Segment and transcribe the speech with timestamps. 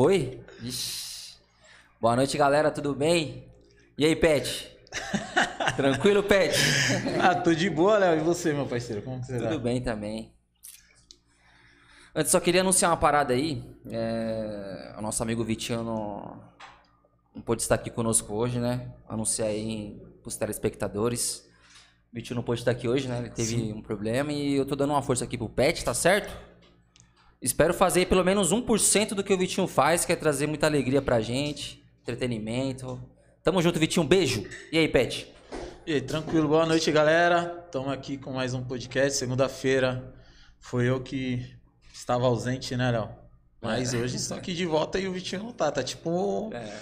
[0.00, 0.40] Foi?
[0.62, 1.34] Ixi.
[2.00, 3.44] Boa noite, galera, tudo bem?
[3.98, 4.74] E aí, Pet?
[5.76, 6.56] Tranquilo, Pet?
[7.20, 8.16] ah, tô de boa, Léo.
[8.18, 9.02] E você, meu parceiro?
[9.02, 9.58] Como que você Tudo tá?
[9.58, 10.32] bem também.
[12.14, 13.62] Antes, só queria anunciar uma parada aí.
[13.90, 16.42] É, O nosso amigo Vitinho não,
[17.34, 18.90] não pôde estar aqui conosco hoje, né?
[19.06, 21.46] Anunciar aí pros telespectadores.
[22.10, 23.18] O Vitinho não pôde estar aqui hoje, né?
[23.18, 26.34] Ele teve um problema e eu tô dando uma força aqui pro Pet, tá certo?
[27.42, 31.00] Espero fazer pelo menos 1% do que o Vitinho faz, que é trazer muita alegria
[31.00, 33.00] pra gente, entretenimento.
[33.42, 34.06] Tamo junto, Vitinho.
[34.06, 34.44] Beijo.
[34.70, 35.32] E aí, Pet?
[35.86, 36.48] E aí, tranquilo.
[36.48, 37.62] Boa noite, galera.
[37.64, 39.18] Estamos aqui com mais um podcast.
[39.18, 40.12] Segunda-feira
[40.58, 41.56] foi eu que
[41.94, 43.08] estava ausente, né, Léo?
[43.62, 45.70] Mas hoje estou aqui de volta e o Vitinho não tá.
[45.72, 46.50] Tá tipo.
[46.52, 46.76] É.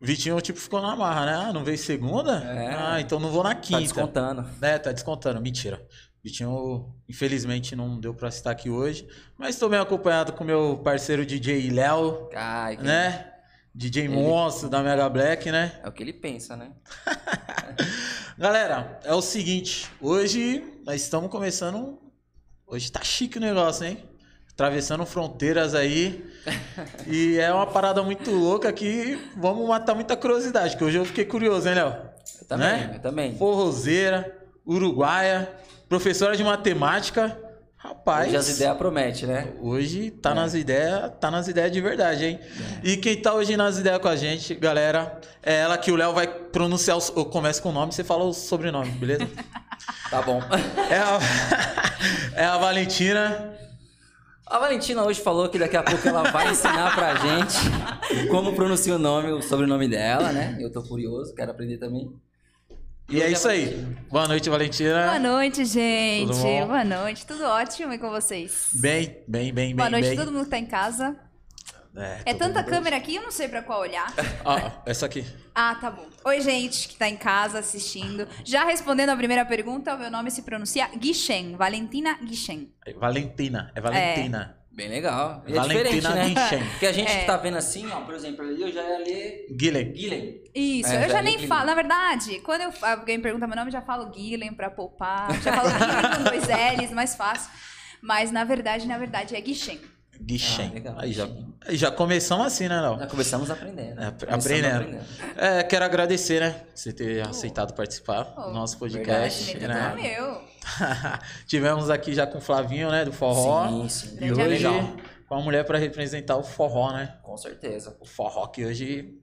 [0.00, 1.34] O Vitinho tipo ficou na marra, né?
[1.34, 2.38] Ah, não veio segunda?
[2.38, 2.74] É.
[2.74, 3.80] Ah, então não vou na Tá quinta.
[3.80, 4.48] descontando.
[4.62, 5.38] É, tá descontando.
[5.40, 5.86] Mentira.
[6.22, 9.08] Vitinho, infelizmente, não deu pra estar aqui hoje.
[9.36, 13.28] Mas estou bem acompanhado com meu parceiro DJ Léo, Ai, que- né?
[13.74, 15.80] DJ Monstro da Mega Black, né?
[15.82, 16.70] É o que ele pensa, né?
[18.38, 21.98] Galera, é o seguinte, hoje nós estamos começando.
[22.66, 23.98] Hoje tá chique o negócio, hein?
[24.52, 26.24] Atravessando fronteiras aí.
[27.08, 31.24] e é uma parada muito louca que vamos matar muita curiosidade, que hoje eu fiquei
[31.24, 31.96] curioso, hein, Léo?
[32.42, 32.92] Eu também, Né?
[32.96, 33.36] eu também.
[33.36, 35.50] Forrozeira, uruguaia,
[35.92, 37.38] professora de matemática.
[37.76, 38.28] Rapaz.
[38.28, 39.52] Hoje as ideias prometem, né?
[39.60, 42.40] Hoje tá nas ideias, tá nas ideias de verdade, hein?
[42.82, 46.14] E quem tá hoje nas ideias com a gente, galera, é ela que o Léo
[46.14, 49.28] vai pronunciar, os, eu começo com o nome, você fala o sobrenome, beleza?
[50.08, 50.40] Tá bom.
[50.90, 51.18] É a,
[52.42, 53.54] é a Valentina.
[54.46, 58.94] A Valentina hoje falou que daqui a pouco ela vai ensinar pra gente como pronuncia
[58.94, 60.56] o nome, o sobrenome dela, né?
[60.60, 62.12] Eu tô curioso, quero aprender também.
[63.08, 63.76] E é isso aí.
[64.10, 65.04] Boa noite, Valentina.
[65.06, 66.32] Boa noite, gente.
[66.66, 67.26] Boa noite.
[67.26, 68.70] Tudo ótimo e com vocês?
[68.74, 70.18] Bem, bem, bem, Boa bem, noite bem.
[70.18, 71.16] a todo mundo que tá em casa.
[72.24, 74.10] É todo tanta câmera aqui, eu não sei pra qual olhar.
[74.44, 75.26] Ó, essa aqui.
[75.54, 76.06] Ah, tá bom.
[76.24, 78.26] Oi, gente que tá em casa assistindo.
[78.44, 81.54] Já respondendo a primeira pergunta, o meu nome se pronuncia Guichen.
[81.54, 82.72] Valentina Guichen.
[82.86, 84.56] É Valentina, é Valentina.
[84.74, 85.44] Bem legal.
[85.46, 86.68] E é Valentina diferente, né?
[86.70, 87.20] Porque a gente É.
[87.20, 89.92] que tá vendo assim, ó, por exemplo, ali eu já ia ler Guilherme.
[89.92, 90.40] Guilherme.
[90.54, 91.66] Isso, É, eu já já nem falo.
[91.66, 95.30] Na verdade, quando eu, alguém pergunta meu nome, eu já falo Guilhem pra poupar.
[95.42, 96.44] Já falo Guilhem com dois
[96.80, 97.50] L's, mais fácil.
[98.00, 99.78] Mas na verdade, na verdade, é Guichen.
[100.20, 100.72] Guichen.
[100.86, 101.28] Ah, aí, já,
[101.70, 102.98] já começamos assim, né, Léo?
[102.98, 104.00] Já começamos aprendendo.
[104.00, 104.98] É, Começamos aprendendo.
[105.36, 106.62] É, quero agradecer, né?
[106.74, 109.50] Você ter aceitado participar do Oh, nosso O podcast.
[109.50, 109.94] é todo Né?
[109.96, 110.51] meu.
[111.46, 113.04] Tivemos aqui já com o Flavinho, né?
[113.04, 113.68] Do forró.
[113.68, 114.18] Sim, sim.
[114.20, 114.96] E hoje amigo.
[115.28, 117.14] com a mulher para representar o forró, né?
[117.22, 117.96] Com certeza.
[118.00, 119.18] O forró que hoje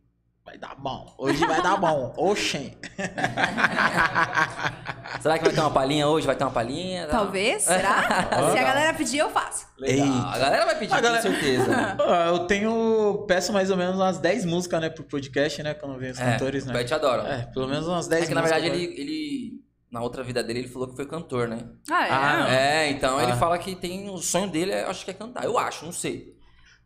[0.46, 1.14] vai dar bom.
[1.18, 2.14] Hoje vai dar bom.
[2.18, 2.78] Oxen.
[5.22, 6.26] Será que vai ter uma palhinha hoje?
[6.26, 7.04] Vai ter uma palhinha?
[7.04, 7.10] Não.
[7.12, 8.04] Talvez, será?
[8.52, 9.68] Se a galera pedir, eu faço.
[9.78, 10.06] Legal.
[10.08, 10.28] Eita.
[10.28, 11.98] A galera vai pedir, galera- com certeza.
[12.28, 13.26] Eu tenho.
[13.28, 14.90] Peço mais ou menos umas 10 músicas, né?
[14.90, 15.74] Pro podcast, né?
[15.74, 16.74] Quando vem os cantores, o né?
[16.74, 17.28] Pet adora.
[17.28, 18.62] É, pelo menos umas 10 É que na músicas.
[18.64, 19.69] verdade ele, ele.
[19.92, 21.60] Na outra vida dele, ele falou que foi cantor, né?
[21.90, 22.12] Ah, é?
[22.12, 22.48] Ah.
[22.54, 23.38] É, então ele Ah.
[23.38, 24.10] fala que tem.
[24.10, 25.44] O sonho dele, é, acho que é cantar.
[25.44, 26.38] Eu acho, não sei.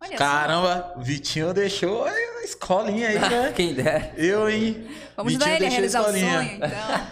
[0.01, 0.17] Olha só.
[0.17, 3.51] Caramba, Vitinho deixou a escolinha aí, né?
[3.55, 4.13] Quem der.
[4.17, 4.85] Eu, hein?
[5.15, 6.69] Vamos ajudar ele a realizar o sonho, então.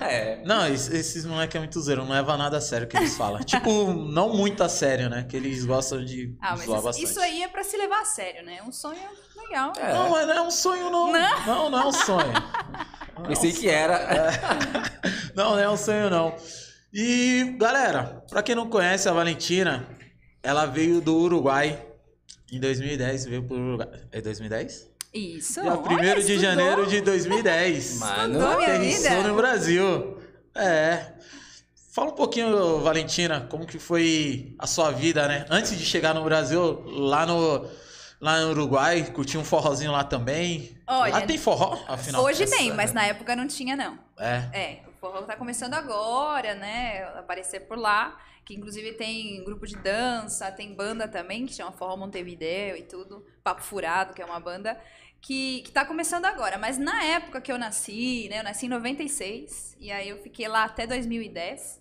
[0.07, 0.41] É.
[0.45, 3.41] Não, es- esses moleques é muito zero, não leva nada a sério que eles falam.
[3.43, 5.25] tipo, não muito a sério, né?
[5.29, 7.05] Que eles gostam de Ah, mas zoar isso, bastante.
[7.09, 8.61] isso aí é pra se levar a sério, né?
[8.67, 8.99] Um sonho
[9.37, 9.71] legal.
[9.77, 9.93] É.
[9.93, 11.11] Não, mas não é um sonho, não.
[11.13, 11.45] Não?
[11.45, 12.33] Não, não, é um sonho.
[13.27, 14.31] Pensei que era.
[15.33, 16.35] Não, não é um sonho, não.
[16.93, 19.87] E, galera, pra quem não conhece a Valentina,
[20.43, 21.79] ela veio do Uruguai
[22.51, 23.87] em 2010, veio pro Uruguai.
[24.11, 24.89] É 2010?
[25.13, 25.61] Isso.
[25.61, 27.99] Dia 1 olha, de janeiro de 2010.
[27.99, 28.33] Mano.
[28.33, 29.27] Estudou minha Aterrissou vida.
[29.29, 30.17] no Brasil.
[30.53, 31.05] É.
[31.93, 35.45] Fala um pouquinho, Valentina, como que foi a sua vida, né?
[35.49, 37.65] Antes de chegar no Brasil, lá no,
[38.21, 40.77] lá no Uruguai, curtiu um forrozinho lá também.
[40.87, 42.23] Olha, lá tem forró, afinal.
[42.23, 43.97] Hoje tem, mas na época não tinha, não.
[44.17, 44.49] É.
[44.53, 47.03] É, o forró tá começando agora, né?
[47.17, 48.17] Aparecer por lá.
[48.43, 53.23] Que inclusive tem grupo de dança, tem banda também, que chama Forró Montevideo e tudo.
[53.43, 54.79] Papo Furado, que é uma banda
[55.21, 56.57] que, que tá começando agora.
[56.57, 58.39] Mas na época que eu nasci, né?
[58.39, 61.80] Eu nasci em 96, e aí eu fiquei lá até 2010.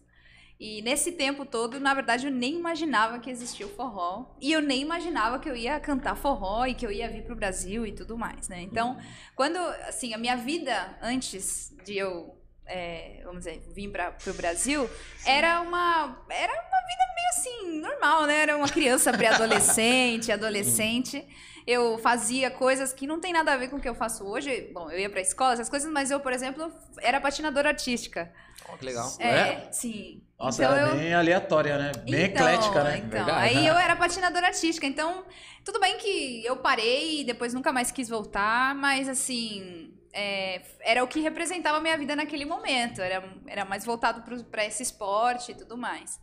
[0.60, 4.26] E nesse tempo todo, na verdade, eu nem imaginava que existia o forró.
[4.38, 7.34] E eu nem imaginava que eu ia cantar forró e que eu ia vir pro
[7.34, 8.60] Brasil e tudo mais, né?
[8.60, 8.98] Então,
[9.34, 9.56] quando,
[9.88, 14.88] assim, a minha vida antes de eu, é, vamos dizer, vir para o Brasil,
[15.24, 18.42] era uma, era uma vida meio assim, normal, né?
[18.42, 21.26] Era uma criança pré-adolescente, adolescente.
[21.66, 24.70] eu fazia coisas que não tem nada a ver com o que eu faço hoje.
[24.74, 28.30] Bom, eu ia pra escola, essas coisas, mas eu, por exemplo, era patinadora artística.
[28.78, 29.12] Que legal.
[29.18, 29.68] É, É?
[29.72, 30.22] sim.
[30.38, 30.96] Nossa, então era eu...
[30.96, 31.92] bem aleatória, né?
[32.08, 32.96] Bem Então, eclética, né?
[32.96, 33.58] Então, Verdade.
[33.58, 35.24] aí eu era patinadora artística, então
[35.64, 41.04] tudo bem que eu parei e depois nunca mais quis voltar, mas assim, é, era
[41.04, 45.52] o que representava a minha vida naquele momento, era, era mais voltado para esse esporte
[45.52, 46.18] e tudo mais.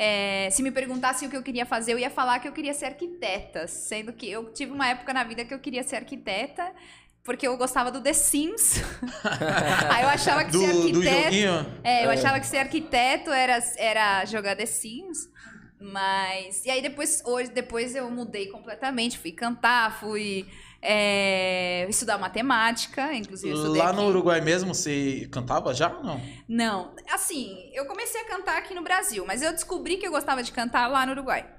[0.00, 2.72] É, se me perguntasse o que eu queria fazer, eu ia falar que eu queria
[2.72, 6.72] ser arquiteta, sendo que eu tive uma época na vida que eu queria ser arquiteta,
[7.28, 8.82] porque eu gostava do The Sims.
[9.90, 11.66] aí eu achava que Do, ser joguinho.
[11.84, 15.28] É, eu achava que ser arquiteto era, era jogar The Sims.
[15.78, 16.64] Mas.
[16.64, 19.18] E aí depois, hoje, depois eu mudei completamente.
[19.18, 20.48] Fui cantar, fui
[20.80, 23.54] é, estudar matemática, inclusive.
[23.76, 24.08] Lá no aqui.
[24.08, 26.22] Uruguai mesmo, você cantava já ou não?
[26.48, 30.42] Não, assim, eu comecei a cantar aqui no Brasil, mas eu descobri que eu gostava
[30.42, 31.57] de cantar lá no Uruguai.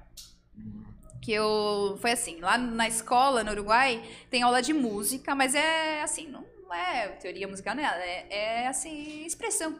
[1.20, 1.98] Que eu.
[2.00, 6.44] Foi assim, lá na escola no Uruguai tem aula de música, mas é assim, não
[6.72, 9.78] é teoria musical, não é, é, assim, expressão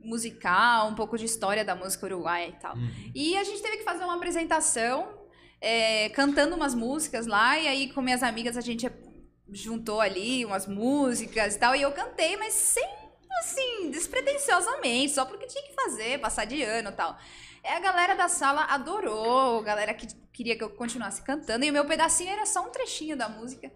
[0.00, 2.74] musical, um pouco de história da música uruguaia e tal.
[3.14, 5.08] E a gente teve que fazer uma apresentação
[5.60, 8.90] é, cantando umas músicas lá, e aí com minhas amigas a gente
[9.50, 12.86] juntou ali umas músicas e tal, e eu cantei, mas sem,
[13.40, 17.18] assim, despretensiosamente, só porque tinha que fazer, passar de ano e tal.
[17.64, 21.70] E a galera da sala adorou, a galera que queria que eu continuasse cantando, e
[21.70, 23.72] o meu pedacinho era só um trechinho da música.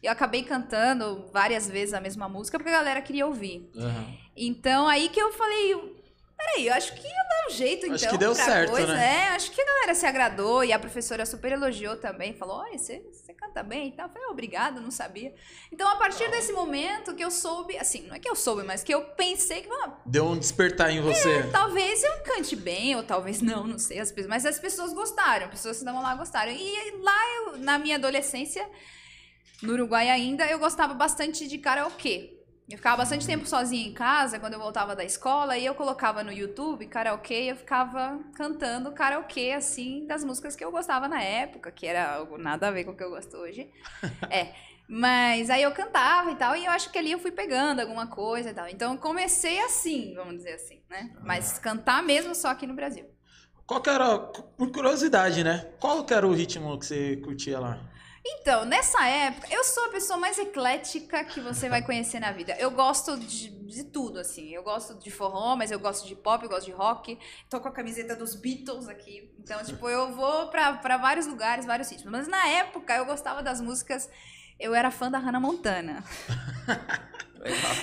[0.00, 3.68] Eu acabei cantando várias vezes a mesma música porque a galera queria ouvir.
[3.76, 4.16] Aham.
[4.36, 6.01] Então, aí que eu falei,
[6.44, 8.94] peraí, eu acho que ia dar um jeito, Acho então, que deu certo, coisa.
[8.94, 9.26] né?
[9.26, 12.32] É, acho que a galera se agradou e a professora super elogiou também.
[12.34, 14.06] Falou, olha, você, você canta bem e tal.
[14.06, 15.34] Eu falei, obrigada, não sabia.
[15.70, 18.82] Então, a partir desse momento que eu soube, assim, não é que eu soube, mas
[18.82, 21.48] que eu pensei que, ah, Deu um despertar em você.
[21.52, 25.46] talvez eu cante bem, ou talvez não, não sei, as pessoas, mas as pessoas gostaram,
[25.46, 26.52] as pessoas que estavam lá gostaram.
[26.52, 28.68] E lá, eu, na minha adolescência,
[29.62, 32.38] no Uruguai ainda, eu gostava bastante de karaokê.
[32.70, 36.22] Eu ficava bastante tempo sozinha em casa, quando eu voltava da escola, e eu colocava
[36.22, 41.20] no YouTube karaokê, e eu ficava cantando karaokê, assim, das músicas que eu gostava na
[41.20, 43.70] época, que era algo nada a ver com o que eu gosto hoje.
[44.30, 44.54] É.
[44.88, 48.06] Mas aí eu cantava e tal, e eu acho que ali eu fui pegando alguma
[48.06, 48.68] coisa e tal.
[48.68, 51.10] Então eu comecei assim, vamos dizer assim, né?
[51.22, 53.06] Mas cantar mesmo só aqui no Brasil.
[53.66, 55.72] Qual que era, por curiosidade, né?
[55.80, 57.80] Qual que era o ritmo que você curtia lá?
[58.24, 62.54] Então, nessa época, eu sou a pessoa mais eclética que você vai conhecer na vida.
[62.56, 64.50] Eu gosto de, de tudo, assim.
[64.54, 67.18] Eu gosto de forró, mas eu gosto de pop, eu gosto de rock.
[67.50, 69.34] Tô com a camiseta dos Beatles aqui.
[69.40, 72.12] Então, tipo, eu vou pra, pra vários lugares, vários ritmos.
[72.12, 74.08] Mas na época, eu gostava das músicas...
[74.60, 76.04] Eu era fã da Hannah Montana.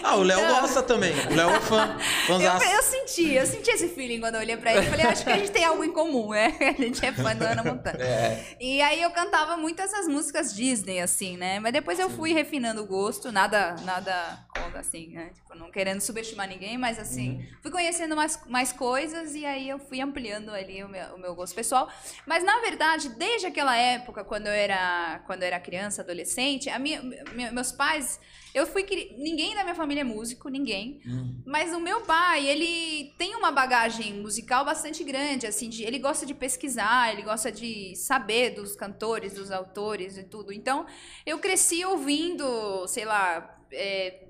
[0.04, 1.12] Ah, o Léo Então- gosta também.
[1.28, 1.96] O Léo é fã.
[1.98, 2.66] Eu, fãzaço.
[2.66, 4.86] eu senti, eu senti esse feeling quando eu olhei pra ele.
[4.86, 6.56] Eu falei, acho que a gente tem algo em comum, né?
[6.62, 8.02] A gente é fã da Hannah Montana.
[8.02, 8.56] É.
[8.60, 11.60] E aí eu cantava muito essas músicas Disney, assim, né?
[11.60, 15.32] Mas depois eu fui refinando o gosto, nada, nada contra, assim, né?
[15.34, 19.78] Tipo, não querendo subestimar ninguém, mas assim, fui conhecendo mais, mais coisas e aí eu
[19.80, 21.90] fui ampliando ali o meu, o meu gosto pessoal.
[22.26, 26.80] Mas na verdade, desde aquela época, quando eu era, quando eu era criança, adolescente, a
[26.80, 28.20] minha, me- meus pais.
[28.54, 28.84] Eu fui.
[28.84, 31.00] cri- Ninguém da minha família é músico, ninguém.
[31.46, 36.26] Mas o meu pai, ele tem uma bagagem musical bastante grande, assim, de- ele gosta
[36.26, 40.52] de pesquisar, ele gosta de saber dos cantores, dos autores e tudo.
[40.54, 40.86] Então,
[41.26, 44.26] eu cresci ouvindo, sei lá, é,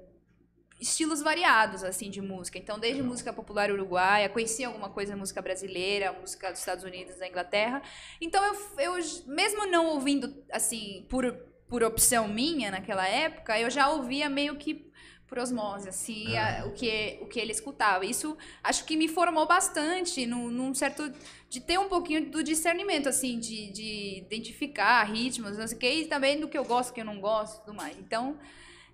[0.80, 2.58] estilos variados, assim, de música.
[2.58, 7.28] Então, desde música popular uruguaia, conheci alguma coisa música brasileira, música dos Estados Unidos, da
[7.28, 7.82] Inglaterra.
[8.22, 8.94] Então, eu, eu
[9.28, 11.26] mesmo não ouvindo, assim, por,
[11.70, 14.90] por opção minha naquela época, eu já ouvia meio que
[15.28, 18.04] por osmose, assim, a- o, que, o que ele escutava.
[18.04, 21.12] Isso acho que me formou bastante num, num certo.
[21.48, 25.94] de ter um pouquinho do discernimento, assim, de, de identificar ritmos, não sei o quê,
[26.02, 27.96] e também do que eu gosto, que eu não gosto e tudo mais.
[28.00, 28.40] Então,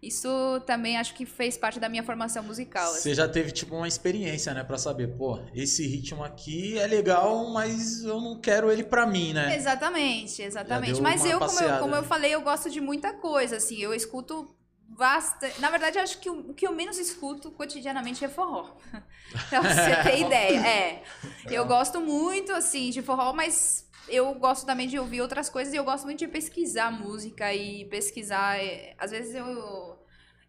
[0.08, 2.92] isso também acho que fez parte da minha formação musical.
[2.92, 3.02] assim.
[3.02, 4.64] Você já teve, tipo, uma experiência, né?
[4.64, 9.34] Pra saber, pô, esse ritmo aqui é legal, mas eu não quero ele pra mim,
[9.34, 9.56] né?
[9.56, 11.02] Exatamente, exatamente.
[11.02, 14.56] Mas eu como, eu, como eu falei, eu gosto de muita coisa, assim, eu escuto
[14.88, 15.60] bastante.
[15.60, 18.76] Na verdade, acho que o, que eu menos escuto cotidianamente é forró.
[19.50, 20.60] pra você ter ideia.
[20.66, 21.04] É.
[21.50, 25.78] Eu gosto muito, assim, de forró, mas eu gosto também de ouvir outras coisas e
[25.78, 28.58] eu gosto muito de pesquisar música e pesquisar.
[28.60, 29.95] é, Às vezes eu.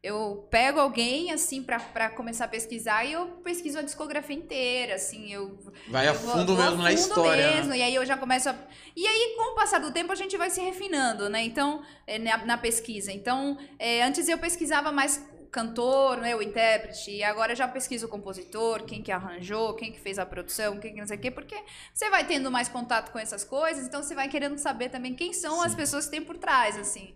[0.06, 5.32] Eu pego alguém, assim, pra começar a pesquisar e eu pesquiso a discografia inteira, assim,
[5.32, 5.58] eu
[5.88, 7.50] Vai a eu vou- fundo vou a mesmo na fundo história.
[7.54, 7.78] mesmo, né?
[7.78, 8.54] E aí eu já começo a...
[8.94, 11.42] E aí, com o passar do tempo, a gente vai se refinando, né?
[11.42, 13.10] Então, é, na, na pesquisa.
[13.10, 18.06] Então, é, antes eu pesquisava mais cantor, né, o intérprete, e agora eu já pesquiso
[18.06, 21.20] o compositor, quem que arranjou, quem que fez a produção, quem que não sei o
[21.20, 21.56] quê, porque
[21.94, 25.32] você vai tendo mais contato com essas coisas, então você vai querendo saber também quem
[25.32, 27.14] são as pessoas que tem por trás, assim.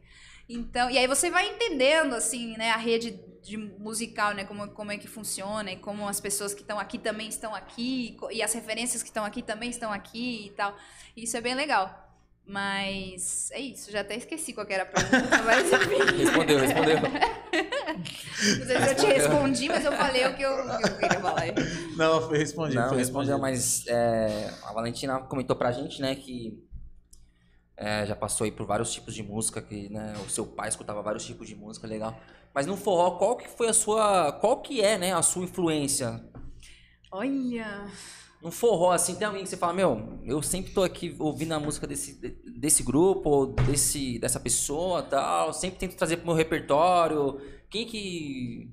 [0.52, 4.90] Então, e aí você vai entendendo, assim, né, a rede de musical, né, como, como
[4.90, 8.52] é que funciona e como as pessoas que estão aqui também estão aqui e as
[8.52, 10.76] referências que estão aqui também estão aqui e tal.
[11.16, 12.09] Isso é bem legal.
[12.45, 16.19] Mas é isso, já até esqueci qual era a pergunta, mas enfim.
[16.19, 16.97] Respondeu, respondeu.
[18.59, 20.99] Não sei se eu te respondi, mas eu falei o que eu, o que eu
[20.99, 21.42] queria falar.
[21.97, 22.80] Não, foi respondido.
[22.80, 26.59] Não, foi respondeu, mas é, a Valentina comentou pra gente, né, que
[27.80, 31.00] é, já passou aí por vários tipos de música, que né, o seu pai escutava
[31.00, 32.20] vários tipos de música, legal.
[32.54, 36.22] Mas no forró, qual que foi a sua, qual que é, né, a sua influência?
[37.10, 37.87] Olha.
[38.42, 41.60] No forró, assim, tem alguém que você fala, meu, eu sempre tô aqui ouvindo a
[41.60, 42.14] música desse,
[42.58, 47.40] desse grupo, ou desse, dessa pessoa tal, sempre tento trazer pro meu repertório.
[47.70, 48.70] Quem que...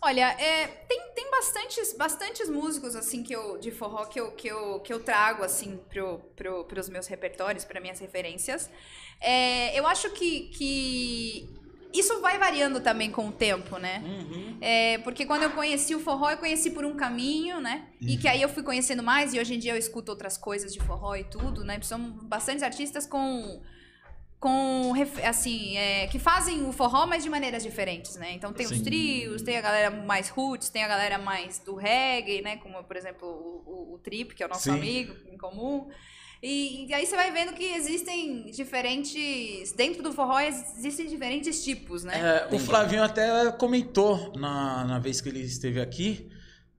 [0.00, 4.46] Olha, é, tem, tem bastantes, bastantes músicos assim que eu, de forró que eu, que
[4.48, 8.70] eu, que eu trago assim pro, pro, pros meus repertórios, para minhas referências.
[9.20, 11.48] É, eu acho que, que
[11.98, 14.02] isso vai variando também com o tempo, né?
[14.04, 14.58] Uhum.
[14.60, 17.86] É, porque quando eu conheci o forró, eu conheci por um caminho, né?
[18.00, 20.72] E que aí eu fui conhecendo mais, e hoje em dia eu escuto outras coisas
[20.72, 21.80] de forró e tudo, né?
[21.82, 23.60] São bastantes artistas com.
[24.46, 24.92] Com,
[25.24, 28.30] assim, é, que fazem o forró, mas de maneiras diferentes, né?
[28.32, 28.84] Então tem os Sim.
[28.84, 32.56] trios, tem a galera mais roots, tem a galera mais do reggae, né?
[32.58, 34.70] Como, por exemplo, o, o- o Trip, que é o nosso Sim.
[34.70, 35.88] amigo em comum.
[36.40, 39.72] E, e aí você vai vendo que existem diferentes...
[39.72, 42.46] Dentro do forró existem diferentes tipos, né?
[42.48, 42.58] É, o.
[42.60, 46.30] Flavinho até comentou na, na vez que ele esteve aqui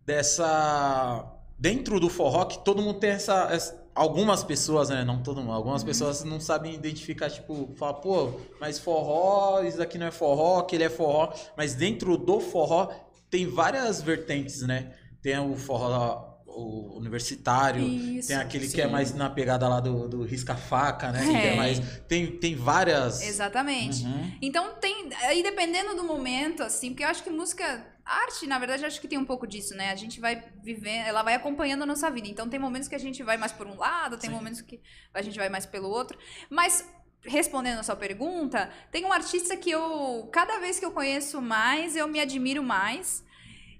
[0.05, 5.41] dessa dentro do forró que todo mundo tem essa, essa- algumas pessoas, né, não todo
[5.41, 10.11] mundo, algumas pessoas não sabem identificar, tipo, fala, pô, mas forró, isso daqui não é
[10.11, 12.91] forró, aquele é forró, mas dentro do forró
[13.29, 14.93] tem várias vertentes, né?
[15.21, 18.81] Tem o forró o universitário, Isso, tem aquele que sim.
[18.81, 21.23] é mais na pegada lá do, do risca-faca, né?
[21.23, 21.53] Que É.
[21.53, 23.21] é mais, tem, tem várias...
[23.21, 24.03] Exatamente.
[24.03, 24.31] Uhum.
[24.41, 25.09] Então tem.
[25.25, 27.85] Aí dependendo do momento, assim, porque eu acho que música.
[28.07, 29.91] Arte, na verdade, acho que tem um pouco disso, né?
[29.91, 32.27] A gente vai viver, ela vai acompanhando a nossa vida.
[32.27, 34.35] Então tem momentos que a gente vai mais por um lado, tem Sim.
[34.35, 34.81] momentos que
[35.13, 36.17] a gente vai mais pelo outro.
[36.49, 36.89] Mas,
[37.23, 40.29] respondendo a sua pergunta, tem um artista que eu.
[40.31, 43.25] Cada vez que eu conheço mais, eu me admiro mais.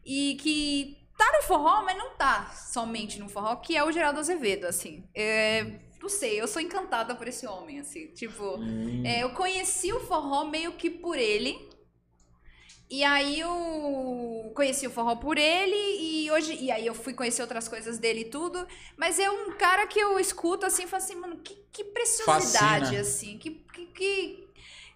[0.06, 4.20] E que tá no forró, mas não tá somente no forró, que é o Geraldo
[4.20, 5.04] Azevedo, assim.
[5.16, 8.08] É, não sei, eu sou encantada por esse homem, assim.
[8.08, 8.58] Tipo.
[8.58, 9.04] Hum.
[9.06, 11.67] É, eu conheci o forró meio que por ele.
[12.90, 17.42] E aí eu conheci o forró por ele e hoje e aí eu fui conhecer
[17.42, 18.66] outras coisas dele e tudo,
[18.96, 22.86] mas é um cara que eu escuto assim, e falo assim, mano, que, que preciosidade
[22.86, 23.02] Fascina.
[23.02, 23.62] assim, que,
[23.94, 24.48] que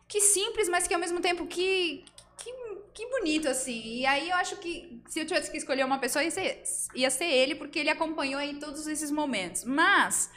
[0.07, 2.03] que simples, mas que ao mesmo tempo que
[2.38, 2.53] que,
[2.93, 3.81] que bonito assim.
[3.81, 6.63] E aí eu acho que se eu tivesse que escolher uma pessoa ia ser,
[6.95, 9.63] ia ser ele porque ele acompanhou aí todos esses momentos.
[9.63, 10.29] Mas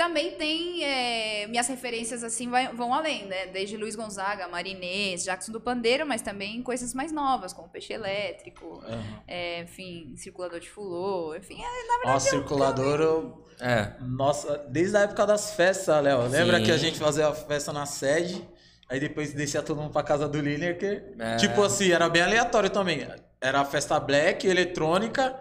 [0.00, 3.48] também tem é, minhas referências assim vai- vão além, né?
[3.48, 8.82] Desde Luiz Gonzaga, Marinês, Jackson do Pandeiro, mas também coisas mais novas, como Peixe Elétrico,
[8.82, 9.02] Aham.
[9.28, 13.92] é, enfim, Circulador de Fulô, enfim, é, Ó, circulador, eu- É.
[14.00, 16.26] nossa, desde a época das festas, Léo.
[16.28, 18.42] Lembra que a gente fazia a festa na sede,
[18.88, 21.36] aí depois descia todo mundo pra casa do Liner, que, É.
[21.36, 23.06] tipo assim, era bem aleatório também.
[23.38, 25.38] Era a festa black, eletrônica,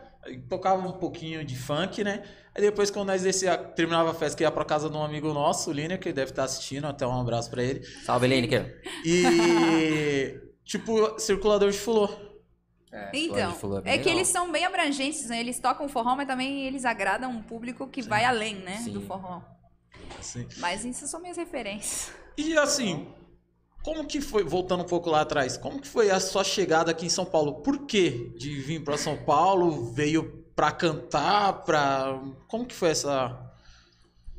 [0.49, 2.23] tocava um pouquinho de funk, né?
[2.55, 5.33] Aí depois, quando nós descia, terminava a festa, que ia pra casa de um amigo
[5.33, 7.83] nosso, o Liner, que deve estar assistindo, até um abraço pra ele.
[8.05, 8.81] Salve, Lineker.
[9.05, 12.09] E, tipo, circulador de fulô.
[12.91, 14.17] É, Então, Flor bem é que legal.
[14.17, 15.39] eles são bem abrangentes, né?
[15.39, 18.93] Eles tocam forró, mas também eles agradam um público que vai além, né, Sim.
[18.93, 19.41] do forró.
[20.17, 20.47] Assim.
[20.57, 22.11] Mas isso são minhas referências.
[22.35, 23.07] E assim,
[23.83, 27.05] como que foi, voltando um pouco lá atrás, como que foi a sua chegada aqui
[27.05, 27.61] em São Paulo?
[27.61, 29.93] Por que de vir para São Paulo?
[29.93, 32.19] Veio pra cantar, pra...
[32.49, 33.49] Como que foi essa,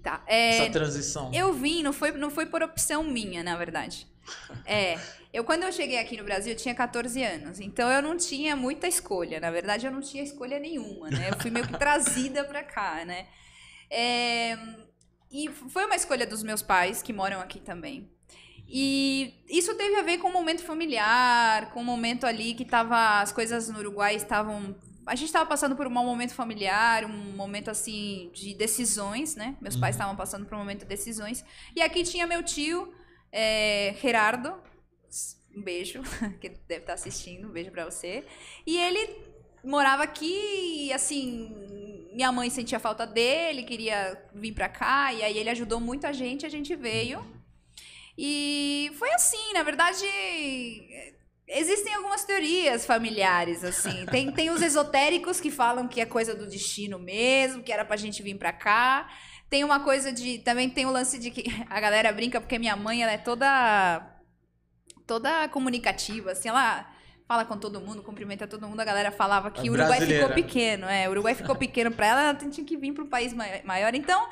[0.03, 0.23] Tá.
[0.27, 1.31] É, essa transição?
[1.33, 4.07] Eu vim, não foi, não foi por opção minha, na verdade.
[4.67, 4.99] É,
[5.33, 8.55] eu quando eu cheguei aqui no Brasil, eu tinha 14 anos, então eu não tinha
[8.55, 9.41] muita escolha.
[9.41, 11.31] Na verdade, eu não tinha escolha nenhuma, né?
[11.31, 13.27] Eu fui meio que trazida pra cá, né?
[13.91, 14.59] É,
[15.33, 18.09] e foi uma escolha dos meus pais, que moram aqui também.
[18.69, 23.21] E isso teve a ver com o momento familiar, com o momento ali que tava,
[23.21, 24.77] as coisas no Uruguai estavam.
[25.07, 29.57] A gente estava passando por um mau momento familiar, um momento assim de decisões, né?
[29.61, 31.45] Meus pais estavam passando por um momento de decisões.
[31.75, 32.93] E aqui tinha meu tio,
[33.33, 34.55] é, Gerardo,
[35.57, 36.03] um beijo,
[36.41, 38.25] que deve estar assistindo, um beijo pra você.
[38.67, 39.31] E ele
[39.65, 45.37] morava aqui e assim, minha mãe sentia falta dele, queria vir pra cá, e aí
[45.37, 47.25] ele ajudou muito a gente, a gente veio.
[48.17, 50.05] E foi assim, na verdade,
[51.53, 54.07] Existem algumas teorias familiares, assim.
[54.07, 57.97] Tem, tem os esotéricos que falam que é coisa do destino mesmo, que era pra
[57.97, 59.09] gente vir pra cá.
[59.49, 60.39] Tem uma coisa de.
[60.39, 64.01] Também tem o lance de que a galera brinca porque minha mãe ela é toda.
[65.07, 66.89] toda comunicativa, assim, ela
[67.27, 68.81] fala com todo mundo, cumprimenta todo mundo.
[68.81, 70.87] A galera falava que o Uruguai ficou pequeno.
[70.87, 73.63] É, o Uruguai ficou pequeno pra ela, ela tinha que vir para um país mai-
[73.65, 73.95] maior.
[73.95, 74.29] Então,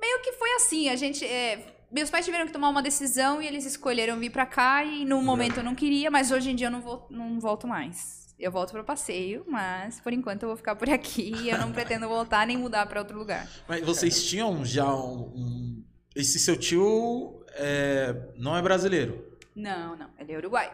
[0.00, 0.88] meio que foi assim.
[0.88, 1.24] A gente.
[1.24, 4.84] é, meus pais tiveram que tomar uma decisão e eles escolheram vir pra cá.
[4.84, 7.66] E no momento eu não queria, mas hoje em dia eu não, vou, não volto
[7.66, 8.24] mais.
[8.38, 11.32] Eu volto para passeio, mas por enquanto eu vou ficar por aqui.
[11.42, 13.48] e Eu não pretendo voltar nem mudar pra outro lugar.
[13.68, 15.32] Mas vocês tinham já um.
[15.34, 15.84] um-
[16.16, 19.38] Esse seu tio é, não é brasileiro.
[19.54, 20.10] Não, não.
[20.18, 20.72] Ele é Uruguai.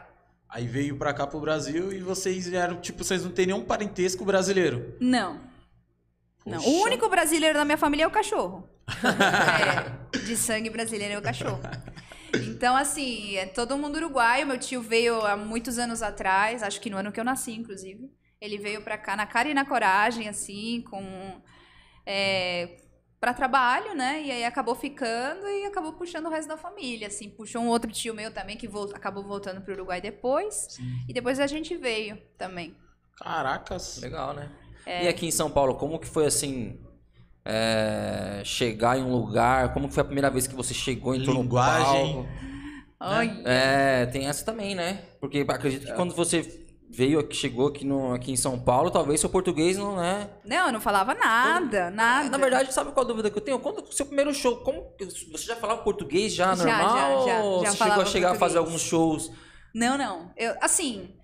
[0.49, 4.25] Aí veio pra cá pro Brasil e vocês vieram, tipo, vocês não têm nenhum parentesco
[4.25, 4.97] brasileiro.
[4.99, 5.39] Não.
[6.47, 6.61] Não.
[6.65, 8.67] O único brasileiro da minha família é o cachorro.
[10.15, 11.61] É, de sangue brasileiro é o cachorro.
[12.35, 14.47] Então, assim, é todo mundo uruguaio.
[14.47, 18.11] Meu tio veio há muitos anos atrás, acho que no ano que eu nasci, inclusive.
[18.41, 21.41] Ele veio pra cá na cara e na coragem, assim, com.
[22.07, 22.77] É,
[23.21, 24.23] para trabalho, né?
[24.23, 27.29] E aí acabou ficando e acabou puxando o resto da família, assim.
[27.29, 30.79] Puxou um outro tio meu também que vol- acabou voltando pro Uruguai depois.
[31.07, 32.75] E depois a gente veio também.
[33.19, 33.99] Caracas.
[34.01, 34.51] Legal, né?
[34.87, 35.05] É.
[35.05, 36.81] E aqui em São Paulo, como que foi assim?
[37.45, 41.37] É, chegar em um lugar, como que foi a primeira vez que você chegou, entrou
[41.43, 42.17] Linguagem.
[42.17, 42.29] no palco?
[43.03, 45.03] Ai, É, tem essa também, né?
[45.21, 49.21] Porque acredito que quando você veio aqui, chegou aqui, no, aqui em São Paulo, talvez
[49.21, 50.29] seu português não é.
[50.45, 52.29] Não, eu não falava nada, nada.
[52.29, 53.59] Na verdade, sabe qual a dúvida que eu tenho?
[53.61, 54.93] Quando o seu primeiro show, como
[55.33, 57.27] você já falava português já, Já, normal?
[57.27, 58.57] já, já, ou já você chegou a chegar a fazer português.
[58.57, 59.31] alguns shows?
[59.75, 60.33] Não, não.
[60.37, 61.15] Eu, assim,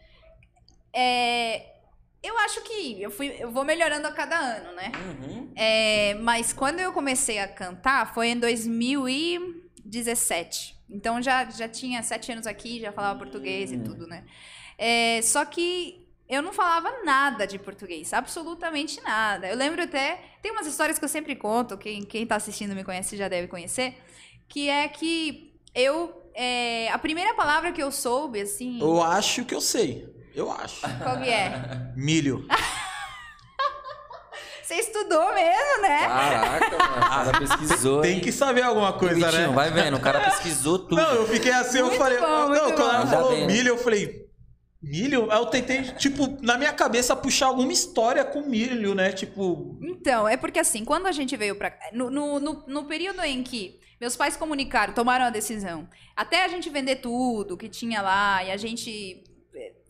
[0.94, 1.75] é,
[2.22, 4.92] eu acho que eu, fui, eu vou melhorando a cada ano, né?
[4.94, 5.50] Uhum.
[5.54, 10.76] É, mas quando eu comecei a cantar foi em 2017.
[10.88, 14.24] Então já, já tinha sete anos aqui, já falava português e tudo, né?
[14.78, 19.48] É, só que eu não falava nada de português, absolutamente nada.
[19.48, 20.20] Eu lembro até.
[20.42, 23.48] Tem umas histórias que eu sempre conto, quem, quem tá assistindo me conhece já deve
[23.48, 23.96] conhecer,
[24.48, 26.30] que é que eu.
[26.34, 28.80] é, a primeira palavra que eu soube, assim.
[28.80, 30.15] Eu acho que eu sei.
[30.36, 30.82] Eu acho.
[31.02, 31.92] Qual que é?
[31.96, 32.46] Milho.
[34.62, 36.00] Você estudou mesmo, né?
[36.00, 38.00] Caraca, mano, o cara pesquisou.
[38.02, 38.20] Tem hein?
[38.20, 39.54] que saber alguma coisa, Vitinho, né?
[39.54, 40.96] vai vendo, o cara pesquisou tudo.
[40.96, 42.18] Não, eu fiquei assim, eu Muito falei.
[42.18, 42.84] bom, não, muito quando bom.
[42.84, 43.46] ela falou né?
[43.46, 44.26] milho, eu falei.
[44.82, 45.30] Milho?
[45.30, 49.12] Aí eu tentei, tipo, na minha cabeça puxar alguma história com milho, né?
[49.12, 49.78] Tipo.
[49.80, 51.88] Então, é porque assim, quando a gente veio pra cá.
[51.92, 56.48] No, no, no, no período em que meus pais comunicaram, tomaram a decisão, até a
[56.48, 59.24] gente vender tudo que tinha lá e a gente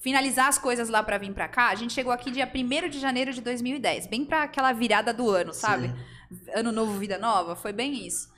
[0.06, 3.00] finalizar as coisas lá pra vir pra cá, a gente chegou aqui dia 1 de
[3.00, 5.92] janeiro de 2010, bem pra aquela virada do ano, sabe?
[6.54, 8.28] Ano novo, vida nova, foi bem isso.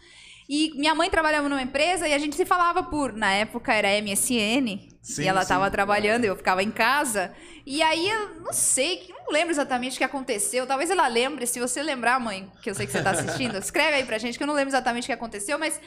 [0.48, 4.00] E minha mãe trabalhava numa empresa e a gente se falava por, na época era
[4.00, 5.48] MSN, Sim, e ela sim.
[5.48, 7.34] tava trabalhando e eu ficava em casa.
[7.66, 10.66] E aí eu não sei, que- não lembro exatamente o que aconteceu.
[10.66, 13.96] Talvez ela lembre, se você lembrar, mãe, que eu sei que você tá assistindo, escreve
[13.98, 15.78] aí pra gente que eu não lembro exatamente o que aconteceu, mas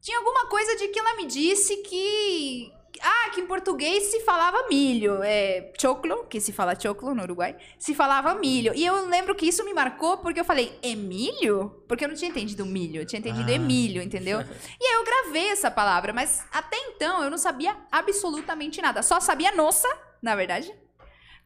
[0.00, 4.68] tinha alguma coisa de que ela me disse que ah, que em português se falava
[4.68, 8.72] milho, é choclo, que se fala choclo no Uruguai, se falava milho.
[8.74, 11.82] E eu lembro que isso me marcou porque eu falei, Emílio?
[11.88, 13.54] Porque eu não tinha entendido milho, eu tinha entendido Ah.
[13.54, 14.40] Emílio, entendeu?
[14.80, 19.02] E aí eu gravei essa palavra, mas até então eu não sabia absolutamente nada.
[19.02, 19.88] Só sabia nossa,
[20.20, 20.72] na verdade.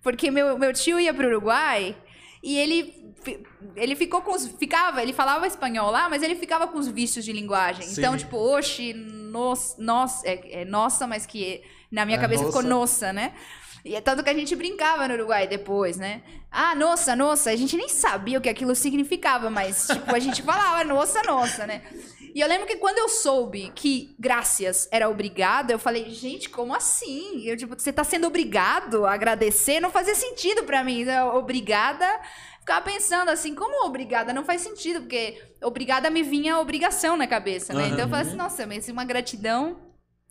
[0.02, 1.96] Porque meu, meu tio ia pro Uruguai
[2.42, 3.05] e ele,
[3.74, 4.46] ele ficou com os.
[4.46, 7.86] Ficava, ele falava espanhol lá, mas ele ficava com os vícios de linguagem.
[7.86, 8.00] Sim.
[8.00, 12.62] Então, tipo, oxe, nos, nos, é, é nossa, mas que na minha É, cabeça ficou
[12.62, 13.06] nossa.
[13.08, 13.32] nossa, né?
[13.84, 16.22] E é tanto que a gente brincava no Uruguai depois, né?
[16.50, 17.50] Ah, nossa, nossa.
[17.50, 21.66] A gente nem sabia o que aquilo significava, mas, tipo, a gente falava nossa, nossa,
[21.66, 21.82] né?
[22.34, 26.74] E eu lembro que quando eu soube que graças era obrigada, eu falei, gente, como
[26.74, 27.46] assim?
[27.46, 29.78] Eu, tipo, você tá sendo obrigado a agradecer?
[29.80, 31.04] Não fazia sentido pra mim.
[31.04, 31.22] né?
[31.24, 32.06] Obrigada.
[32.66, 34.32] Ficava pensando assim, como obrigada?
[34.32, 37.86] Não faz sentido, porque obrigada me vinha obrigação na cabeça, né?
[37.86, 39.76] Então eu falei assim, nossa, mas uma gratidão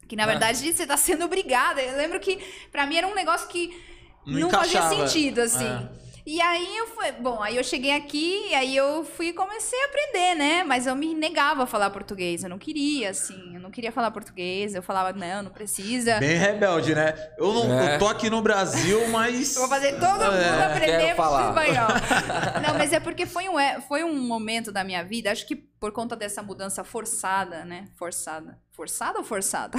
[0.06, 0.28] que na Ah.
[0.28, 1.82] verdade você tá sendo obrigada.
[1.82, 2.38] Eu lembro que
[2.74, 3.82] pra mim era um negócio que
[4.26, 5.64] Não não, fazia sentido, assim.
[5.66, 5.90] É.
[6.26, 9.80] E aí eu fui, bom, aí eu cheguei aqui e aí eu fui e comecei
[9.80, 10.64] a aprender, né?
[10.64, 14.10] Mas eu me negava a falar português, eu não queria, assim, eu não queria falar
[14.10, 16.20] português, eu falava, não, não precisa.
[16.20, 17.14] Bem rebelde, né?
[17.38, 17.96] Eu não É.
[17.96, 19.54] eu tô aqui no Brasil, mas.
[19.56, 21.90] Eu vou fazer todo mundo É, aprender espanhol.
[22.66, 25.56] Não, mas é porque foi um, é- foi um momento da minha vida, acho que
[25.56, 27.88] por conta dessa mudança forçada, né?
[27.96, 28.58] Forçada.
[28.72, 29.78] Forçada ou forçada?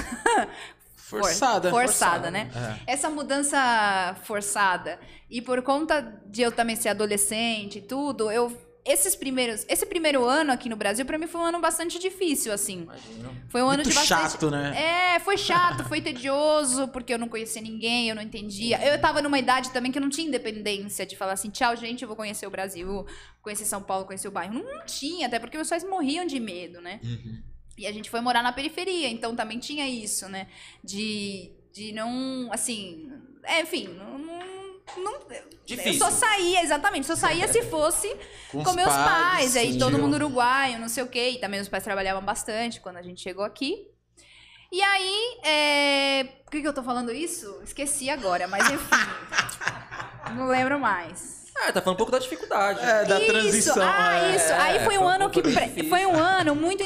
[1.09, 1.71] For- Forçada.
[1.71, 2.51] Forçada, né?
[2.87, 2.93] É.
[2.95, 4.99] Essa mudança forçada.
[5.31, 8.51] E por conta de eu também ser adolescente e tudo, eu
[8.85, 12.53] esses primeiros, esse primeiro ano aqui no Brasil, pra mim foi um ano bastante difícil,
[12.53, 12.83] assim.
[12.83, 13.31] Imagina.
[13.49, 14.31] Foi um ano Muito de bastante.
[14.31, 15.15] chato, né?
[15.17, 18.81] É, foi chato, foi tedioso, porque eu não conhecia ninguém, eu não entendia.
[18.87, 22.03] Eu tava numa idade também que eu não tinha independência de falar assim, tchau, gente,
[22.03, 23.05] eu vou conhecer o Brasil,
[23.43, 24.55] conhecer São Paulo, conhecer o bairro.
[24.55, 27.01] Não, não tinha, até porque meus pais morriam de medo, né?
[27.03, 27.43] Uhum.
[27.77, 30.49] E a gente foi morar na periferia, então também tinha isso, né?
[30.83, 33.13] De, de não, assim,
[33.43, 34.47] é, enfim, não, não-
[35.67, 35.93] Difícil.
[35.93, 38.09] eu só saía, exatamente, só saía se fosse
[38.51, 41.39] Com com, os meus pais, pais, aí todo mundo uruguaio, não sei o quê, e
[41.39, 43.89] também meus pais trabalhavam bastante quando a gente chegou aqui.
[44.73, 46.25] E aí, é...
[46.45, 47.61] por que, que eu tô falando isso?
[47.63, 48.97] Esqueci agora, mas enfim,
[50.37, 51.36] não lembro mais.
[51.63, 52.81] Ah, tá falando um pouco da dificuldade.
[52.81, 53.77] É, da Isso, transição.
[53.81, 54.37] Ah, é.
[54.37, 54.53] isso.
[54.53, 55.89] Aí foi foi um ano que difícil.
[55.89, 56.83] foi um ano muito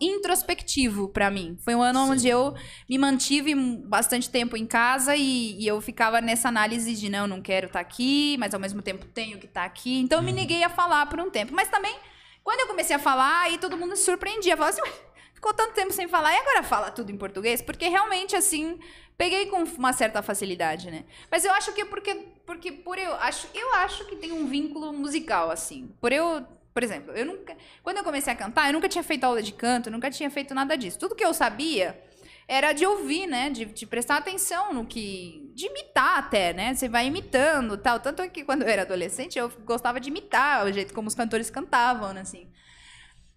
[0.00, 1.56] introspectivo pra mim.
[1.64, 2.54] Foi um ano onde eu
[2.88, 7.40] me mantive bastante tempo em casa e, e eu ficava nessa análise de não, não
[7.42, 10.00] quero estar aqui, mas ao mesmo tempo tenho que estar aqui.
[10.00, 11.52] Então eu me neguei a falar por um tempo.
[11.54, 11.94] Mas também,
[12.42, 14.56] quando eu comecei a falar, aí todo mundo se surpreendia.
[14.56, 14.92] Falava assim, "Ué,
[15.34, 17.60] ficou tanto tempo sem falar e agora fala tudo em português?
[17.62, 18.78] Porque realmente, assim,
[19.16, 21.04] peguei com uma certa facilidade, né?
[21.30, 24.46] Mas eu acho que é porque, porque por eu acho, eu acho que tem um
[24.46, 25.90] vínculo musical, assim.
[26.00, 27.56] Por eu, por exemplo, eu nunca.
[27.82, 30.54] Quando eu comecei a cantar, eu nunca tinha feito aula de canto, nunca tinha feito
[30.54, 30.98] nada disso.
[30.98, 31.98] Tudo que eu sabia
[32.46, 33.50] era de ouvir, né?
[33.50, 35.50] De, de prestar atenção no que.
[35.54, 36.74] De imitar até, né?
[36.74, 38.00] Você vai imitando tal.
[38.00, 41.14] Tanto é que quando eu era adolescente, eu gostava de imitar o jeito como os
[41.14, 42.20] cantores cantavam, né?
[42.20, 42.48] Assim.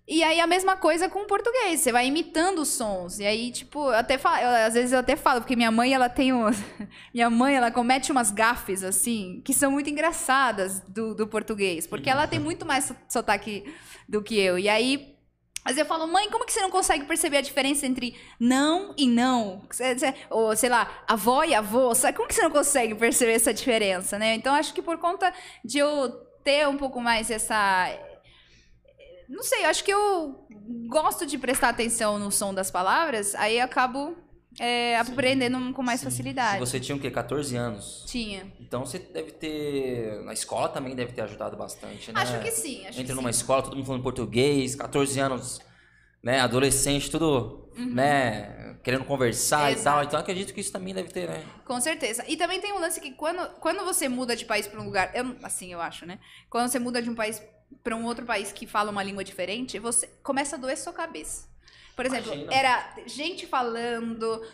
[0.08, 3.20] E aí a mesma coisa com o português, você vai imitando os sons.
[3.20, 6.08] E aí, tipo, até falo, eu- às vezes eu até falo, porque minha mãe, ela
[6.08, 6.46] tem um,
[7.14, 12.10] minha mãe, ela comete umas gafes assim, que são muito engraçadas do, do português, porque
[12.10, 13.66] ela tem muito mais so- sotaque
[14.08, 14.58] do que eu.
[14.58, 15.14] E aí
[15.66, 19.06] mas eu falo, mãe, como que você não consegue perceber a diferença entre não e
[19.06, 19.64] não?
[20.30, 22.16] Ou, sei lá, avó e avô, sabe?
[22.16, 24.34] Como que você não consegue perceber essa diferença, né?
[24.36, 25.34] Então, acho que por conta
[25.66, 26.10] de eu
[26.42, 27.90] ter um pouco mais essa...
[29.30, 30.48] Não sei, eu acho que eu
[30.88, 34.16] gosto de prestar atenção no som das palavras, aí eu acabo
[34.60, 36.06] é, aprendendo com mais sim.
[36.06, 36.60] facilidade.
[36.60, 37.12] Você tinha o quê?
[37.12, 38.04] 14 anos.
[38.08, 38.52] Tinha.
[38.60, 40.22] Então você deve ter.
[40.24, 42.22] Na escola também deve ter ajudado bastante, né?
[42.22, 43.40] Acho que sim, acho Entra que numa sim.
[43.40, 45.60] escola, todo mundo falando português, 14 anos,
[46.24, 46.40] né?
[46.40, 48.78] Adolescente, tudo, né?
[48.84, 49.80] Querendo conversar e Uhum.
[49.80, 49.96] Exato.
[49.98, 50.04] tal.
[50.06, 51.44] Então acredito que isso também deve ter, né?
[51.66, 52.24] Com certeza.
[52.28, 55.12] E também tem um lance que quando, quando você muda de país para um lugar,
[55.14, 56.20] eu, assim eu acho, né?
[56.50, 57.42] Quando você muda de um país
[57.84, 61.48] para um outro país que fala uma língua diferente, você começa a doer sua cabeça.
[61.96, 62.54] Por exemplo, Imagina.
[62.54, 64.46] era gente falando,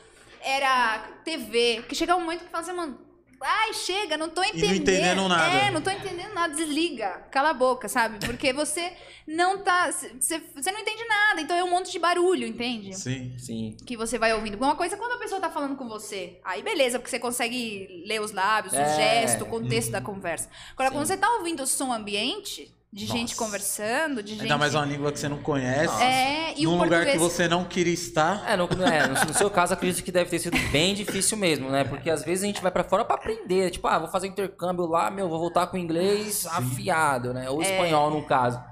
[0.41, 2.97] era TV, que chegava um momento que fazia, mano,
[3.41, 4.75] ai, chega, não tô entendendo.
[4.75, 5.57] entendendo nada.
[5.57, 8.25] É, não tô entendendo nada, desliga, cala a boca, sabe?
[8.25, 8.93] Porque você
[9.27, 12.93] não tá, você, você não entende nada, então é um monte de barulho, entende?
[12.97, 13.37] Sim.
[13.37, 13.75] Sim.
[13.85, 14.55] que você vai ouvindo.
[14.55, 16.39] Uma coisa é quando a pessoa tá falando com você.
[16.45, 18.95] Aí beleza, porque você consegue ler os lábios, o É.
[18.95, 20.49] gesto, o contexto da conversa.
[20.71, 20.95] Agora, Sim.
[20.95, 23.43] quando você tá ouvindo o som ambiente, de gente Nossa.
[23.43, 24.43] conversando, de gente.
[24.43, 26.03] Ainda mais uma língua que você não conhece.
[26.03, 27.33] É, e num o lugar que português.
[27.33, 28.47] você não queria estar.
[28.47, 31.83] É, no, é, no, seu caso, acredito que deve ter sido bem difícil mesmo, né?
[31.83, 33.71] Porque às vezes a gente vai pra fora pra aprender.
[33.71, 37.49] Tipo, ah, vou fazer intercâmbio lá, meu, vou voltar com o inglês afiado, né?
[37.49, 37.65] Ou É.
[37.65, 38.63] espanhol, no caso.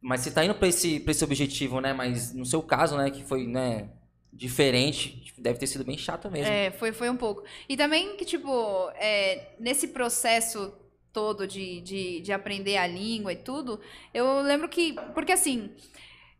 [0.00, 1.92] Mas você tá indo pra esse, pra esse objetivo, né?
[1.92, 3.88] Mas no seu caso, né, que foi, né,
[4.32, 6.52] diferente, tipo, deve ter sido bem chato mesmo.
[6.52, 7.42] É, foi, foi um pouco.
[7.68, 10.72] E também que, tipo, é, nesse processo
[11.12, 13.80] todo de, de, de aprender a língua e tudo,
[14.14, 14.94] eu lembro que.
[15.14, 15.70] Porque assim.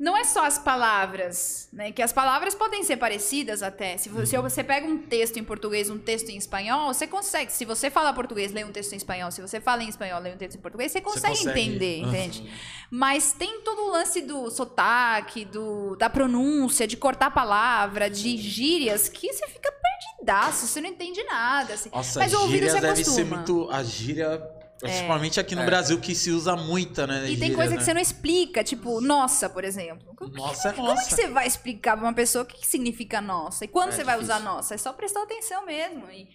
[0.02, 1.92] Não é só as palavras, né?
[1.92, 3.98] Que as palavras podem ser parecidas até.
[3.98, 7.52] Se você, se você pega um texto em português, um texto em espanhol, você consegue.
[7.52, 9.30] Se você fala português, lê um texto em espanhol.
[9.30, 11.60] Se você fala em espanhol, lê um texto em português, você consegue, consegue.
[11.60, 12.08] entender, Aham.
[12.08, 12.50] entende?
[12.90, 18.38] Mas tem todo o lance do sotaque, do, da pronúncia, de cortar a palavra, de
[18.38, 21.74] gírias, que você fica perdidaço, você não entende nada.
[21.74, 21.90] Assim.
[21.90, 23.36] Nossa, Mas ouvido gíria se deve ser acostuma.
[23.36, 23.70] muito.
[23.70, 24.50] A gíria,
[24.80, 25.66] principalmente aqui no É.
[25.66, 27.24] Brasil, que se usa muita, né?
[27.24, 27.76] E tem gíria, coisa né?
[27.78, 30.14] que você não explica, tipo, nossa, por exemplo.
[30.16, 31.08] Como, Nossa, é como é nossa.
[31.08, 33.64] que você vai explicar pra uma pessoa o que, que significa nossa?
[33.64, 34.34] E quando É você vai difícil.
[34.36, 34.74] usar nossa?
[34.74, 36.04] É só prestar atenção mesmo.
[36.10, 36.28] E,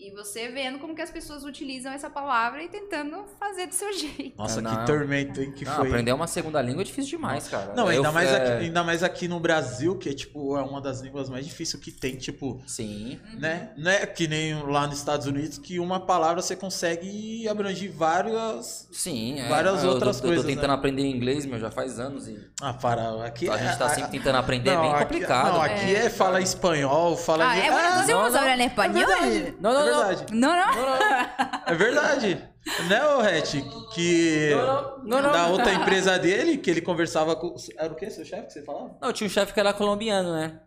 [0.00, 3.92] e você vendo como que as pessoas utilizam essa palavra e tentando fazer do seu
[3.96, 4.32] jeito.
[4.38, 4.74] Nossa, Não.
[4.76, 5.52] que tormento, hein?
[5.52, 5.88] Que Não, foi.
[5.88, 7.74] aprender uma segunda língua é difícil demais, cara.
[7.74, 10.80] Não, Eu- ainda mais, é, aqui, ainda mais aqui no Brasil, que tipo, é uma
[10.80, 13.20] das línguas mais difíceis que tem, tipo, Sim.
[13.38, 13.70] né?
[13.76, 18.88] Não é que nem lá nos Estados Unidos, que uma palavra você consegue abranger várias.
[18.92, 19.48] Sim, é.
[19.48, 20.74] Várias eu, outras Eu coisas, tô tentando né?
[20.74, 23.24] aprender inglês, meu, já faz anos e Ah, para.
[23.24, 25.52] Aqui a gente tá é- sempre tentando aprender, é não, bem aqui- complicado.
[25.54, 27.50] Não, aqui é, fala espanhol, fala.
[27.50, 27.70] Ah, de- é?
[27.70, 29.06] Bueno, ¿Nos não, não, en español?
[29.06, 29.54] verdade.
[29.60, 29.89] Não, não, é não.
[29.96, 30.26] Verdade.
[30.32, 30.56] No, no.
[30.56, 32.48] Não, não, É verdade.
[32.88, 33.62] né, ô Ret?
[33.94, 34.50] Que.
[34.54, 35.32] não, não, não.
[35.32, 37.54] Da outra empresa dele, que ele conversava com.
[37.76, 38.10] Era o quê?
[38.10, 38.96] Seu chefe que você falava?
[39.00, 40.60] Não, tinha um chefe que era colombiano, né?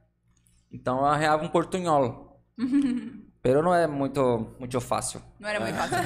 [0.72, 2.40] Então eu arreava um portunhol.
[3.44, 5.22] Pero não é muito, muito fácil.
[5.38, 5.98] Não era muito fácil.
[5.98, 6.04] não.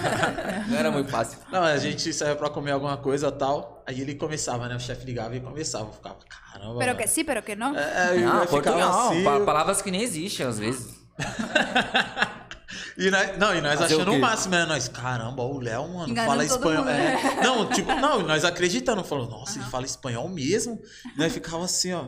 [0.74, 1.38] Não era muito fácil.
[1.52, 3.84] Não, a gente saía pra comer alguma coisa e tal.
[3.88, 4.76] Aí ele começava, né?
[4.76, 5.86] O chefe ligava e começava.
[5.86, 6.80] Eu ficava, caramba.
[6.80, 6.98] Pero mano.
[6.98, 7.78] que sim, pero que não.
[7.78, 9.10] É, Não, eu ficava Portugal.
[9.12, 9.24] assim.
[9.24, 11.00] pa- palavras que nem existem às vezes.
[12.98, 14.20] E nós, não, e nós Fazer o achando o, quê?
[14.20, 14.66] máximo, né?
[14.66, 16.84] Nós, caramba, o Léo, mano, Enganando fala espanhol.
[16.84, 16.98] mundo, É.
[17.16, 17.40] né?
[17.44, 19.04] Não, tipo, não, e nós acreditando.
[19.04, 20.82] Falou, nossa, ele fala espanhol mesmo?
[21.16, 22.06] E nós ficava assim, ó.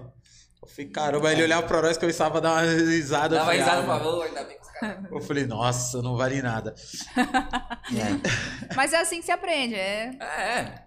[0.61, 3.35] Eu falei, caramba, aí ele olhava pra nós começava a dar uma risada.
[3.35, 4.03] eu Dava falei, risada, ah, por mano.
[4.03, 5.05] favor, ainda bem que os caras.
[5.11, 6.75] Eu falei, nossa, não vale nada.
[8.75, 9.75] Mas é assim que se aprende.
[9.75, 10.15] É.
[10.19, 10.83] É.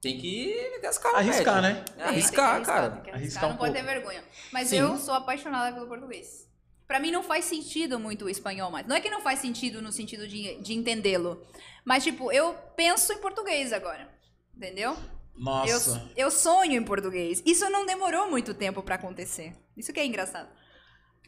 [0.00, 1.18] Tem que meter as caras.
[1.18, 1.82] Arriscar, né?
[1.98, 2.86] É, arriscar, que cara.
[2.86, 3.86] Arriscar arriscar, um não pode pouco.
[3.86, 4.22] ter vergonha.
[4.52, 4.76] Mas Sim.
[4.76, 6.45] eu sou apaixonada pelo português.
[6.86, 8.86] Pra mim não faz sentido muito o espanhol mais.
[8.86, 11.44] Não é que não faz sentido no sentido de, de entendê-lo.
[11.84, 14.08] Mas, tipo, eu penso em português agora.
[14.56, 14.92] Entendeu?
[14.92, 16.10] Eu, Nossa.
[16.16, 17.42] eu sonho em português.
[17.44, 19.54] Isso não demorou muito tempo pra acontecer.
[19.76, 20.48] Isso que é engraçado.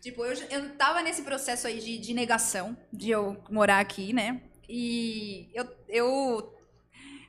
[0.01, 4.41] Tipo, eu, eu tava nesse processo aí de, de negação, de eu morar aqui, né?
[4.69, 6.55] E eu, eu.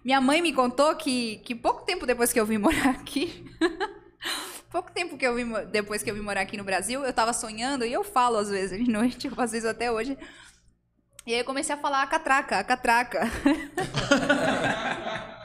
[0.05, 3.43] Minha mãe me contou que, que pouco tempo depois que eu vim morar aqui.
[4.71, 7.33] Pouco tempo que eu vim, depois que eu vim morar aqui no Brasil, eu tava
[7.33, 10.17] sonhando, e eu falo às vezes de noite, eu faço isso até hoje.
[11.25, 13.29] E aí eu comecei a falar a catraca, a catraca.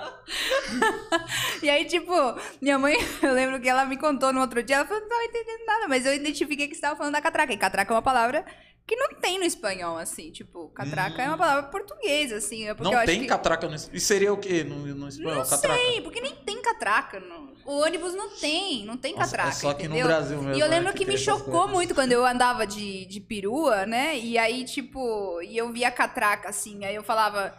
[1.63, 2.13] E aí, tipo,
[2.61, 5.25] minha mãe, eu lembro que ela me contou no outro dia, ela falou, não tava
[5.25, 7.53] entendendo nada, mas eu identifiquei que você tava falando da catraca.
[7.53, 8.45] E catraca é uma palavra
[8.87, 13.05] que não tem no espanhol, assim, tipo, catraca é uma palavra portuguesa, assim, é Não
[13.07, 13.27] tem que...
[13.27, 15.37] catraca no E seria o quê no, no espanhol?
[15.37, 15.75] Não catraca.
[15.75, 17.21] sei, porque nem tem catraca.
[17.21, 20.07] no- O ônibus não tem, não tem Nossa, catraca, é só aqui no entendeu?
[20.07, 22.67] Brasil mesmo, E eu né, lembro que que, tem me chocou muito quando eu andava
[22.67, 24.19] de, de perua, né?
[24.19, 27.57] E aí, tipo, e eu via catraca, assim, aí eu falava...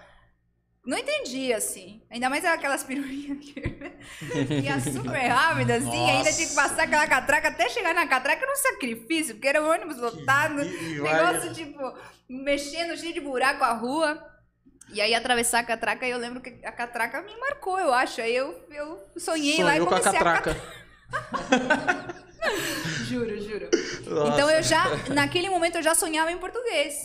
[0.85, 2.03] Não entendi, assim.
[2.11, 3.59] Ainda mais aquelas peruinhas que
[4.63, 6.09] ia super rápido, assim.
[6.11, 8.43] Ainda tinha que passar aquela catraca até chegar na catraca.
[8.43, 10.61] Era um sacrifício, porque era um ônibus lotado.
[10.63, 11.79] e vai- negócio, tipo,
[12.29, 14.23] mexendo, cheio de buraco a rua.
[14.93, 18.21] E aí atravessar a catraca, eu lembro que a catraca me marcou, eu acho.
[18.21, 20.55] Aí eu, eu sonhei lá e Sonhou com a comecei a, catraca.
[23.07, 23.69] Juro, juro.
[24.07, 24.33] Nossa.
[24.33, 26.95] Então eu já, naquele momento, eu já sonhava em português.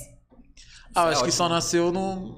[0.95, 2.37] Ah, eu é acho que só nasceu no.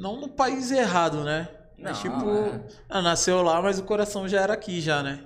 [0.00, 1.48] Não no país errado, né?
[1.76, 2.60] Não, Mas, tipo, é.
[2.88, 5.24] ah, nasceu lá, mas o coração já era aqui já, né?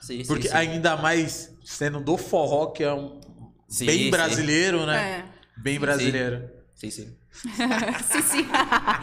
[0.00, 0.54] Sim, sim, Porque sim.
[0.54, 3.20] ainda mais sendo do forró, que é um
[3.68, 4.10] Sim, bem sim.
[4.10, 5.24] brasileiro, né?
[5.56, 6.50] Bem brasileiro.
[6.74, 7.16] Sim, sim.
[7.58, 8.02] É.
[8.02, 8.46] sim, sim.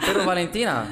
[0.06, 0.86] Pero Valentina,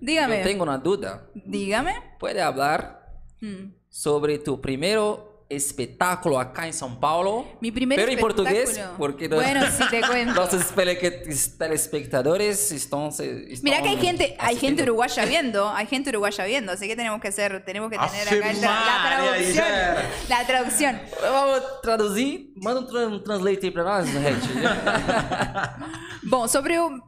[0.00, 0.38] Dígame.
[0.38, 1.26] eu tenho uma dúvida.
[1.34, 1.94] Dígame.
[2.18, 3.00] Pode falar
[3.42, 3.70] Hum.
[3.90, 7.46] sobre tu primeiro espetáculo acá em São Paulo?
[7.60, 10.34] Mi primer Pero em português, porque no- Bueno, sí te cuento.
[10.40, 10.96] nossos tele-
[11.58, 14.82] telespectadores estão, se- estão Mira que hay gente, hay gente assistindo.
[14.82, 18.50] uruguaya viendo, hay gente uruguaya viendo, así que tenemos que hacer, tenemos que tener acá
[18.50, 19.94] Afirmar, la ya era.
[19.96, 20.28] traducción.
[20.28, 21.00] La traducción.
[21.20, 22.52] Vamos traduzir?
[22.56, 24.48] Manda um, tra- um translate aí pra nós, gente.
[26.24, 27.00] Bom, sobre o.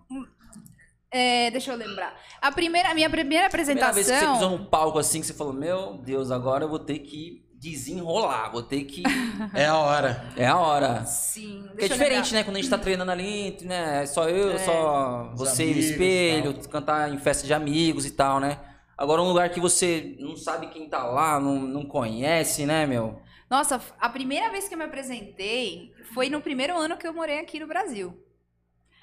[1.10, 2.12] É, deixa eu lembrar.
[2.42, 4.58] A primeira, a minha primeira Primeira vez que você pisou apresentação.
[4.58, 8.62] num palco assim, que você falou, meu Deus, agora eu vou ter que desenrolar, vou
[8.62, 9.02] ter que...
[9.54, 10.24] É a hora.
[10.36, 11.04] É a hora.
[11.06, 12.44] Sim, deixa Porque é diferente, né?
[12.44, 14.02] Quando a gente tá treinando ali, né?
[14.02, 14.58] É só eu, É.
[14.58, 18.58] só Os você e o amigos, espelho, cantar em festa de amigos e tal, né?
[18.96, 23.20] Agora um lugar que você não sabe quem tá lá, não, não conhece, né, meu?
[23.50, 27.38] Nossa, a primeira vez que eu me apresentei foi no primeiro ano que eu morei
[27.38, 28.14] aqui no Brasil.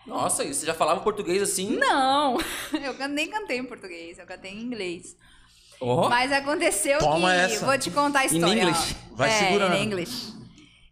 [0.05, 1.77] Nossa, e você já falava português assim?
[1.77, 2.37] Não,
[2.73, 5.15] eu nem cantei em português, eu cantei em inglês.
[5.81, 7.39] Oh, Mas aconteceu Toma que.
[7.39, 7.65] essa.
[7.65, 8.61] Vou te contar a história.
[8.61, 8.95] English.
[9.11, 9.15] ó.
[9.15, 9.75] Vai é, segurando.
[9.75, 10.31] Em inglês.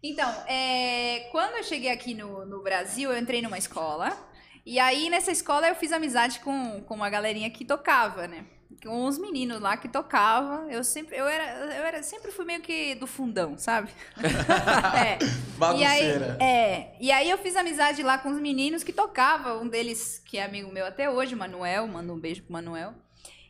[0.02, 4.16] Então, é, quando eu cheguei aqui no, no Brasil, eu entrei numa escola.
[4.66, 8.44] E aí, nessa escola, eu fiz amizade com, com uma galerinha que tocava, né?
[8.82, 10.68] Com uns meninos lá que tocavam.
[10.68, 13.90] Eu sempre, eu era, eu era, sempre fui meio que do fundão, sabe?
[14.18, 15.18] é.
[15.76, 16.02] E aí,
[16.40, 19.62] é, e aí eu fiz amizade lá com os meninos que tocavam.
[19.62, 21.86] Um deles, que é amigo meu até hoje, Manuel.
[21.86, 22.94] Manda um beijo pro Manuel.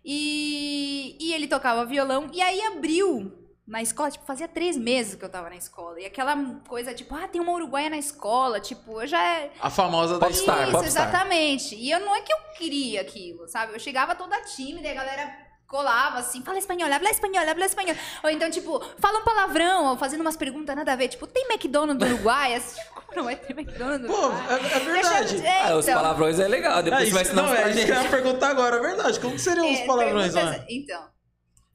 [0.05, 2.29] E, e ele tocava violão.
[2.33, 6.01] E aí abriu na escola, tipo, fazia três meses que eu tava na escola.
[6.01, 6.37] E aquela
[6.67, 8.59] coisa, tipo, ah, tem uma uruguaia na escola.
[8.59, 9.49] Tipo, eu já.
[9.61, 10.29] A famosa da.
[10.29, 10.85] Isso, popstar.
[10.85, 11.77] exatamente.
[11.77, 13.73] E eu não é que eu queria aquilo, sabe?
[13.73, 15.40] Eu chegava toda tímida e a galera
[15.71, 17.95] colava assim, fala espanhol, habla espanhol, habla espanhol.
[18.25, 21.07] Ou então, tipo, fala um palavrão, ou fazendo umas perguntas nada a ver.
[21.09, 22.55] Tipo, tem McDonald's no Uruguai?
[22.55, 25.37] Assim, Como não vai ter McDonald's Pô, é, é verdade.
[25.37, 26.01] eu- é, ah, os então.
[26.03, 27.91] palavrões é legal, depois É, você vai isso, ensinar não, pra é isso gente.
[27.91, 29.21] eu ia perguntar agora, é verdade.
[29.21, 30.67] Como que seriam os É, palavrões perguntas- lá?
[30.69, 31.11] Então.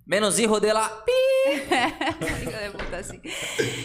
[0.08, 0.68] Menos hijo de
[2.78, 3.20] puta assim.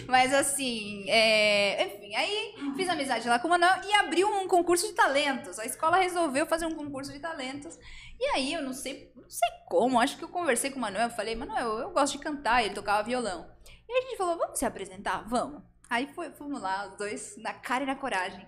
[0.07, 4.87] Mas assim, é, enfim, aí fiz amizade lá com o Manuel e abriu um concurso
[4.87, 5.59] de talentos.
[5.59, 7.79] A escola resolveu fazer um concurso de talentos.
[8.19, 11.09] E aí, eu não sei, não sei como, acho que eu conversei com o Manuel,
[11.11, 13.49] falei, Manuel, eu gosto de cantar, ele tocava violão.
[13.89, 15.23] E a gente falou, vamos se apresentar?
[15.29, 15.63] Vamos.
[15.89, 18.47] Aí foi, fomos lá, os dois, na cara e na coragem.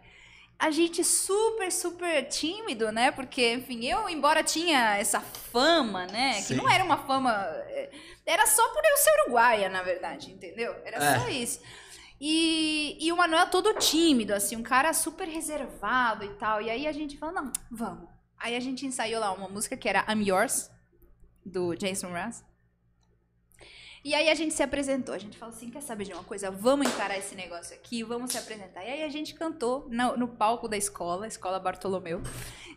[0.59, 3.11] a gente super, super tímido, né?
[3.11, 6.35] Porque, enfim, eu, embora tinha essa fama, né?
[6.37, 6.55] Que Sim.
[6.57, 7.33] não era uma fama.
[7.67, 7.91] é,
[8.25, 10.73] Era só por eu ser uruguaia, na verdade, entendeu?
[10.85, 11.19] Era É.
[11.19, 11.61] só isso.
[12.21, 16.61] E, e o Manuel todo tímido, assim, um cara super reservado e tal.
[16.63, 18.09] E aí a gente falou, não, vamos.
[18.39, 20.71] Aí a gente ensaiou lá uma música que era I'm Yours,
[21.45, 22.45] do Jason Mraz.
[24.05, 26.51] E aí a gente se apresentou, a gente falou assim, quer saber de uma coisa?
[26.51, 28.83] Vamos encarar esse negócio aqui, vamos se apresentar.
[28.85, 32.21] E aí a gente cantou no, no palco da escola, Escola Bartolomeu.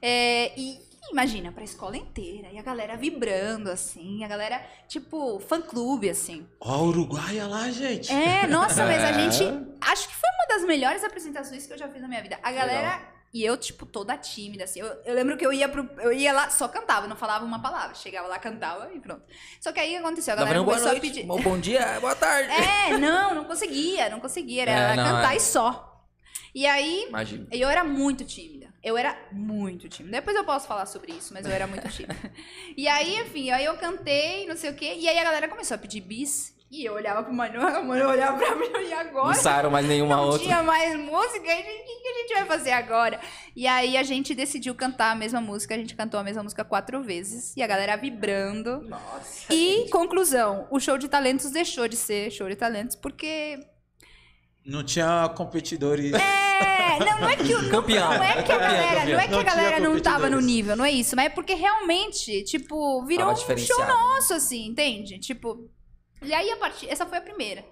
[0.03, 0.79] É, e
[1.11, 6.47] imagina, pra escola inteira, e a galera vibrando, assim, a galera, tipo, fã-clube, assim.
[6.59, 8.11] Ó, Uruguaia lá, gente.
[8.11, 9.43] É, nossa, mas a gente.
[9.81, 12.37] Acho que foi uma das melhores apresentações que eu já fiz na minha vida.
[12.43, 13.14] A galera.
[13.35, 14.79] E eu, tipo, toda tímida, assim.
[14.79, 15.83] Eu, eu lembro que eu ia pro.
[15.99, 17.93] Eu ia lá, só cantava, não falava uma palavra.
[17.93, 19.23] Chegava lá, cantava e pronto.
[19.59, 20.35] Só que aí aconteceu?
[20.35, 21.25] A galera começou noite, a pedir.
[21.25, 22.49] bom, bom dia, boa tarde.
[22.49, 24.61] É, não, não conseguia, não conseguia.
[24.61, 25.35] Era É, não, cantar é.
[25.35, 26.07] e só.
[26.53, 27.45] E aí, Imagina.
[27.51, 28.73] eu era muito tímida.
[28.81, 30.15] Eu era muito tímida.
[30.15, 32.15] Depois eu posso falar sobre isso, mas eu era muito tímida.
[32.77, 34.93] e aí, enfim, aí eu cantei, não sei o quê.
[34.95, 36.54] E aí a galera começou a pedir bis.
[36.77, 39.33] E eu olhava pro Manuel, o Manuel olhava pra mim e Não agora?
[39.35, 40.39] saíram mais nenhuma não outra.
[40.43, 43.19] tinha mais música, e gente- o que, que a gente vai fazer agora?
[43.55, 46.65] E aí a gente decidiu cantar a mesma música, a gente cantou a mesma música
[46.65, 48.81] quatro vezes, e a galera vibrando.
[48.81, 49.53] Nossa.
[49.53, 53.57] E, conclusão, o show de talentos deixou de ser show de talentos, porque.
[54.65, 56.11] Não tinha competidores.
[56.13, 58.07] É, não, não é que, o- não, Campeão.
[58.13, 59.13] não é que a Campeão, galera, campeão.
[59.15, 61.29] não é que Não a galera não tava no nível, não é isso, mas é
[61.29, 65.19] porque realmente, tipo, virou um show nosso, assim, entende?
[65.19, 65.69] Tipo,
[66.25, 67.63] e aí a partir, essa foi a primeira.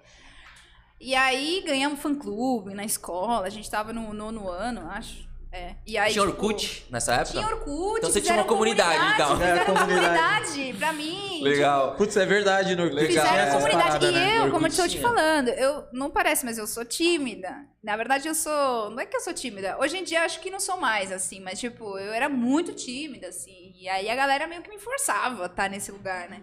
[1.00, 5.24] E aí ganhamos fã-clube na escola, a gente tava no nono ano, acho.
[5.52, 5.76] É.
[5.86, 7.30] E aí, Tinha tipo, Orkut nessa época?
[7.38, 9.36] Tinha Orkut, Então você tinha uma comunidade, então.
[9.36, 10.46] Fizeram É, uma comunidade.
[10.48, 11.42] comunidade pra mim.
[11.42, 11.94] Legal.
[11.94, 13.24] Putz, é verdade, no Orkut Legal.
[13.24, 13.86] Fizeram essas comunidade.
[13.86, 14.38] paradas, e né?
[14.38, 17.54] eu, como eu estou te falando, eu não parece, mas eu sou tímida.
[17.84, 18.90] Na verdade, eu sou.
[18.90, 19.76] Não é que eu sou tímida.
[19.78, 23.28] Hoje em dia acho que não sou mais, assim, mas tipo, eu era muito tímida,
[23.28, 23.72] assim.
[23.78, 26.42] E aí a galera meio que me forçava a estar nesse lugar, né?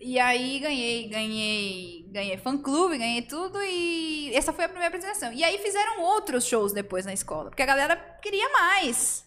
[0.00, 5.30] E aí ganhei, ganhei, ganhei fã-clube, ganhei tudo e essa foi a primeira apresentação.
[5.32, 9.26] E aí fizeram outros shows depois na escola, porque a galera queria mais.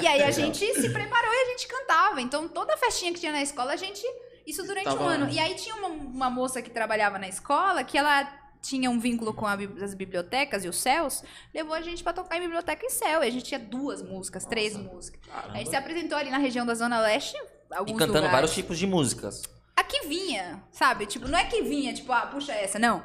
[0.00, 2.20] E aí a gente se preparou e a gente cantava.
[2.20, 4.02] Então toda festinha que tinha na escola, a gente.
[4.46, 5.24] Isso durante Tava um ano.
[5.24, 5.32] lá.
[5.32, 9.34] E aí tinha uma, uma moça que trabalhava na escola que ela tinha um vínculo
[9.34, 11.22] com a as bibliotecas e os céus,
[11.54, 13.24] levou a gente pra tocar em biblioteca e céu.
[13.24, 15.20] E a gente tinha duas músicas, três músicas.
[15.52, 18.32] A gente se apresentou ali na região da Zona Leste, E alguns cantando lugares.
[18.32, 19.42] vários tipos de músicas.
[19.76, 21.04] Aqui vinha, sabe?
[21.04, 23.04] Tipo, não é que vinha, tipo, ah, puxa essa, não.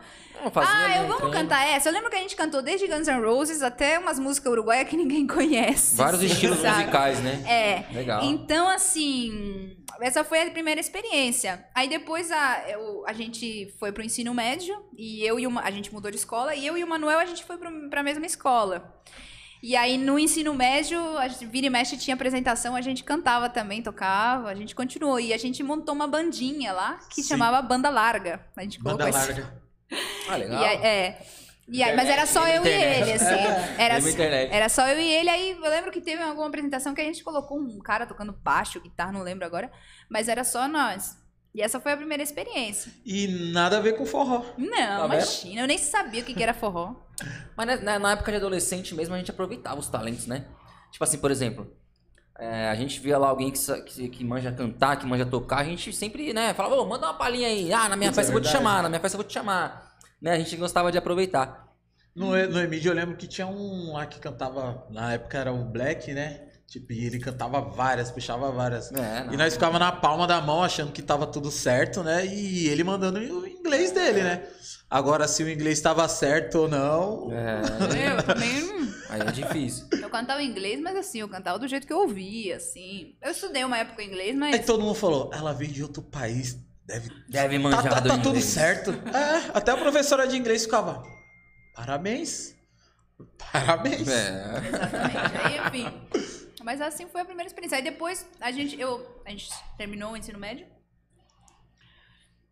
[0.55, 1.89] Ah, eu vamos cantar essa.
[1.89, 4.95] Eu lembro que a gente cantou desde Guns N' Roses até umas músicas uruguaias que
[4.95, 5.97] ninguém conhece.
[5.97, 6.77] Vários assim, estilos sabe?
[6.79, 7.43] musicais, né?
[7.45, 7.93] É.
[7.93, 8.23] Legal.
[8.23, 11.63] Então, assim, essa foi a primeira experiência.
[11.75, 15.69] Aí depois a, eu- a gente foi pro ensino médio e eu e uma, a
[15.71, 18.25] gente mudou de escola e eu e o Manuel a gente foi pro, pra mesma
[18.25, 18.95] escola.
[19.61, 23.47] E aí no ensino médio, a gente, vira e mexe tinha apresentação, a gente cantava
[23.47, 25.19] também, tocava, a gente continuou.
[25.19, 27.29] E a gente montou uma bandinha lá que Sim.
[27.29, 28.43] chamava Banda Larga.
[28.57, 29.61] A gente Banda colocou esse- larga.
[30.29, 30.63] Ah, e legal.
[30.63, 31.21] aí, é.
[31.67, 34.21] E aí, mas era só eu Internet, e ele, assim.
[34.21, 35.29] Era, era só eu e ele.
[35.29, 38.81] Aí eu lembro que teve alguma apresentação que a gente colocou um cara tocando baixo,
[38.81, 39.71] guitarra, não lembro agora.
[40.09, 41.15] Mas era só nós.
[41.53, 42.91] E essa foi a primeira experiência.
[43.05, 44.45] E nada a ver com forró.
[44.57, 45.13] Não, Tá vendo?
[45.15, 45.61] imagina.
[45.61, 46.95] Eu nem sabia o que, que era forró.
[47.57, 50.45] Mas na- na, época de adolescente mesmo, a gente aproveitava os talentos, né?
[50.91, 51.69] Tipo assim, por exemplo,
[52.39, 55.63] é, a gente via lá alguém que, que, que manja cantar, que manja tocar, a
[55.63, 57.71] gente sempre, né, falava, ô, manda uma palhinha aí.
[57.73, 59.27] Ah, na minha Isso festa é eu vou te chamar, na minha festa eu vou
[59.27, 59.91] te chamar.
[60.21, 61.67] Né, a gente gostava de aproveitar.
[62.15, 65.63] No, no Emílio eu lembro que tinha um lá que cantava, na época era o
[65.65, 66.47] Black, né?
[66.71, 68.89] Tipo, e ele cantava várias, puxava várias.
[68.93, 69.33] É, não.
[69.33, 72.25] E nós ficava na palma da mão achando que tava tudo certo, né?
[72.25, 74.47] E ele mandando o inglês dele, né?
[74.89, 77.29] Agora, se o inglês estava certo ou não.
[77.33, 77.61] É,
[78.15, 78.93] Eu também.
[79.09, 79.85] aí é difícil.
[80.01, 83.15] Eu cantava inglês, mas assim, eu cantava do jeito que eu ouvia, assim.
[83.21, 84.65] Eu estudei uma época inglês, Aí mas.
[84.65, 87.09] todo mundo falou, ela veio de outro país, deve.
[87.27, 88.91] Deve Tá, manjar tá, do tá tudo certo.
[88.91, 91.03] É, até a professora de inglês ficava.
[91.75, 92.55] Parabéns.
[93.51, 94.07] Parabéns.
[94.07, 94.61] É.
[94.69, 95.37] Exatamente.
[95.43, 96.30] Aí, enfim.
[96.63, 97.77] Mas assim foi a primeira experiência.
[97.77, 100.67] Aí depois a gente, eu, a gente terminou o ensino médio.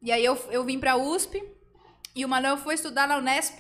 [0.02, 1.44] E aí eu, eu vim pra USP.
[2.16, 3.60] E o Manuel foi estudar na Unesp.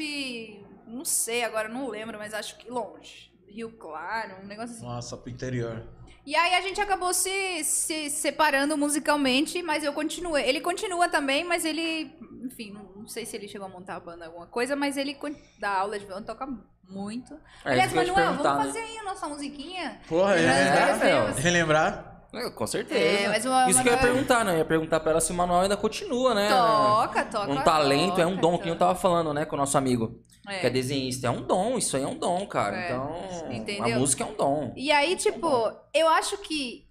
[0.87, 3.29] Não sei agora, não lembro, mas acho que longe.
[3.47, 4.85] Rio Claro, um negócio assim.
[4.85, 5.87] Nossa, pro interior.
[6.25, 10.47] E aí a gente acabou se, se separando musicalmente, mas eu continuei.
[10.47, 13.99] Ele continua também, mas ele, enfim, não, não sei se ele chegou a montar a
[13.99, 15.17] banda alguma coisa, mas ele
[15.57, 16.45] dá aula de violão, toca
[16.89, 17.33] muito.
[17.65, 18.63] É, Aliás, Manuel, vamos né?
[18.65, 19.99] fazer aí a nossa musiquinha?
[20.07, 20.87] Porra, relembrar.
[20.87, 21.37] dois temos.
[21.37, 22.05] relembrar.
[22.31, 22.99] É, com certeza.
[22.99, 24.53] É, mas o Isso que eu ia Manuel- perguntar, né?
[24.53, 26.47] Eu ia perguntar pra ela se o manual ainda continua, né?
[26.49, 27.51] Toca, toca.
[27.51, 28.85] Um talento, é um toca, dom, que eu toca.
[28.85, 30.21] tava falando, né, com o nosso amigo.
[30.47, 30.59] É.
[30.59, 31.25] Que é desenhista.
[31.27, 32.75] É um dom, isso aí é um dom, cara.
[32.77, 33.95] É, Então, entendeu?
[33.95, 34.73] a música é um dom.
[34.75, 36.87] E aí, tipo, eu acho que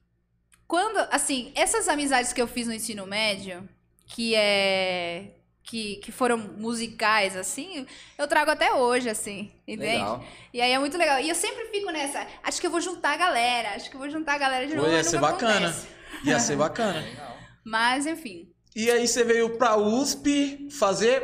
[0.67, 3.69] quando, assim, essas amizades que eu fiz no ensino médio,
[4.07, 5.35] que é
[5.69, 9.99] que, que foram musicais assim, eu trago até hoje assim, entende?
[9.99, 10.25] Legal.
[10.51, 11.21] E aí é muito legal.
[11.21, 14.01] E eu sempre fico nessa, acho que eu vou juntar a galera, acho que eu
[14.01, 14.89] vou juntar a galera de novo.
[14.89, 15.77] Pô, ia ser bacana.
[16.25, 17.05] Ia ser bacana.
[17.63, 21.23] Mas enfim, E aí você veio pra USP fazer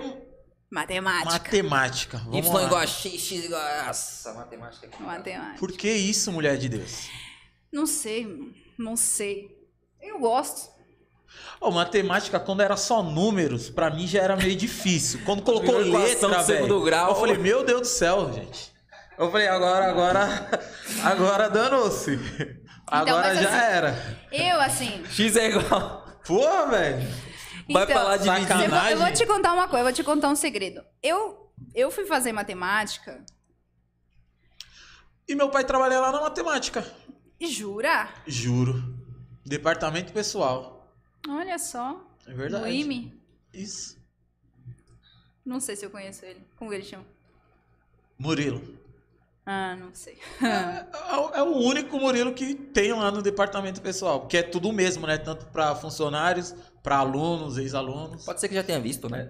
[0.71, 1.33] matemática.
[1.33, 2.19] matemática.
[2.19, 2.63] Vamos y lá.
[2.65, 3.87] igual a x, x igual a...
[3.87, 5.03] Nossa, matemática aqui.
[5.03, 5.59] Matemática.
[5.59, 7.09] Por que isso, mulher de Deus?
[7.73, 8.27] Não sei,
[8.79, 9.57] não sei.
[10.03, 10.74] Eu gosto.
[11.61, 15.21] Ô, matemática, quando era só números, pra mim já era meio difícil.
[15.25, 17.11] Quando colocou letra, velho, grau.
[17.11, 18.73] eu falei, meu Deus do céu, gente.
[19.17, 20.51] Eu falei, agora, agora,
[21.05, 22.19] agora danou-se.
[22.87, 24.19] Agora Então, já assim- era.
[24.31, 25.05] Eu, assim.
[25.07, 26.07] X é igual.
[26.27, 27.09] Pô, velho.
[27.71, 28.65] Vai então, lá de sacanagem.
[28.65, 30.83] Eu vou, eu vou te contar uma coisa, eu vou te contar um segredo.
[31.03, 33.25] Eu, eu fui fazer matemática
[35.27, 36.85] E meu pai trabalha lá na matemática.
[37.41, 38.09] e jura?
[38.27, 38.83] Juro.
[39.47, 40.74] Departamento pessoal.
[41.29, 42.05] Olha só.
[42.27, 42.65] É verdade.
[42.65, 43.21] O IME.
[43.53, 43.99] Isso.
[45.45, 46.41] Não sei se eu conheço ele.
[46.57, 47.05] Como ele chama?
[48.19, 48.79] Murilo.
[49.47, 50.19] Ah, não sei.
[50.43, 54.21] É, é o único Murilo que tem lá no departamento pessoal.
[54.21, 55.19] Porque é tudo o mesmo, né?
[55.19, 58.25] Tanto pra funcionários, pra alunos, ex-alunos.
[58.25, 59.29] Pode ser que já tenha visto, né?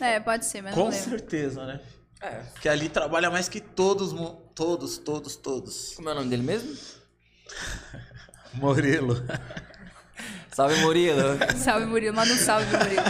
[0.00, 1.80] É, É, pode ser, mas com certeza, né?
[2.22, 2.36] É.
[2.52, 4.12] Porque ali trabalha mais que todos,
[4.54, 5.94] todos, todos, todos.
[5.94, 6.74] Como é o nome dele mesmo?
[8.54, 9.16] Murilo.
[10.60, 11.38] Salve, Murilo.
[11.56, 12.14] Salve, Murilo.
[12.14, 13.02] Manda um salve, Murilo.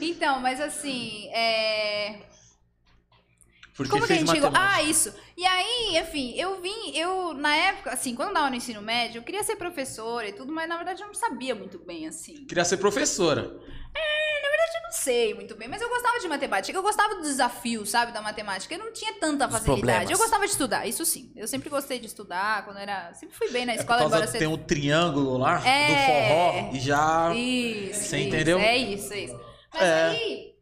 [0.00, 2.18] Então, mas assim, é...
[3.76, 4.50] Porque Como que a gente chegou?
[4.52, 5.14] Ah, isso.
[5.36, 9.18] E aí, enfim, eu vim, eu, na época, assim, quando eu tava no ensino médio,
[9.18, 12.44] eu queria ser professora e tudo, mas na verdade eu não sabia muito bem, assim.
[12.44, 13.52] Queria ser professora.
[14.94, 16.78] Eu não sei muito bem, mas eu gostava de matemática.
[16.78, 18.72] Eu gostava do desafio, sabe, da matemática.
[18.74, 19.80] Eu não tinha tanta facilidade.
[19.80, 20.10] problemas.
[20.10, 21.32] Eu gostava de estudar, isso sim.
[21.34, 23.12] Eu sempre gostei de estudar, quando era.
[23.14, 24.38] Sempre fui bem na É por escola, causa embora ser.
[24.38, 25.86] tem um triângulo lá É.
[25.88, 27.34] do forró e já.
[27.34, 28.04] Isso.
[28.04, 28.58] Você isso, entendeu?
[28.58, 29.40] É isso, é isso.
[29.72, 30.04] Mas É.
[30.10, 30.54] aí,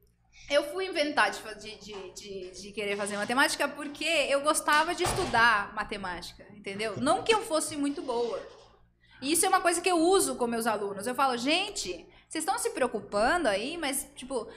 [0.51, 5.05] eu fui inventar de, de, de, de, de querer fazer matemática porque eu gostava de
[5.05, 6.95] estudar matemática, entendeu?
[6.97, 8.41] Não que eu fosse muito boa.
[9.21, 11.07] E isso é uma coisa que eu uso com meus alunos.
[11.07, 14.49] Eu falo, gente, vocês estão se preocupando aí, mas, tipo.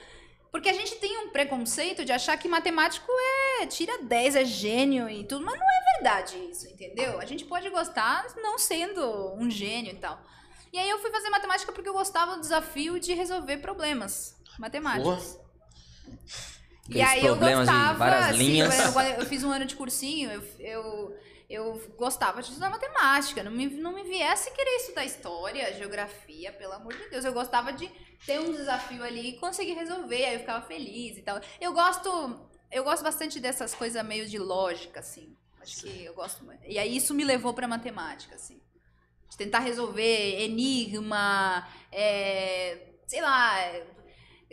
[0.50, 3.12] Porque a gente tem um preconceito de achar que matemático
[3.60, 7.20] é tira 10, é gênio e tudo, mas não é verdade isso, entendeu?
[7.20, 10.18] A gente pode gostar não sendo um gênio e tal.
[10.72, 15.38] E aí eu fui fazer matemática porque eu gostava do desafio de resolver problemas matemáticos.
[16.88, 18.70] E aí eu gostava, assim, eu,
[19.18, 21.16] eu fiz um ano de cursinho, eu, eu,
[21.48, 23.42] eu gostava de estudar matemática.
[23.42, 27.24] Não me, não me viesse querer estudar história, geografia, pelo amor de Deus.
[27.24, 27.88] Eu gostava de
[28.24, 31.40] ter um desafio ali e conseguir resolver, aí eu ficava feliz e tal.
[31.60, 35.36] Eu gosto, eu gosto bastante dessas coisas meio de lógica, assim.
[35.60, 36.44] Acho que eu gosto.
[36.64, 38.60] E aí isso me levou pra matemática, assim.
[39.28, 43.56] De tentar resolver enigma, é, sei lá,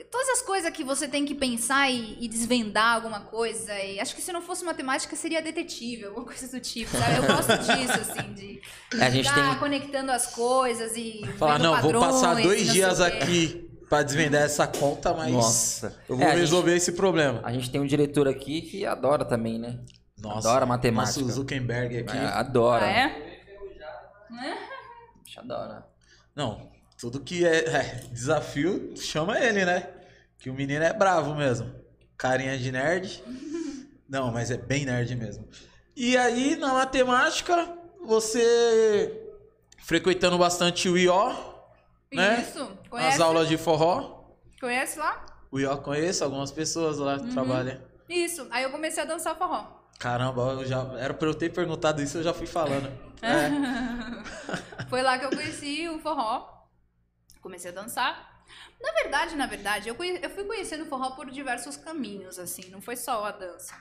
[0.09, 3.73] todas as coisas que você tem que pensar e, e desvendar alguma coisa.
[3.79, 7.17] E acho que se não fosse matemática seria detetive, alguma coisa do tipo, sabe?
[7.17, 8.61] Eu gosto disso, assim, de
[8.99, 11.21] A gente ficar tem- conectando as coisas e.
[11.37, 15.99] Falar, não, vou padrões, passar dois dias aqui pra desvendar essa conta, mas Nossa.
[16.09, 17.41] eu vou É, a gente- resolver esse problema.
[17.43, 19.79] A gente tem um diretor aqui que adora também, né?
[20.17, 21.19] Nossa, adora matemática.
[21.21, 22.17] Nosso Zuckerberg aqui.
[22.17, 22.85] É, adora.
[22.85, 23.33] Ah, é?
[25.23, 25.85] Bicho adora.
[26.35, 26.71] Não,
[27.03, 27.83] tudo que é, é
[28.13, 29.89] desafio, chama ele, né?
[30.39, 31.69] Que o menino é bravo mesmo.
[32.17, 33.21] Carinha de nerd.
[34.07, 35.45] Não, mas é bem nerd mesmo.
[35.97, 39.21] E aí, na matemática, você
[39.79, 41.29] frequentando bastante o IO,
[42.13, 42.39] né?
[42.47, 42.63] Isso.
[42.63, 43.21] As Conhece?
[43.21, 44.23] aulas de forró.
[44.61, 45.25] Conhece lá?
[45.51, 47.27] O IO conheço, algumas pessoas lá Uhum.
[47.27, 47.81] que trabalham.
[48.07, 48.47] Isso.
[48.49, 49.65] Aí eu comecei a dançar forró.
[49.99, 52.89] Caramba, eu já, era pra eu ter perguntado isso, eu já fui falando.
[53.23, 54.83] É.
[54.89, 56.52] Foi lá que eu conheci o forró.
[57.43, 58.43] Comecei a dançar.
[58.81, 62.81] Na verdade, na verdade, eu, eu fui conhecendo o forró por diversos caminhos, assim, não
[62.81, 63.75] foi só a dança.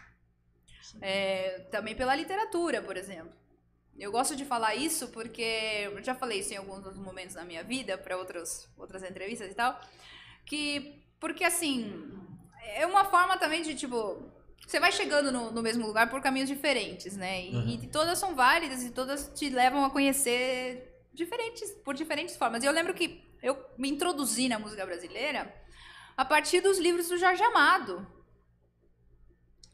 [1.01, 3.33] É, também pela literatura, por exemplo.
[3.99, 5.43] Eu gosto de falar isso porque
[5.85, 9.55] eu já falei isso em alguns momentos da minha vida, para outras, outras entrevistas e
[9.55, 9.79] tal.
[10.45, 12.11] Que, porque assim,
[12.75, 14.31] é uma forma também de tipo.
[14.67, 17.45] Você vai chegando no, no mesmo lugar por caminhos diferentes, né?
[17.45, 17.69] E, Uhum.
[17.83, 22.63] e todas são válidas e todas te levam a conhecer diferentes, por diferentes formas.
[22.63, 25.53] E eu lembro que eu me introduzi na música brasileira
[26.17, 28.07] a partir dos livros do Jorge Amado.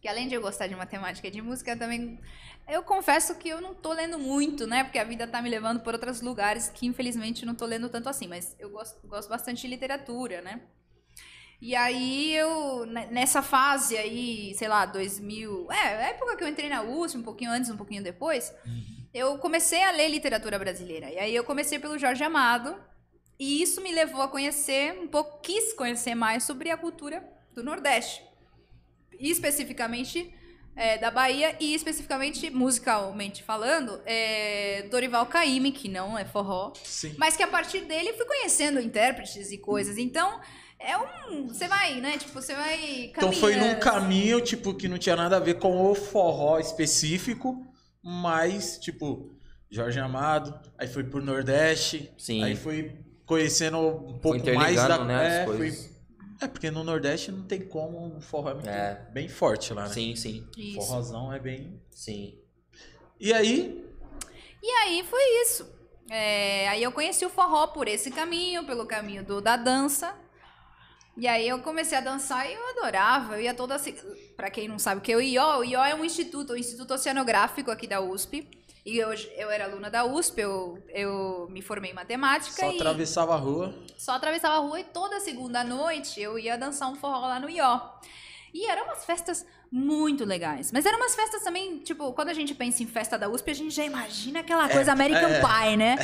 [0.01, 2.21] que além de eu gostar de matemática e de música, também
[2.69, 4.85] eu confesso que eu não tô lendo muito, né?
[4.85, 8.09] Porque a vida tá me levando por outros lugares que infelizmente não tô lendo tanto
[8.09, 10.61] assim, mas eu gosto, gosto bastante de literatura, né?
[11.61, 16.49] E aí eu, ne- nessa fase aí, sei lá, 2000, é, a época que eu
[16.49, 18.55] entrei na USP, um pouquinho antes, um pouquinho depois,
[19.13, 21.11] eu comecei a ler literatura brasileira.
[21.11, 22.81] E aí eu comecei pelo Jorge Amado,
[23.39, 27.23] e isso me levou a conhecer, um pouco, quis conhecer mais sobre a cultura
[27.55, 28.23] do Nordeste.
[29.19, 30.33] E especificamente
[30.75, 37.15] é, da Bahia, e especificamente, musicalmente falando, é, Dorival Caymmi, que não é forró, Sim.
[37.19, 39.99] mas que a partir dele fui conhecendo intérpretes e coisas.
[39.99, 40.41] Então,
[40.79, 41.49] é um.
[41.49, 42.17] Você vai, né?
[42.17, 43.07] Tipo, você vai.
[43.07, 46.61] Então foi num caminhando, caminho, tipo, que não tinha nada a ver com o forró
[46.61, 47.67] específico,
[48.01, 49.33] mas, tipo,
[49.69, 52.45] Jorge Amado, aí foi pro Nordeste, Sim.
[52.45, 52.97] aí foi
[53.29, 55.05] conhecendo um pouco mais da...
[55.05, 55.91] né, é, coisas.
[56.41, 59.07] é, porque no Nordeste não tem como, o forró é, muito- É.
[59.13, 59.93] bem forte lá, né?
[59.93, 60.81] Sim, sim, Isso.
[60.81, 61.81] Forrozão é bem...
[61.91, 62.39] sim.
[63.21, 63.85] E aí,
[64.63, 65.69] E aí foi isso.
[66.11, 70.15] É, aí eu conheci o forró por esse caminho, pelo caminho do, da dança.
[71.17, 73.35] E aí eu comecei a dançar e eu adorava.
[73.35, 73.77] Eu ia toda.
[74.37, 76.57] Pra quem não sabe o que é o IO, o IO é um instituto, o
[76.57, 78.49] Instituto Oceanográfico aqui da USP.
[78.89, 82.77] E eu, eu era aluna da USP, eu, eu me formei em matemática só e
[82.77, 86.97] atravessava a rua, só atravessava a rua e toda segunda noite eu ia dançar um
[86.97, 87.81] forró lá no IO.
[88.55, 90.73] E eram umas festas muito legais.
[90.73, 93.55] Mas eram umas festas também, tipo, quando a gente pensa em festa da USP, a
[93.55, 95.41] gente já imagina aquela coisa American é.
[95.41, 95.97] Pie, né?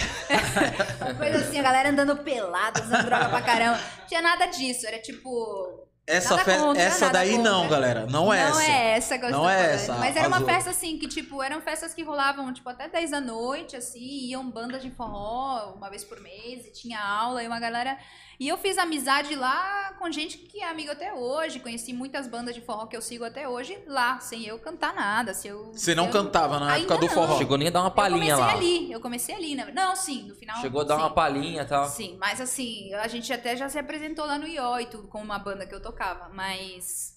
[1.00, 3.80] Uma coisa assim, a galera andando pelada, usando droga pra caramba.
[4.00, 4.86] Não tinha nada disso.
[4.86, 5.88] Era tipo.
[6.06, 7.50] Essa, fe- contra, essa daí contra.
[7.50, 8.70] não, galera, não é não essa.
[8.70, 9.74] é essa Não é falando.
[9.74, 10.54] essa, Mas era uma outras.
[10.56, 14.50] festa assim, que tipo, eram festas que rolavam tipo até 10 da noite, assim, iam
[14.50, 17.96] bandas de forró uma vez por mês, e tinha aula e uma galera.
[18.38, 21.60] E eu fiz amizade lá com gente que é amiga até hoje.
[21.60, 25.32] Conheci muitas bandas de forró que eu sigo até hoje lá, sem eu cantar nada.
[25.32, 27.14] Se eu, Você não eu- cantava na Ainda época do não.
[27.14, 27.38] forró.
[27.38, 28.52] Chegou nem a dar uma Eu palhinha comecei lá.
[28.54, 29.70] ali, eu comecei ali, né?
[29.72, 30.60] Não, sim, no final.
[30.60, 31.00] Chegou a dar sim.
[31.02, 31.86] uma palhinha e tal.
[31.88, 35.22] Sim, mas assim, a gente até já se apresentou lá no IO e tudo, com
[35.22, 37.14] uma banda que eu tocava, mas.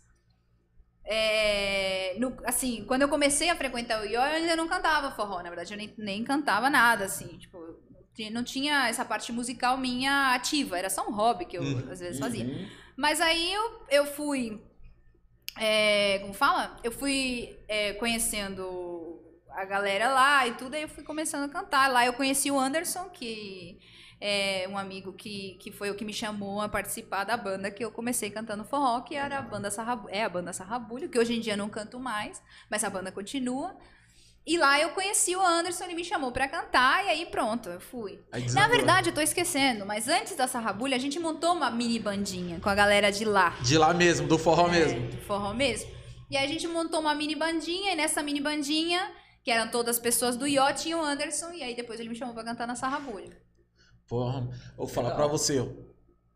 [1.09, 5.37] é, no- assim, quando eu comecei a frequentar o IO, eu ainda não cantava forró,
[5.41, 7.86] na verdade, eu nem, nem cantava nada, assim, tipo, ti-
[8.31, 11.91] não tinha essa parte musical minha ativa, era só um hobby que eu Uhum.
[11.91, 12.45] às vezes fazia.
[12.45, 12.67] Uhum.
[12.95, 14.61] Mas aí eu, eu fui.
[15.59, 16.77] é, como fala?
[16.83, 21.89] Eu fui é, conhecendo a galera lá e tudo, aí eu fui começando a cantar.
[21.91, 23.79] Lá eu conheci o Anderson, que
[24.21, 27.83] é um amigo que, que foi o que me chamou a participar da banda que
[27.83, 31.35] eu comecei cantando forró, que era a banda Sarrabu é a banda Sarrabulho, que hoje
[31.35, 33.75] em dia eu não canto mais, mas a banda continua.
[34.47, 37.81] E lá eu conheci o Anderson, ele me chamou pra cantar, e aí pronto, eu
[37.81, 38.23] fui.
[38.31, 41.99] Aí Na verdade, eu tô esquecendo, mas antes da Sarrabulha, a gente montou uma mini
[41.99, 43.49] bandinha com a galera de lá.
[43.61, 45.07] De lá mesmo, do forró É, mesmo.
[45.09, 45.91] do forró mesmo.
[46.31, 49.11] E aí a gente montou uma mini bandinha, e nessa mini bandinha,
[49.43, 52.15] que eram todas as pessoas do IO, tinha o Anderson, e aí depois ele me
[52.15, 53.37] chamou pra cantar na Sarrabulha.
[54.07, 55.23] Porra, vou falar Legal.
[55.27, 55.69] pra você.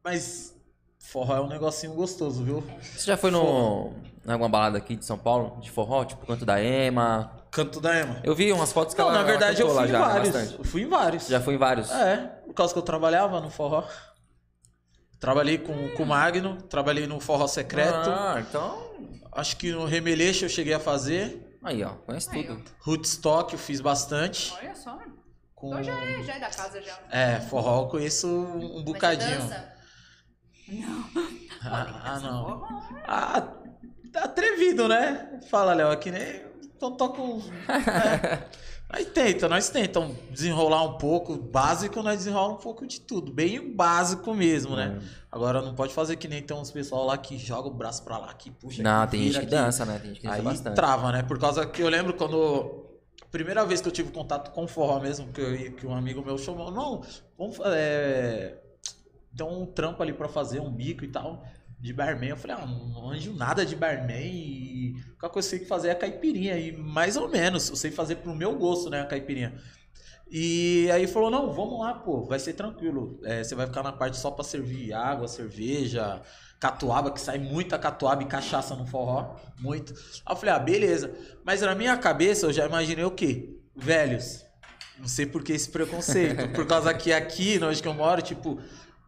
[0.03, 0.53] Mas
[0.99, 2.61] forró é um negocinho gostoso, viu?
[2.81, 3.93] Você já foi no,
[4.27, 7.37] em alguma balada aqui de São Paulo, de forró, tipo Canto da Ema?
[7.51, 8.21] Canto da Ema.
[8.23, 10.29] Eu vi umas fotos que Não, ela na verdade eu fui em já, vários.
[10.29, 10.57] bastante.
[10.57, 11.27] Eu fui em vários.
[11.27, 11.91] Já foi em vários.
[11.91, 13.83] É, por causa que eu trabalhava no forró.
[15.19, 18.09] Trabalhei com, com o Magno, trabalhei no Forró Secreto.
[18.09, 18.91] Ah, então.
[19.33, 21.59] Acho que no Remeleixo eu cheguei a fazer.
[21.63, 22.63] Aí, ó, conhece Aí, tudo.
[22.79, 24.51] Rootstock eu fiz bastante.
[24.57, 24.97] Olha só.
[25.53, 25.67] Com...
[25.69, 26.97] Então já é, já é da casa já.
[27.11, 29.37] É, forró eu conheço um Mas bocadinho.
[29.39, 29.71] dança?
[31.63, 31.85] Ah,
[32.15, 32.43] ah, não.
[32.43, 32.67] Forró.
[33.05, 33.41] Ah,
[34.11, 35.39] tá atrevido, né?
[35.51, 36.41] Fala, Léo, aqui nem.
[36.81, 37.47] Então toca uns.
[37.69, 38.43] É.
[38.91, 43.59] Nós tenta, nós tentamos desenrolar um pouco, básico, nós desenrola um pouco de tudo, bem
[43.59, 44.99] o básico mesmo, né?
[45.31, 48.17] Agora não pode fazer que nem tem uns pessoal lá que joga o braço pra
[48.17, 48.81] lá, que puxa.
[48.83, 49.99] Não, que tem gente que que- dança, né?
[49.99, 50.75] Tem gente que dança Aí bastante.
[50.75, 51.21] trava, né?
[51.23, 52.87] Por causa que eu lembro quando.
[53.31, 56.37] Primeira vez que eu tive contato com forró mesmo, que, eu- que um amigo meu
[56.37, 57.01] chamou, não,
[57.37, 58.57] vamos é,
[59.37, 61.41] tem um trampo ali pra fazer, um bico e tal,
[61.81, 62.29] de barman.
[62.29, 65.91] Eu falei, ah, não anjo nada de barman e coisa que eu sei fazer é
[65.91, 66.57] a caipirinha.
[66.57, 69.53] E mais ou menos, eu sei fazer pro meu gosto, né, a caipirinha.
[70.29, 73.19] E aí falou, não, vamos lá, pô, vai ser tranquilo.
[73.23, 76.21] É, você vai ficar na parte só pra servir água, cerveja,
[76.59, 79.93] catuaba, que sai muita catuaba e cachaça no forró, muito.
[80.25, 81.13] Aí eu falei, ah, beleza.
[81.43, 83.57] Mas na minha cabeça eu já imaginei o quê?
[83.75, 84.45] Velhos.
[84.97, 86.47] Não sei por que esse preconceito.
[86.53, 88.59] Por causa que aqui, onde que eu moro, tipo,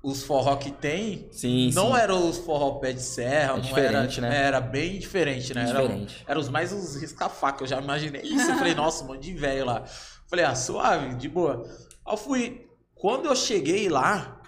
[0.03, 1.99] os forró que tem, Sim, não sim.
[2.01, 4.37] eram os forró pé de serra, É não era, né?
[4.45, 5.67] Era bem diferente, né?
[5.69, 6.23] Era, Diferente.
[6.27, 8.51] era os mais os risca-faca, eu já imaginei isso.
[8.51, 9.85] Eu falei, nossa, um monte de velho lá.
[10.27, 11.63] Falei, ah, suave, de boa.
[12.05, 12.67] Aí eu fui.
[12.93, 14.41] Quando eu cheguei lá,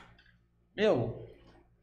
[0.76, 1.26] meu,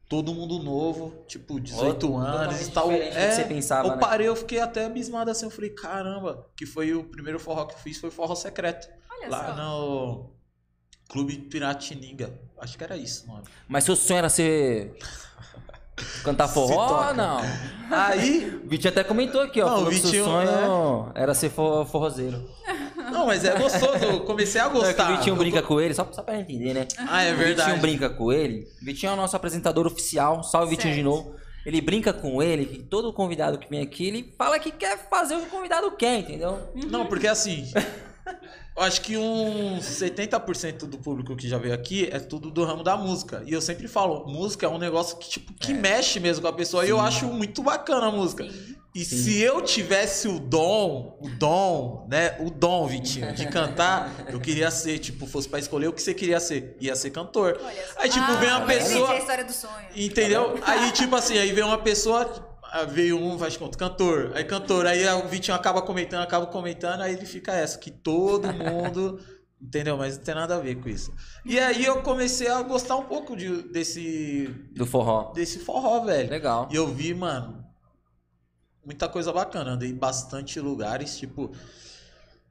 [0.07, 2.91] todo mundo novo, tipo, 18 Outro- anos e tal.
[2.91, 3.97] É, você pensava, eu né?
[3.99, 7.73] parei, eu fiquei até abismado assim, eu falei, caramba, que foi o primeiro forró que
[7.73, 8.87] eu fiz, foi forró secreto.
[9.11, 9.55] Olha lá só.
[9.55, 10.29] no
[11.09, 12.39] Clube Piratininga.
[12.63, 13.43] Acho que era isso, mano.
[13.67, 14.95] Mas seu sonho era ser.
[16.23, 17.39] Cantar forró ou não?
[17.91, 19.65] Aí, O Vitinho até comentou aqui, ó.
[19.65, 22.49] Não, falou o que seu Vitinho, sonho era ser for, forrozeiro.
[23.11, 25.11] não, mas é gostoso, eu comecei a Não, é que gostar.
[25.11, 26.87] o Vitinho Eu- brinca com ele, só, só pra entender, né?
[26.97, 27.69] Ah, é O verdade.
[27.69, 28.67] Vitinho brinca com ele.
[28.81, 30.41] O Vitinho é o nosso apresentador oficial.
[30.43, 31.09] Salve, Vitinho, de Certo.
[31.09, 31.35] novo.
[31.65, 35.35] Ele brinca com ele, que todo convidado que vem aqui, ele fala que quer fazer
[35.35, 36.69] o que o convidado quer, entendeu?
[36.89, 37.71] Não, porque assim,
[38.75, 42.83] eu acho que uns 70% do público que já veio aqui é tudo do ramo
[42.83, 43.43] da música.
[43.45, 46.53] E eu sempre falo, música é um negócio que, tipo, que mexe mesmo com a
[46.53, 46.85] pessoa.
[46.85, 48.47] E eu acho muito bacana a música.
[48.95, 49.17] E Sim.
[49.17, 52.35] se eu tivesse o dom, o dom, né?
[52.39, 56.13] O dom, Vitinho, de cantar, eu queria ser, tipo, fosse pra escolher o que você
[56.13, 56.77] queria ser.
[56.79, 57.59] Ia ser cantor.
[57.59, 57.99] Olha só.
[58.01, 59.11] Aí, tipo, Ah, vem uma entendi pessoa.
[59.11, 59.87] a história do sonho.
[59.95, 60.59] Entendeu?
[60.63, 62.52] Aí, tipo assim, aí vem uma pessoa, ah,
[62.87, 67.13] veio um, faz conta, cantor, aí cantor, aí o Vitinho acaba comentando, acaba comentando, aí
[67.13, 69.19] ele fica essa, que todo mundo.
[69.63, 69.95] Entendeu?
[69.95, 71.13] Mas não tem nada a ver com isso.
[71.45, 75.31] E aí eu comecei a gostar um pouco de, desse, Do forró.
[75.31, 76.29] desse forró, velho.
[76.29, 76.67] Legal.
[76.69, 77.63] E eu vi, mano,
[78.85, 79.71] muita coisa bacana.
[79.71, 81.49] Andei em bastante lugares, tipo.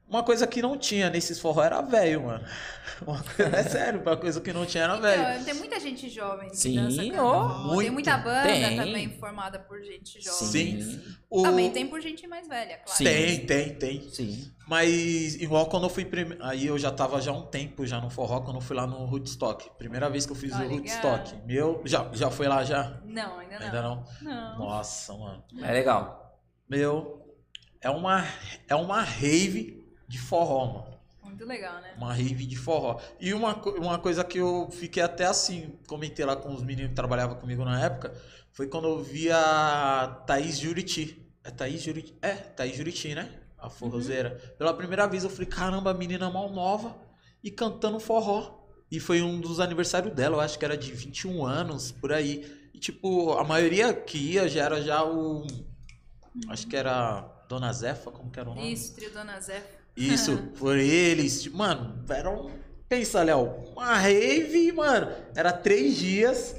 [0.07, 2.45] Uma coisa que não tinha nesses forró era velho, mano.
[3.35, 5.21] Coisa, é sério, uma coisa que não tinha era velho.
[5.33, 7.49] Então, tem muita gente jovem que Sim, dança forró.
[7.63, 7.91] Tem muito.
[7.93, 8.77] muita banda Tem.
[8.77, 10.47] também formada por gente jovem.
[10.81, 11.01] Sim.
[11.29, 12.97] O- Também tem por gente mais velha, claro.
[12.97, 13.03] Sim.
[13.03, 14.01] Tem, tem, tem.
[14.09, 14.53] Sim.
[14.67, 16.37] Mas igual quando eu fui prime...
[16.41, 18.99] aí eu já tava já um tempo já no forró quando eu fui lá no
[19.05, 19.71] Woodstock.
[19.77, 20.77] Primeira vez que eu fiz Ah, o legal.
[20.77, 21.35] Woodstock.
[21.45, 23.01] Meu, já já foi lá já?
[23.03, 23.65] Não, ainda não.
[23.65, 24.03] Ainda não.
[24.21, 24.59] Não.
[24.59, 25.43] Nossa, mano.
[25.61, 26.39] É legal.
[26.69, 27.35] Meu,
[27.81, 28.23] é uma
[28.69, 29.82] é uma rave
[30.13, 30.99] de forró, mano.
[31.23, 31.95] Muito legal, né?
[31.97, 33.01] Uma rave de forró.
[33.19, 36.95] E uma, uma coisa que eu fiquei até assim, comentei lá com os meninos que
[36.95, 38.13] trabalhavam comigo na época,
[38.51, 41.19] foi quando eu vi a Thaís Juriti.
[41.43, 42.15] É Thaís Juriti?
[42.21, 43.39] É, Thaís Juriti, né?
[43.57, 44.39] A forrozeira.
[44.55, 46.95] Pela primeira vez eu falei, caramba, a menina mal nova
[47.43, 48.61] e cantando forró.
[48.91, 52.69] E foi um dos aniversários dela, eu acho que era de 21 anos, por aí.
[52.71, 55.47] E tipo, a maioria que ia já era já o.
[56.49, 58.71] Acho que era Dona Zefa, como que era o nome?
[58.71, 59.82] Isso, trio Dona Zé.
[59.95, 61.47] Isso, foram eles.
[61.47, 62.49] Mano, era um.
[62.89, 65.11] Pensa, Léo, uma rave, mano.
[65.35, 66.55] Era três dias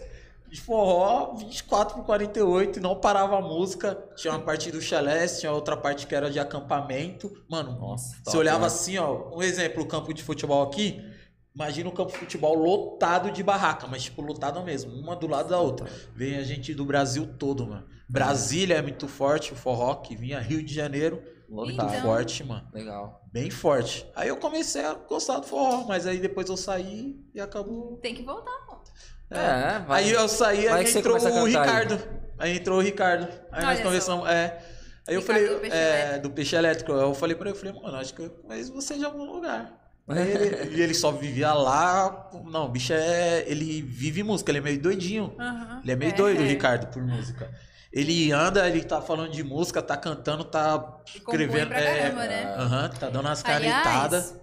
[0.55, 3.99] de forró, 24 por 48, e não parava a música.
[4.15, 7.43] Tinha uma parte do chalé, tinha outra parte que era de acampamento.
[7.49, 8.17] Mano, Nossa.
[8.23, 8.67] você olhava né?
[8.67, 9.37] assim, ó.
[9.37, 11.05] Um exemplo, o campo de futebol aqui.
[11.53, 15.49] Imagina um campo de futebol lotado de barraca, mas tipo, lotado mesmo, uma do lado
[15.49, 15.89] da outra.
[16.15, 17.87] Vem a gente do Brasil todo, mano.
[18.09, 21.89] Brasília é muito forte, o forró que vinha, Rio de Janeiro, muito Então.
[22.03, 22.67] forte, mano.
[22.73, 23.23] Legal.
[23.33, 24.07] Bem forte.
[24.15, 27.97] Aí eu comecei a gostar do forró, mas aí depois eu saí e acabou.
[27.99, 28.83] Tem que voltar, pô.
[29.31, 30.05] É, vai.
[30.05, 31.47] Aí eu saí, vai aí entrou o aí.
[31.49, 31.99] Ricardo.
[32.39, 32.57] Aí.
[32.57, 33.29] entrou o Ricardo.
[33.51, 34.29] Aí nós conversamos.
[34.29, 34.63] É.
[35.07, 36.23] Aí eu Ricardo falei, do Peixe é, Elétrico.
[36.23, 36.93] do peixe elétrico.
[36.93, 39.81] Eu falei pra ele, eu falei, mano, acho que eu conheço você de algum lugar.
[40.09, 42.31] Aí ele, e ele só vivia lá.
[42.47, 43.45] Não, o bicho é.
[43.47, 45.35] Ele vive música, ele é meio doidinho.
[45.39, 45.81] Aham.
[45.83, 47.51] Ele é meio doido, o Ricardo, por música.
[47.95, 51.69] Ele anda, ele tá falando de música, tá cantando, tá escrevendo.
[51.69, 52.55] pra é, caramba, né?
[52.57, 54.37] Aham, tá dando umas canetadas.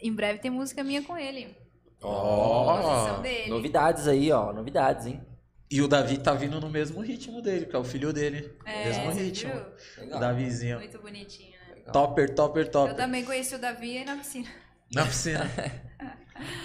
[0.00, 1.56] Em breve tem música minha com ele.
[2.00, 3.18] Ó.
[3.18, 3.50] Dele.
[3.50, 4.52] Novidades aí, ó.
[4.52, 5.20] Novidades, hein?
[5.68, 8.54] E o Davi tá vindo no mesmo ritmo dele, que é o filho dele.
[8.64, 9.52] É, mesmo ritmo.
[9.98, 10.16] viu?
[10.16, 10.78] O Davizinho.
[10.78, 11.74] Muito bonitinho, né?
[11.74, 11.92] Legal.
[11.92, 12.96] Topper, topper, Eu topper.
[12.96, 14.48] também conheci o Davi aí na piscina.
[14.94, 15.50] Na piscina.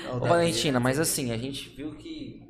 [0.05, 0.19] É Ô.
[0.19, 2.46] Valentina, mas assim, a gente viu que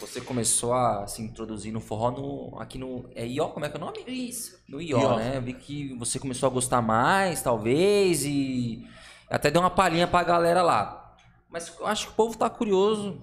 [0.00, 3.08] você começou a se introduzir no forró no, aqui no.
[3.14, 3.48] É IO?
[3.50, 3.98] Como é que é o nome?
[4.06, 4.58] Isso.
[4.68, 5.16] No IO, IO.
[5.16, 5.36] né?
[5.36, 8.86] Eu vi que você começou a gostar mais, talvez, e
[9.28, 11.14] até deu uma palhinha pra galera lá.
[11.48, 13.20] Mas eu acho que o povo tá curioso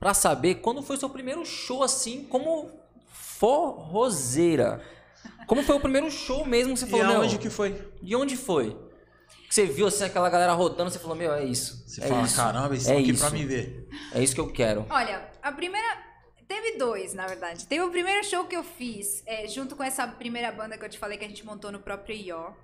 [0.00, 2.70] pra saber quando foi o seu primeiro show assim, como
[3.08, 4.80] forrozeira.
[5.46, 7.92] Como foi o primeiro show mesmo que você E falou, meu, aonde que foi?
[8.02, 8.76] de onde foi?
[9.48, 11.84] Que você viu assim aquela galera rodando, você falou, meu, é isso.
[11.86, 13.88] Você é fala, isso, caramba, eles é estão aqui isso, pra me ver.
[14.14, 14.86] É isso que eu quero.
[14.88, 16.12] Olha, a primeira.
[16.46, 17.66] Teve dois, na verdade.
[17.66, 20.88] Teve o primeiro show que eu fiz, é, junto com essa primeira banda que eu
[20.88, 22.56] te falei que a gente montou no próprio IO.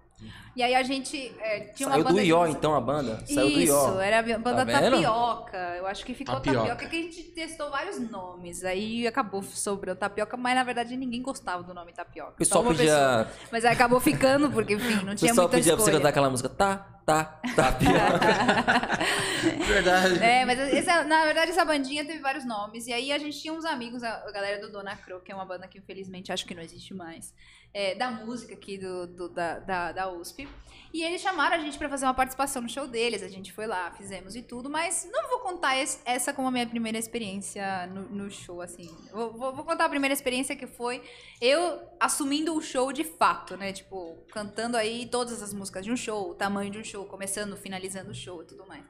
[0.56, 2.80] E aí a gente é, tinha Saiu uma do banda de IO, música- então, a
[2.80, 3.22] banda?
[3.26, 4.80] Saiu do Isso, era a banda Tá?
[4.80, 5.56] Tapioca.
[5.76, 6.58] Eu acho que ficou Tapioca.
[6.70, 6.86] tapioca.
[6.88, 8.64] que a gente testou vários nomes.
[8.64, 12.32] Aí acabou sobrando Tapioca, mas na verdade ninguém gostava do nome Tapioca.
[12.32, 13.28] O pessoal pedia, pessoa.
[13.52, 15.98] Mas aí acabou ficando, porque enfim, não o tinha pessoal muita pedia pra você escolha.
[15.98, 18.18] cantar aquela música, tá, tá, tá, pior.
[19.66, 20.18] verdade.
[20.22, 22.86] É, mas essa- na verdade essa bandinha teve vários nomes.
[22.86, 25.34] E aí a gente tinha uns amigos, a, a galera do Dona Cro, que é
[25.34, 27.32] uma banda que infelizmente acho que não existe mais.
[27.74, 30.48] É, da música aqui do, do- da, da, da USP.
[30.92, 33.22] E eles chamaram a gente pra fazer uma participação no show deles.
[33.22, 36.50] A gente foi lá, fizemos e tudo, mas não vou contar esse- essa como a
[36.50, 38.88] minha primeira experiência no, no show, assim.
[39.12, 41.02] Vou, vou- vou contar a primeira experiência que foi
[41.42, 43.70] eu assumindo o show de fato, né?
[43.72, 47.54] Tipo, cantando aí todas as músicas de um show, o tamanho de um show, começando,
[47.56, 48.82] finalizando o show e tudo mais.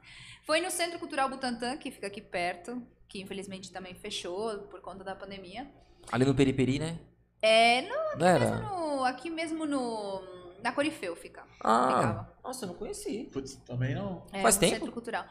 [0.45, 5.03] Foi no Centro Cultural Butantã, que fica aqui perto, que infelizmente também fechou por conta
[5.03, 5.69] da pandemia.
[6.11, 6.97] Ali no Periperi, né?
[7.41, 8.55] É, não, Não era?
[8.57, 10.21] no- aqui mesmo no.
[10.61, 11.41] Na Corifeu fica.
[11.63, 12.33] Ah, Ficava.
[12.43, 13.29] nossa, eu não conheci.
[13.31, 14.25] Putz, também não.
[14.33, 14.75] É, Faz no tempo?
[14.75, 15.25] Centro Cultural.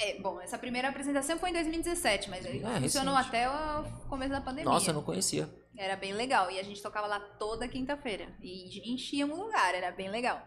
[0.00, 3.36] É, bom, essa primeira apresentação foi em 2017, mas ele Ah, funcionou recente.
[3.36, 4.70] até o começo da pandemia.
[4.70, 5.48] Nossa, eu não conhecia.
[5.76, 6.50] Era bem legal.
[6.50, 8.26] E a gente tocava lá toda quinta-feira.
[8.40, 10.40] E enchíamos o lugar, era bem legal.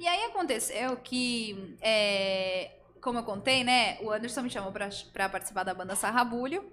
[0.00, 2.70] E aí aconteceu que, é,
[3.02, 3.98] como eu contei, né?
[4.00, 6.72] O Anderson me chamou pra, pra participar da banda Sarrabulho.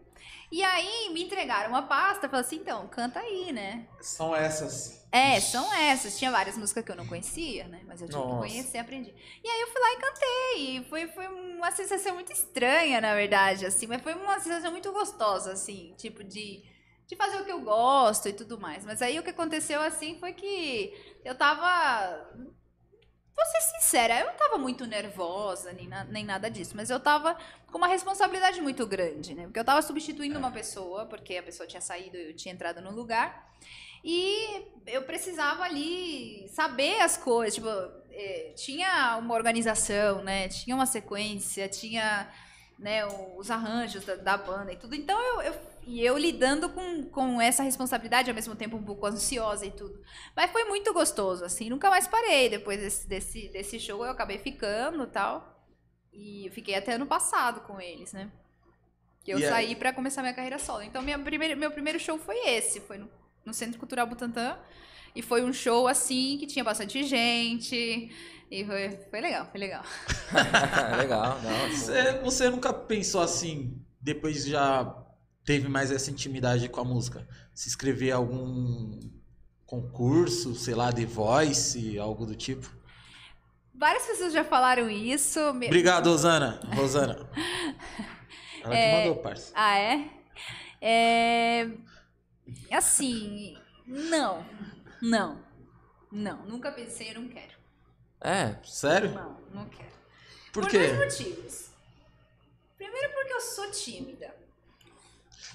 [0.52, 3.88] E aí me entregaram uma pasta, falaram assim, então, canta aí, né?
[4.02, 5.08] São essas.
[5.12, 6.18] É, são essas.
[6.18, 7.82] Tinha várias músicas que eu não conhecia, né?
[7.86, 8.40] Mas eu tinha que Nossa.
[8.40, 9.14] conhecer, aprendi.
[9.44, 10.78] E aí eu fui lá e cantei.
[10.78, 13.88] E foi, foi uma sensação muito estranha, na verdade, assim.
[13.88, 15.94] Mas foi uma sensação muito gostosa, assim.
[15.98, 16.64] Tipo, de,
[17.08, 18.86] de fazer o que eu gosto e tudo mais.
[18.86, 20.94] Mas aí o que aconteceu, assim, foi que
[21.24, 22.30] eu tava...
[23.36, 26.74] Vou ser sincera, eu não tava muito nervosa, nem, na- nem nada disso.
[26.76, 27.36] Mas eu tava
[27.72, 29.44] com uma responsabilidade muito grande, né?
[29.44, 32.82] Porque eu tava substituindo uma pessoa, porque a pessoa tinha saído e eu tinha entrado
[32.82, 33.50] no lugar.
[34.04, 37.68] E eu precisava ali saber as coisas, tipo,
[38.12, 40.48] eh, tinha uma organização, né?
[40.50, 42.32] Tinha uma sequência, tinha
[42.80, 43.06] né,
[43.38, 44.96] os arranjos da, da banda e tudo.
[44.96, 49.06] Então eu, eu- e eu lidando com, com essa responsabilidade, ao mesmo tempo um pouco
[49.06, 50.02] ansiosa e tudo.
[50.34, 52.48] Mas foi muito gostoso, assim, nunca mais parei.
[52.50, 55.66] Depois desse, desse, desse show eu acabei ficando e tal.
[56.14, 58.32] E eu fiquei até ano passado com eles, né?
[59.22, 60.82] Que eu aí- saí pra começar minha carreira solo.
[60.84, 63.10] Então minha primeira, meu primeiro show foi esse, foi no,
[63.46, 64.58] no Centro Cultural Butantã.
[65.14, 68.10] E foi um show assim que tinha bastante gente.
[68.50, 69.84] E foi, foi legal, foi legal.
[70.98, 71.70] Legal, não.
[71.70, 74.84] Você, você nunca pensou assim, depois já
[75.46, 77.28] teve mais essa intimidade com a música?
[77.54, 79.00] Se inscrever em algum
[79.66, 82.70] concurso, sei lá, de voice, algo do tipo?
[83.74, 85.39] Várias pessoas já falaram isso.
[85.39, 86.60] Obrigado, Rosana.
[86.76, 87.30] Rosana.
[88.64, 89.52] Ela que mandou, parça.
[89.56, 90.10] Ah, é?
[90.82, 91.70] É.
[92.72, 93.58] Assim.
[93.88, 94.46] Não.
[95.02, 95.44] Não.
[96.12, 96.46] Não.
[96.46, 97.54] Nunca pensei, eu não quero.
[98.20, 99.12] É, Sério?
[99.14, 99.89] Não, não quero.
[100.54, 100.94] Por Por quê?
[100.94, 101.72] dois motivos.
[102.78, 104.36] Primeiro, porque eu sou tímida.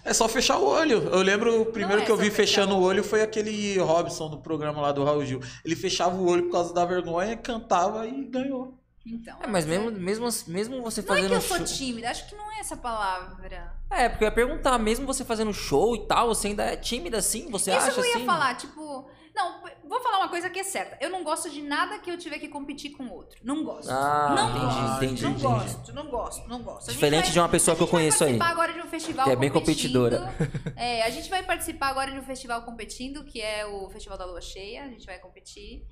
[0.07, 1.03] É só fechar o olho.
[1.11, 4.39] Eu lembro o primeiro é que eu vi fechando o olho foi aquele Robson do
[4.39, 5.41] programa lá do Raul Gil.
[5.65, 8.79] Ele fechava o olho por causa da vergonha, cantava e ganhou.
[9.05, 9.39] Então.
[9.41, 11.67] é mas mesmo, mesmo, mesmo você Não é fazendo que eu sou show.
[11.67, 13.73] tímida, acho que não é essa palavra.
[13.91, 17.19] É, porque eu ia perguntar, mesmo você fazendo show e tal, você ainda é tímida
[17.19, 17.49] assim?
[17.51, 18.27] Você Isso acha que eu ia assim?
[18.27, 19.09] falar, tipo.
[19.37, 20.97] Não, vou falar uma coisa que é certa.
[20.99, 23.39] Eu não gosto de nada que eu tiver que competir com outro.
[23.45, 23.91] Não gosto.
[23.91, 25.05] Ah, não entendi, gosto.
[25.05, 25.43] entendi, não entendi.
[25.47, 26.79] gosto, não gosto, não gosto.
[26.89, 28.51] A gente Diferente vai- de uma pessoa a que eu gente vai conheço aí, participar
[28.51, 30.35] agora de um festival que é bem competidora.
[30.75, 34.25] É, a gente vai participar agora de um festival competindo, que é o Festival da
[34.25, 34.85] Lua Cheia.
[34.85, 35.87] A gente vai competir.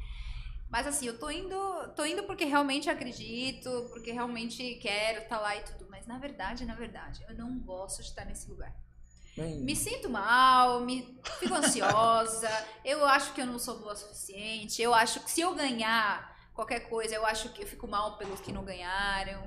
[0.71, 1.55] Mas assim, eu tô indo,
[1.95, 5.87] tô indo porque realmente acredito, porque realmente quero estar lá e tudo.
[5.91, 8.75] Mas na verdade, na verdade, eu não gosto de estar nesse lugar.
[9.37, 12.49] Bem, Me sinto mal, me fico ansiosa.
[12.85, 14.81] eu acho que eu não sou boa o suficiente.
[14.81, 18.41] Eu acho que se eu ganhar qualquer coisa, eu acho que eu fico mal pelos
[18.41, 19.43] que não ganharam.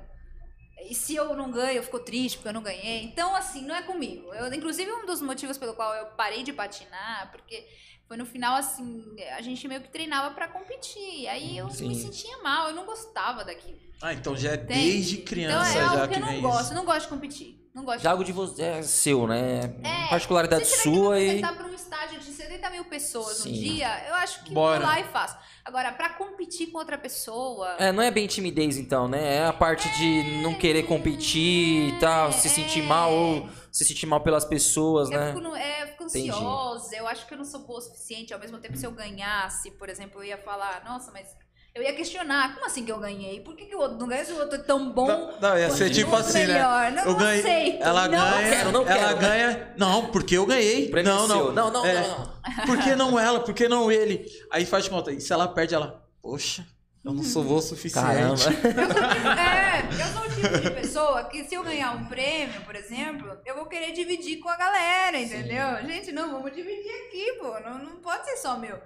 [0.88, 3.02] E se eu não ganho, eu fico triste porque eu não ganhei.
[3.02, 4.32] Então, assim, não é comigo.
[4.34, 7.66] Eu, inclusive, um dos motivos pelo qual eu parei de patinar, porque
[8.08, 9.04] foi no final, assim,
[9.36, 11.28] a gente meio que treinava pra competir.
[11.28, 11.88] Aí eu Sim.
[11.88, 13.78] me sentia mal, eu não gostava daquilo.
[14.00, 14.72] Ah, então já é entende?
[14.72, 16.62] desde criança então, é já algo que que eu não vem gosto.
[16.62, 16.74] isso.
[16.74, 17.68] Não gosto de competir.
[17.74, 19.74] Não gosto de já algo de você é seu, né?
[19.84, 21.26] É, Particularidade sua e.
[21.28, 23.50] apresentar para um estádio de 70 mil pessoas Sim.
[23.50, 24.78] um dia, eu acho que Bora.
[24.80, 25.36] vou lá e faço.
[25.64, 27.76] Agora, pra competir com outra pessoa.
[27.78, 29.36] É, não é bem timidez então, né?
[29.36, 32.86] É a parte de não querer competir e tal, se sentir é.
[32.86, 33.48] mal ou
[33.78, 35.28] se sentir mal pelas pessoas, Eu né?
[35.28, 36.30] fico, no- é, eu fico Entendi.
[36.30, 38.34] ansiosa, eu acho que eu não sou boa o suficiente.
[38.34, 41.28] Ao mesmo tempo, se eu ganhasse, por exemplo, eu ia falar, nossa, mas.
[41.74, 43.40] Eu ia questionar, como assim que eu ganhei?
[43.40, 45.06] Por que, que o outro não ganha se o outro é tão bom?
[45.06, 46.54] Não, não, ia ser tipo assim, né?
[46.54, 46.90] melhor?
[46.90, 47.40] Não, eu não ganhei.
[47.40, 47.82] aceito.
[47.84, 48.50] Ela não ganha.
[48.50, 49.18] quero, não ela quero.
[49.20, 49.74] ganha.
[49.76, 50.90] Não, porque eu ganhei.
[51.04, 51.52] Não, não.
[51.52, 52.66] Não, não, É, não, não.
[52.66, 53.40] Por que não ela?
[53.40, 54.26] Por que não ele?
[54.50, 55.12] Aí faz de conta.
[55.12, 56.04] E se ela perde, ela.
[56.20, 56.66] Poxa,
[57.08, 58.04] eu não sou boa o suficiente.
[58.06, 58.36] Caramba.
[59.38, 63.38] É, eu sou o tipo de pessoa que se eu ganhar um prêmio, por exemplo,
[63.46, 65.86] eu vou querer dividir com a galera, entendeu?
[65.86, 67.58] Gente, não, vamos dividir aqui, pô.
[67.60, 68.78] Não, não pode ser só meu.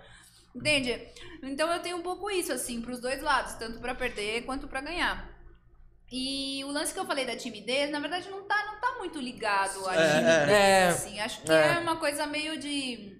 [0.54, 1.08] Entende?
[1.42, 4.80] Então eu tenho um pouco isso, assim, pros dois lados, tanto pra perder quanto pra
[4.80, 5.30] ganhar.
[6.10, 9.18] E o lance que eu falei da timidez, na verdade, não tá, não tá muito
[9.18, 10.88] ligado à É, timidez, é.
[10.88, 11.20] assim.
[11.20, 11.72] Acho que É.
[11.74, 11.78] é.
[11.78, 13.18] uma coisa meio de...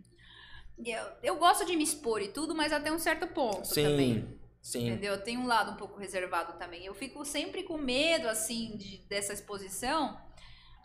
[0.85, 4.39] Eu, eu gosto de me expor e tudo, mas até um certo ponto também.
[4.63, 4.87] Sim.
[4.89, 5.21] Entendeu?
[5.21, 6.87] Tem um lado um pouco reservado também.
[6.87, 10.17] Eu fico sempre com medo, assim, de, dessa exposição,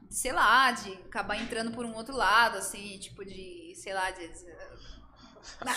[0.02, 4.10] de, sei lá, de acabar entrando por um outro lado, assim, tipo de, sei lá,
[4.10, 4.28] de.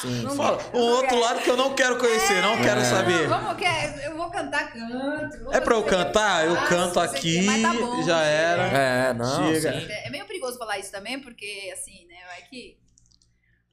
[0.01, 0.23] Sim.
[0.23, 1.21] não Fala, o não outro quero.
[1.21, 2.85] lado que eu não quero conhecer, não quero É.
[2.85, 3.29] saber.
[3.29, 3.65] Não, vamos, que
[4.05, 5.45] eu vou cantar, canto.
[5.45, 6.45] vou É pra eu cantar?
[6.47, 8.63] Eu canto aqui, mas tá bom, já era.
[8.67, 9.73] É, não, Chega.
[9.81, 9.87] sim.
[9.93, 12.79] É é meio perigoso falar isso também, porque, assim, né, vai que.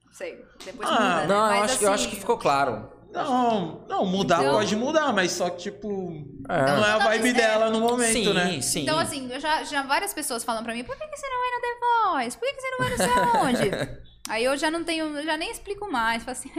[0.04, 1.26] Não sei, depois Ah, muda, né?
[1.26, 2.92] Não, eu Mas, acho, que- eu assim, acho que ficou claro.
[3.12, 6.12] Não, não, mudar Então- pode mudar, mas só que, tipo,
[6.48, 6.66] É.
[6.66, 8.60] não é a vibe é- dela no momento, sim, né?
[8.60, 8.82] sim.
[8.82, 11.38] Então, assim, eu já, já várias pessoas falam pra mim, por que, que você não
[11.40, 12.38] vai no The Voice?
[12.38, 13.22] Por que, que você não vai não sei
[13.64, 13.98] aonde?
[14.28, 16.22] Aí eu já não tenho, eu já nem explico mais.
[16.22, 16.50] Falo assim,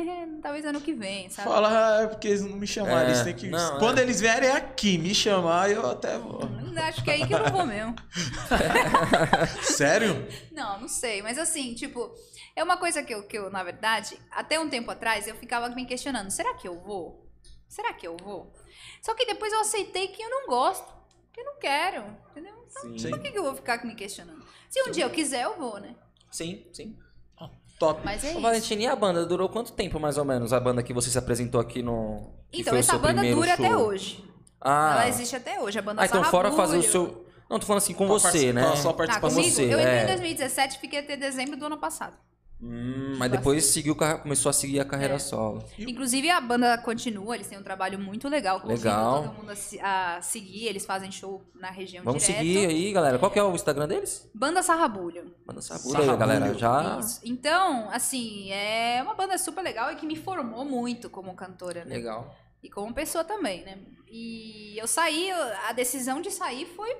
[0.42, 1.48] talvez ano que vem, sabe?
[1.50, 1.70] Fala,
[2.00, 3.48] ah, é porque eles não me chamaram, É, eles têm que...
[3.48, 4.02] não, Quando é.
[4.02, 6.50] eles vierem aqui me chamar, eu até vou.
[6.76, 7.94] Acho que é aí que eu não vou mesmo.
[9.62, 10.28] Sério?
[10.52, 11.22] Não, não sei.
[11.22, 12.10] Mas assim, tipo,
[12.60, 15.70] é uma coisa que eu, que eu, na verdade, até um tempo atrás, eu ficava
[15.70, 17.26] me questionando, será que eu vou?
[17.68, 18.52] Será que eu vou?
[19.02, 20.92] Só que depois eu aceitei que eu não gosto,
[21.32, 22.54] que eu não quero, entendeu?
[22.70, 23.10] Então, Sim.
[23.12, 24.44] por que, que eu vou ficar me questionando?
[24.70, 25.96] Se um dia eu quiser, eu vou, né?
[26.30, 26.98] Sim, sim.
[27.80, 28.02] Top.
[28.04, 28.42] Mas é Ô, isso.
[28.42, 29.26] Valentina, e a banda?
[29.26, 32.34] Durou quanto tempo, mais ou menos, a banda que você se apresentou aqui no...
[32.52, 33.66] que Então, foi o essa seu banda primeiro dura show?
[33.66, 34.30] até hoje.
[34.60, 35.80] Ah, Ela existe até hoje.
[35.80, 37.26] A banda ah então fora fazer o seu...
[37.50, 38.76] Não, tô falando assim com você, né?
[38.76, 39.50] Só Ah, participar comigo?
[39.50, 40.04] você, eu entrei é.
[40.04, 42.18] em 2017 fiquei até dezembro do ano passado.
[42.62, 45.20] Hum, mas depois seguiu, carre- começou a seguir a carreira É.
[45.20, 45.64] solo.
[45.78, 48.62] Inclusive, a banda continua, eles têm um trabalho muito legal.
[48.66, 49.24] Legal.
[49.24, 49.52] todo mundo
[49.82, 52.38] a, a seguir, eles fazem show na região Vamos direto.
[52.40, 53.18] seguir aí, galera.
[53.18, 54.30] Qual que é o Instagram deles?
[54.34, 55.34] Banda Sarrabulho.
[55.62, 56.18] Sabura aí, Sarrabulho.
[56.18, 56.54] galera.
[56.54, 57.00] Já...
[57.00, 57.22] Isso.
[57.24, 61.96] Então, assim, é uma banda super legal e que me formou muito como cantora, né?
[61.96, 62.36] Legal.
[62.62, 63.78] E como pessoa também, né?
[64.12, 66.94] E eu saí, a decisão de sair foi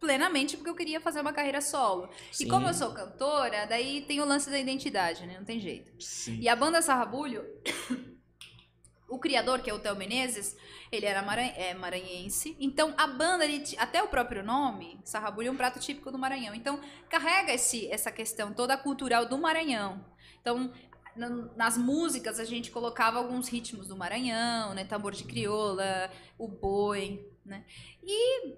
[0.00, 2.08] plenamente porque eu queria fazer uma carreira solo.
[2.30, 2.44] Sim.
[2.44, 5.36] E como eu sou cantora, daí tem o lance da identidade, né?
[5.38, 5.92] Não tem jeito.
[6.02, 6.38] Sim.
[6.40, 7.44] E a banda Sarrabulho,
[9.08, 10.56] o criador, que é o Theo Menezes,
[10.90, 12.56] ele era maran- é, maranhense.
[12.60, 16.54] Então, a banda, ele até o próprio nome, Sarrabulho é um prato típico do Maranhão.
[16.54, 20.04] Então, carrega esse, essa questão toda cultural do Maranhão.
[20.40, 20.72] Então,
[21.16, 24.84] na- nas músicas, a gente colocava alguns ritmos do Maranhão, né?
[24.84, 27.64] Tambor de crioula, o boi, né?
[28.02, 28.54] E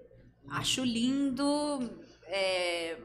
[0.51, 1.89] acho lindo,
[2.25, 2.97] é,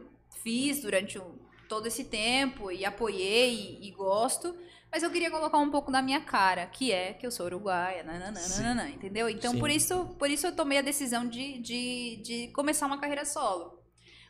[0.42, 1.38] fiz durante um-
[1.68, 4.54] todo esse tempo e apoiei e, e gosto,
[4.92, 8.02] mas eu queria colocar um pouco da minha cara, que é que eu sou uruguaia,
[8.04, 9.28] nananana, entendeu?
[9.28, 9.58] Então Sim.
[9.58, 13.82] por isso, por isso eu tomei a decisão de, de, de começar uma carreira solo.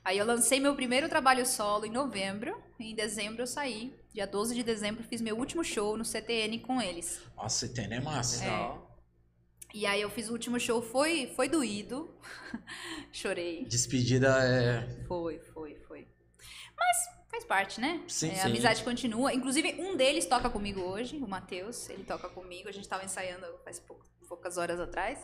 [0.04, 3.94] Aí eu lancei meu primeiro trabalho solo em novembro, e em dezembro eu saí.
[4.12, 7.20] Dia 12 de dezembro fiz meu último show no CTN com eles.
[7.36, 8.44] Nossa, CTN é massa.
[8.44, 8.78] É.
[9.74, 12.08] E aí eu fiz o último show, foi, foi doído.
[13.12, 13.64] Chorei.
[13.64, 15.04] Despedida é.
[15.08, 16.06] Foi, foi, foi.
[16.78, 16.96] Mas
[17.28, 18.00] faz parte, né?
[18.06, 18.40] Sim, É, sim.
[18.42, 19.34] A amizade continua.
[19.34, 21.90] Inclusive, um deles toca comigo hoje, o Matheus.
[21.90, 22.68] Ele toca comigo.
[22.68, 25.18] A gente tava ensaiando faz pou- poucas horas atrás.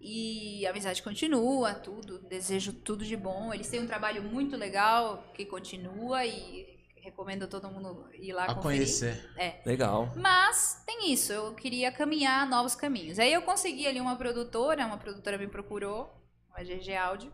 [0.00, 2.18] E a amizade continua, tudo.
[2.28, 3.54] Desejo tudo de bom.
[3.54, 6.75] Eles têm um trabalho muito legal que continua e
[7.06, 8.78] recomendo todo mundo ir lá A conferir.
[8.78, 9.30] conhecer.
[9.64, 10.12] Legal.
[10.16, 13.18] Mas tem isso, eu queria caminhar novos caminhos.
[13.20, 16.12] Aí eu consegui ali uma produtora, uma produtora me procurou,
[16.52, 17.32] a GG Áudio.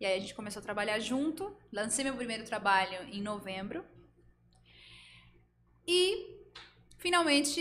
[0.00, 1.56] E aí a gente começou a trabalhar junto.
[1.72, 3.84] Lancei meu primeiro trabalho em novembro.
[5.86, 6.40] E
[6.98, 7.60] finalmente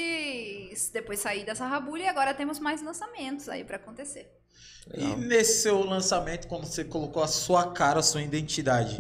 [0.94, 4.32] depois saí dessa rabulha e agora temos mais lançamentos aí pra acontecer.
[4.94, 5.18] E Legal.
[5.18, 8.98] nesse seu lançamento, quando você colocou a sua cara, a sua identidade,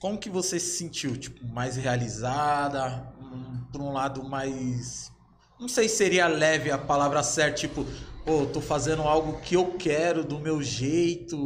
[0.00, 1.16] como que você se sentiu?
[1.16, 3.12] Tipo, mais realizada?
[3.20, 5.10] Hum, por um lado, mais.
[5.58, 7.84] Não sei se seria leve a palavra certa, tipo,
[8.24, 11.36] pô, tô fazendo algo que eu quero, do meu jeito.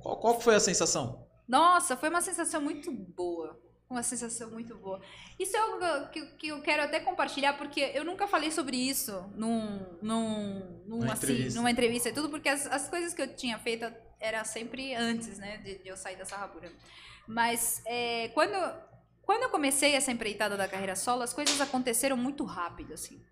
[0.00, 1.26] Qual, qual foi a sensação?
[1.46, 3.60] Nossa, foi uma sensação muito boa.
[3.88, 5.00] Uma sensação muito boa.
[5.36, 9.12] Isso é algo que, que eu quero até compartilhar, porque eu nunca falei sobre isso
[9.34, 11.58] num, num, num, Numa assim, entrevista.
[11.58, 15.38] numa entrevista e tudo, porque as, as coisas que eu tinha feito era sempre antes,
[15.38, 16.70] né, de, de eu sair dessa rabura.
[17.30, 18.56] Mas é, quando,
[19.22, 23.22] quando eu comecei essa empreitada da carreira solo, as coisas aconteceram muito rápido, assim.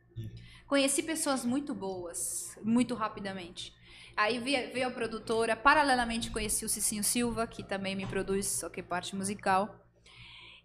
[0.69, 3.75] Conheci pessoas muito boas, muito rapidamente.
[4.17, 8.85] Aí veio, a produtora, paralelamente conheci o Cicinho Silva, que também me produz, só que
[8.85, 9.85] parte musical.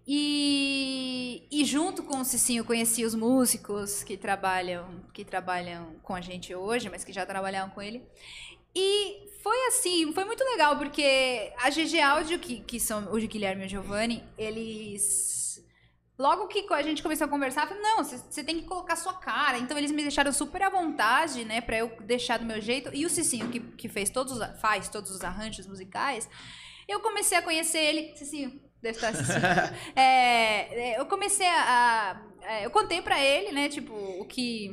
[0.06, 6.22] E, e junto com o Cicinho conheci os músicos que trabalham, que trabalham com a
[6.22, 8.06] gente hoje, mas que já trabalhavam com ele.
[8.76, 13.64] E foi assim, foi muito legal, porque a GG Áudio, que, que são o Guilherme
[13.64, 15.32] e o Giovanni, eles
[16.18, 19.16] Logo que a gente começou a conversar, eu falei, não, você- tem que colocar sua
[19.16, 19.58] cara.
[19.58, 22.91] Então eles me deixaram super à vontade, né, pra eu deixar do meu jeito.
[22.94, 26.30] E o Cicinho, que, que fez todos, os- faz todos os arranjos musicais,
[26.88, 28.16] eu comecei a conhecer ele.
[28.16, 29.41] Cicinho, deve estar assistindo.
[29.98, 31.64] É, é, eu comecei a.
[32.41, 34.70] a- é, eu contei pra ele, né, tipo, o que.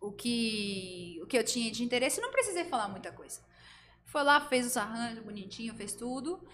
[0.00, 3.40] O que, o que eu tinha de interesse, não precisei falar muita coisa.
[4.10, 6.44] Foi lá, fez os arranjos bonitinho, fez tudo.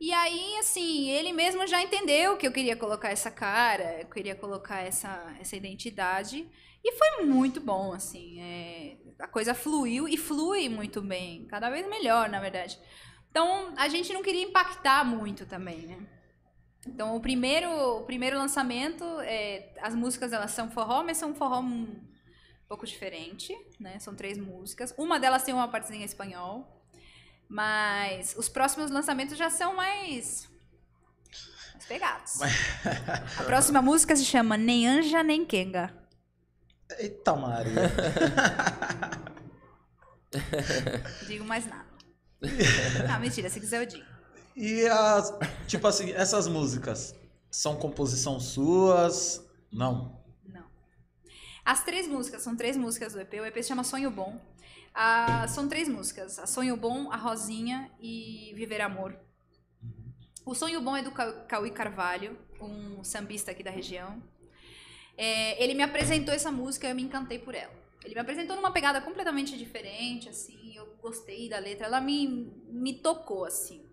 [0.00, 4.34] E aí, assim, ele mesmo já entendeu que eu queria colocar essa cara, eu queria
[4.34, 6.48] colocar essa, essa identidade.
[6.82, 8.40] E foi muito bom, assim.
[8.40, 12.78] é, a coisa fluiu e flui muito bem, cada vez melhor, na verdade.
[13.30, 16.06] Então, a gente não queria impactar muito também, né?
[16.86, 21.34] Então, o primeiro, o primeiro lançamento, é, as músicas elas são forró, mas são um
[21.34, 22.00] forró um
[22.68, 23.98] pouco diferente, né?
[23.98, 24.94] São três músicas.
[24.98, 26.83] Uma delas tem uma partezinha em espanhol.
[27.48, 30.48] Mas os próximos lançamentos já são mais.
[31.72, 32.40] mais pegados.
[33.38, 35.94] A próxima música se chama Nem Anja Nem Kenga.
[36.98, 37.92] Eita, Maria.
[41.20, 41.84] Não digo mais nada.
[43.08, 44.04] Não, mentira, se quiser eu digo.
[44.56, 45.32] E as.
[45.66, 47.14] Tipo assim, essas músicas
[47.50, 49.44] são composição suas?
[49.72, 50.22] Não.
[50.44, 50.64] Não.
[51.64, 53.34] As três músicas, são três músicas do EP.
[53.34, 54.40] O EP se chama Sonho Bom.
[55.48, 59.16] São três músicas: a Sonho Bom, a Rosinha e Viver Amor.
[60.44, 64.22] O Sonho Bom é do Cau- Cauí Carvalho, um sambista aqui da região.
[65.16, 67.72] É, ele me apresentou essa música e eu me encantei por ela.
[68.04, 72.94] Ele me apresentou numa pegada completamente diferente, assim, eu gostei da letra, ela me, me
[72.94, 73.86] tocou, assim.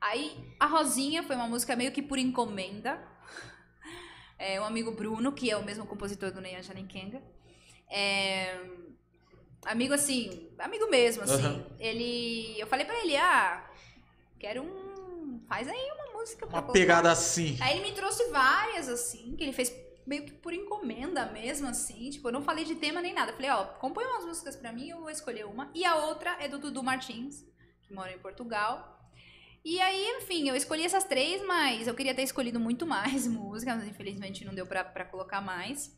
[0.00, 3.00] Aí, a Rosinha foi uma música meio que por encomenda.
[4.38, 7.22] É, um amigo Bruno, que é o mesmo compositor do Ney Anja Nem Kenga.
[7.90, 8.58] É,
[9.64, 11.34] amigo assim, amigo mesmo, assim.
[11.44, 11.66] Aham.
[11.78, 12.54] Ele.
[12.58, 13.64] Eu falei pra ele, ah,
[14.38, 15.40] quero um.
[15.48, 17.56] Faz aí uma música pra Uma colocar." pegada assim.
[17.60, 19.72] Aí ele me trouxe várias, assim, que ele fez
[20.06, 22.10] meio que por encomenda mesmo, assim.
[22.10, 23.30] Tipo, eu não falei de tema nem nada.
[23.32, 25.70] Eu falei, ó, compõe umas músicas pra mim, eu vou escolher uma.
[25.74, 27.44] E a outra é do Dudu Martins,
[27.82, 28.88] que mora em Portugal.
[29.64, 33.76] E aí, enfim, eu escolhi essas três, mas eu queria ter escolhido muito mais músicas,
[33.76, 35.94] mas infelizmente não deu pra, pra colocar mais.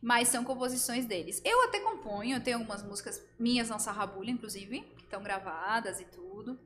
[0.00, 1.40] Mas são composições deles.
[1.44, 6.04] Eu até componho, eu tenho algumas músicas minhas na Sarrabulha, inclusive, que estão gravadas e
[6.04, 6.58] tudo.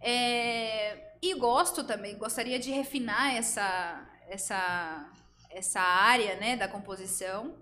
[0.00, 5.12] É, e gosto também, gostaria de refinar essa, essa,
[5.50, 7.56] essa área né, da composição.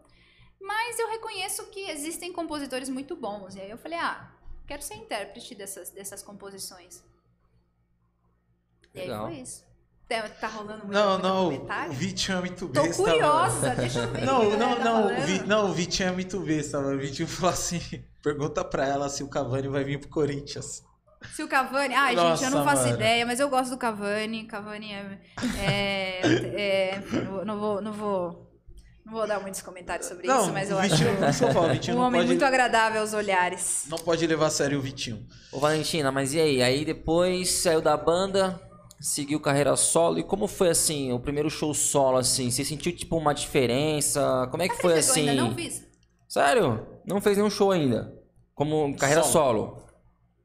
[0.61, 3.55] Mas eu reconheço que existem compositores muito bons.
[3.55, 4.33] E aí eu falei, ah,
[4.67, 7.05] quero ser intérprete dessas, dessas composições.
[8.95, 9.27] E aí Legal.
[9.27, 9.65] foi isso.
[10.09, 11.91] Tá, tá rolando muito, Não, não, comentário?
[11.91, 13.03] o Vitinho é muito Tô besta.
[13.03, 13.15] mano.
[13.15, 14.25] curiosa, deixa eu ver.
[14.27, 15.25] Não, não, tá não, falando.
[15.25, 16.97] Vi- não, o Vitinho é muito besta, mano.
[16.97, 17.81] O Vitinho falou assim:
[18.23, 20.83] pergunta pra ela se o Cavani vai vir pro Corinthians.
[21.35, 21.95] Se o Cavani.
[21.95, 22.95] Ai, gente, Nossa, eu não faço mano.
[22.97, 24.45] ideia, mas eu gosto do Cavani.
[24.45, 25.19] Cavani é.
[25.59, 26.21] é,
[26.93, 27.03] é,
[27.47, 27.81] não vou.
[27.81, 28.45] Não vou.
[29.07, 31.39] Não vou dar muitos comentários sobre não, isso, mas eu o acho Vitinho, por isso
[31.41, 33.85] que eu falo, o Vitinho um não homem pode, muito agradável aos olhares.
[33.91, 35.27] não pode levar a sério o Vitinho.
[35.53, 36.63] Ô Valentina, mas e aí?
[36.63, 38.59] Aí depois saiu da banda,
[39.05, 40.19] seguiu carreira solo.
[40.19, 42.51] E como foi assim, o primeiro show solo, assim?
[42.51, 44.49] Você sentiu tipo uma diferença?
[44.51, 45.25] Como é que foi assim?
[45.25, 45.87] Eu ainda não fiz.
[46.29, 46.87] Sério?
[47.07, 48.19] Não fez nenhum show ainda?
[48.55, 49.85] Como carreira solo?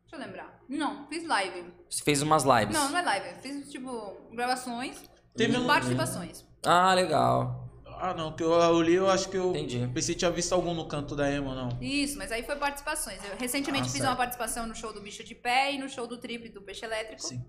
[0.01, 0.59] Deixa eu lembrar.
[0.67, 1.63] Não, fiz live.
[1.89, 2.73] Você fez umas lives?
[2.75, 3.41] Não, não é live.
[3.41, 5.01] Fiz, tipo, gravações
[5.35, 6.45] Teve e um- participações.
[6.65, 7.67] Ah, legal.
[8.01, 9.89] Ah, não, que eu, li, eu acho que eu Entendi.
[9.93, 11.69] pensei que tinha visto algum no canto da Emo, não.
[11.81, 13.19] Isso, mas aí foi participações.
[13.25, 14.09] Eu recentemente Ah, fiz certo.
[14.09, 16.85] uma participação no show do Bicho de Pé e no show do Trip do Peixe
[16.85, 17.21] Elétrico.
[17.21, 17.43] Sim.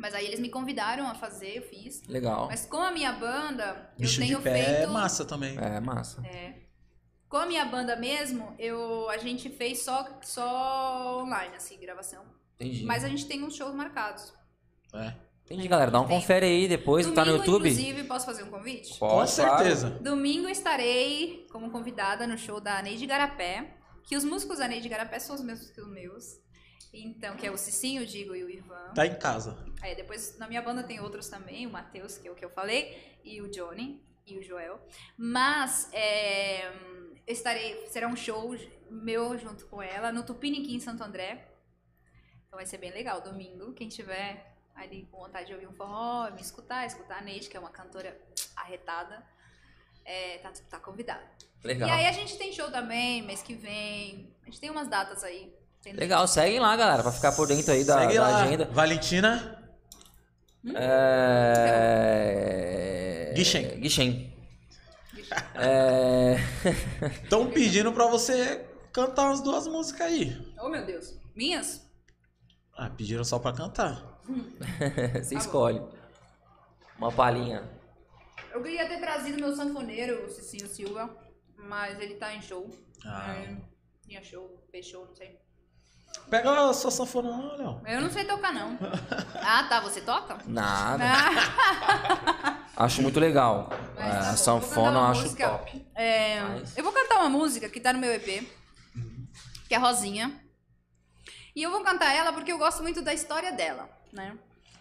[0.00, 2.02] Mas aí eles me convidaram a fazer, eu fiz.
[2.08, 2.46] Legal.
[2.48, 4.82] Mas com a minha banda, Bicho eu tenho de pé feito.
[4.82, 5.58] é massa também.
[5.58, 6.22] É, massa.
[7.28, 12.24] Com a minha banda mesmo, eu, a gente fez só, só online, assim, gravação.
[12.56, 12.84] Entendi.
[12.84, 14.32] Mas a gente tem uns shows marcados.
[14.94, 15.14] É.
[15.44, 15.90] Entendi, galera.
[15.90, 16.16] Dá um Tem.
[16.18, 17.06] confere aí depois.
[17.06, 17.68] Domingo, tá no YouTube?
[17.68, 18.98] inclusive, posso fazer um convite?
[18.98, 19.56] Com Pode, claro.
[19.58, 19.90] certeza.
[20.00, 25.18] Domingo estarei como convidada no show da Neide Garapé, que os músicos da Neide Garapé
[25.18, 26.38] são os mesmos que os meus.
[26.92, 28.92] Então, que é o Cicinho, o Digo e o Ivan.
[28.94, 29.56] Tá em casa.
[29.80, 32.50] Aí depois na minha banda tem outros também, o Matheus, que é o que eu
[32.50, 34.80] falei, e o Johnny e o Joel.
[35.16, 36.68] Mas é,
[37.26, 38.56] eu estarei, será um show
[38.90, 41.48] meu junto com ela no Tupiniquim em Santo André.
[42.46, 43.72] Então vai ser bem legal, domingo.
[43.72, 47.56] Quem tiver ali com vontade de ouvir um forró, me escutar, escutar a Neide, que
[47.56, 48.18] é uma cantora
[48.56, 49.24] arretada,
[50.04, 51.22] é, tá, tá convidado.
[51.62, 51.88] Legal.
[51.88, 54.34] E aí a gente tem show também, mês que vem.
[54.42, 55.54] A gente tem umas datas aí.
[55.84, 58.42] Legal, seguem lá, galera, pra ficar por dentro aí da, Segue da lá.
[58.42, 58.64] agenda.
[58.66, 59.56] Valentina.
[62.00, 63.32] É...
[63.34, 63.80] Guichen.
[63.80, 64.30] Guichen.
[65.54, 66.36] É...
[67.24, 70.36] Estão pedindo pra você cantar as duas músicas aí.
[70.60, 71.18] Oh, meu Deus.
[71.34, 71.88] Minhas?
[72.76, 74.20] Ah, pediram só pra cantar.
[74.28, 75.38] Você Tá bom.
[75.38, 75.82] escolhe.
[76.98, 77.62] Uma palhinha.
[78.52, 81.14] Eu queria ter trazido meu sanfoneiro, o Cicinho Silva,
[81.56, 82.68] mas ele tá em show.
[83.04, 83.34] Ah.
[83.34, 83.56] É,
[84.06, 85.38] tinha show, fez show, não sei.
[86.30, 87.80] Pega a sua sanfona lá, Léo.
[87.86, 88.78] Eu não sei tocar, não.
[89.42, 90.38] Ah, tá, você toca?
[90.46, 91.02] Nada.
[91.04, 93.68] Ah, Acho muito legal.
[93.96, 95.48] Mas É, tá a sanfona eu acho música.
[95.48, 95.86] top.
[95.94, 98.46] é, Mas- eu vou cantar uma música que tá no meu EP,
[99.68, 100.40] que é Rosinha.
[101.56, 104.36] E eu vou cantar ela porque eu gosto muito da história dela, né?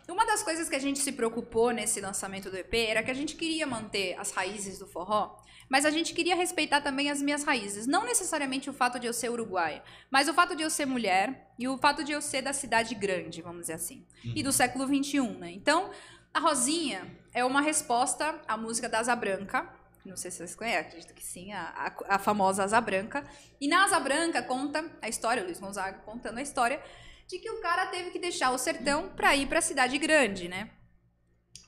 [0.07, 3.13] Uma das coisas que a gente se preocupou nesse lançamento do EP era que a
[3.13, 5.35] gente queria manter as raízes do forró,
[5.69, 7.85] mas a gente queria respeitar também as minhas raízes.
[7.87, 11.51] Não necessariamente o fato de eu ser uruguaia, mas o fato de eu ser mulher
[11.59, 14.85] e o fato de eu ser da cidade grande, vamos dizer assim, e do século
[14.87, 15.51] XXI, né?
[15.51, 15.91] Então,
[16.33, 19.67] a Rosinha é uma resposta à música da Asa Branca.
[20.05, 21.61] Não sei se vocês conhecem, acredito que sim, a,
[22.07, 23.23] a- a famosa Asa Branca.
[23.61, 26.81] E na Asa Branca conta a história, o Luiz Gonzaga contando a história
[27.27, 30.47] de que o cara teve que deixar o sertão para ir para a cidade grande,
[30.47, 30.71] né?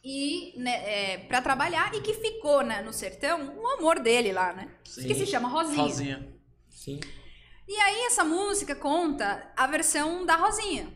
[0.03, 4.51] E né, é, para trabalhar e que ficou né, no sertão o amor dele lá,
[4.53, 4.67] né?
[4.83, 5.07] Sim.
[5.07, 5.81] Que se chama Rosinha.
[5.83, 6.33] Rosinha.
[6.69, 6.99] Sim.
[7.67, 10.91] E aí essa música conta a versão da Rosinha.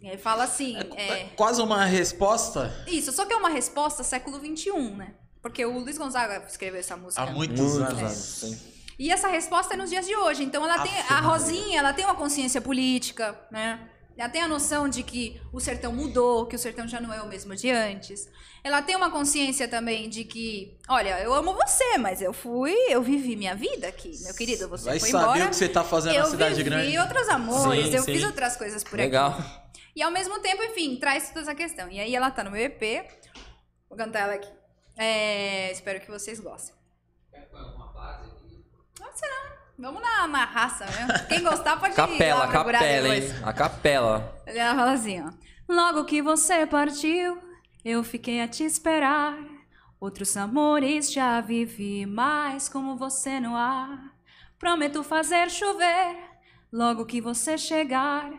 [0.00, 4.38] E aí fala assim, é, Quase uma resposta isso, só que é uma resposta século
[4.38, 5.14] XXI, né?
[5.40, 7.22] Porque o Luiz Gonzaga escreveu essa música.
[7.22, 8.00] há muitos, Muitos anos.
[8.00, 8.72] anos, sim.
[8.98, 10.44] E essa resposta é nos dias de hoje.
[10.44, 11.20] Então ela tem a.
[11.20, 13.90] Rosinha, ela tem uma consciência política, né?
[14.16, 17.22] Ela tem a noção de que o sertão mudou, que o sertão já não é
[17.22, 18.28] o mesmo de antes.
[18.62, 23.02] Ela tem uma consciência também de que, olha, eu amo você, mas eu fui, eu
[23.02, 25.44] vivi minha vida aqui, meu querido, você Vai foi saber embora.
[25.46, 26.98] o que você tá fazendo eu na cidade vivi grande.
[26.98, 28.12] outros amores, Sim, eu sim.
[28.12, 29.30] fiz outras coisas por Legal.
[29.32, 29.62] aqui.
[29.96, 31.90] E ao mesmo tempo, enfim, traz toda essa questão.
[31.90, 33.04] E aí ela tá no meu EP.
[33.88, 34.48] Vou cantar ela aqui.
[34.96, 36.74] É, espero que vocês gostem.
[39.00, 39.61] Não sei não.
[39.78, 41.28] Vamos na, na raça mesmo.
[41.28, 43.22] Quem gostar pode ir Capela, lá procurar capela, hein?
[43.42, 44.42] A capela.
[44.46, 45.30] Ela fala assim, ó.
[45.68, 47.38] Logo que você partiu,
[47.84, 49.36] eu fiquei a te esperar.
[49.98, 54.12] Outros amores já vivi, mas como você no ar.
[54.58, 56.16] Prometo fazer chover,
[56.72, 58.30] logo que você chegar.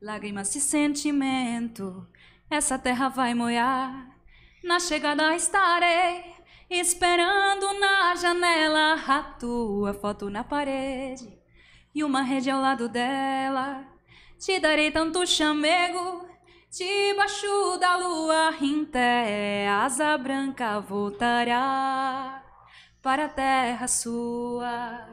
[0.00, 2.06] Lágrimas e sentimento,
[2.50, 4.08] essa terra vai molhar.
[4.62, 6.31] Na chegada estarei,
[6.80, 11.38] esperando na janela a tua foto na parede
[11.94, 13.86] e uma rede ao lado dela.
[14.38, 16.26] Te darei tanto chamego,
[16.70, 22.42] debaixo da lua em té, asa branca voltará
[23.02, 25.06] para a terra sua.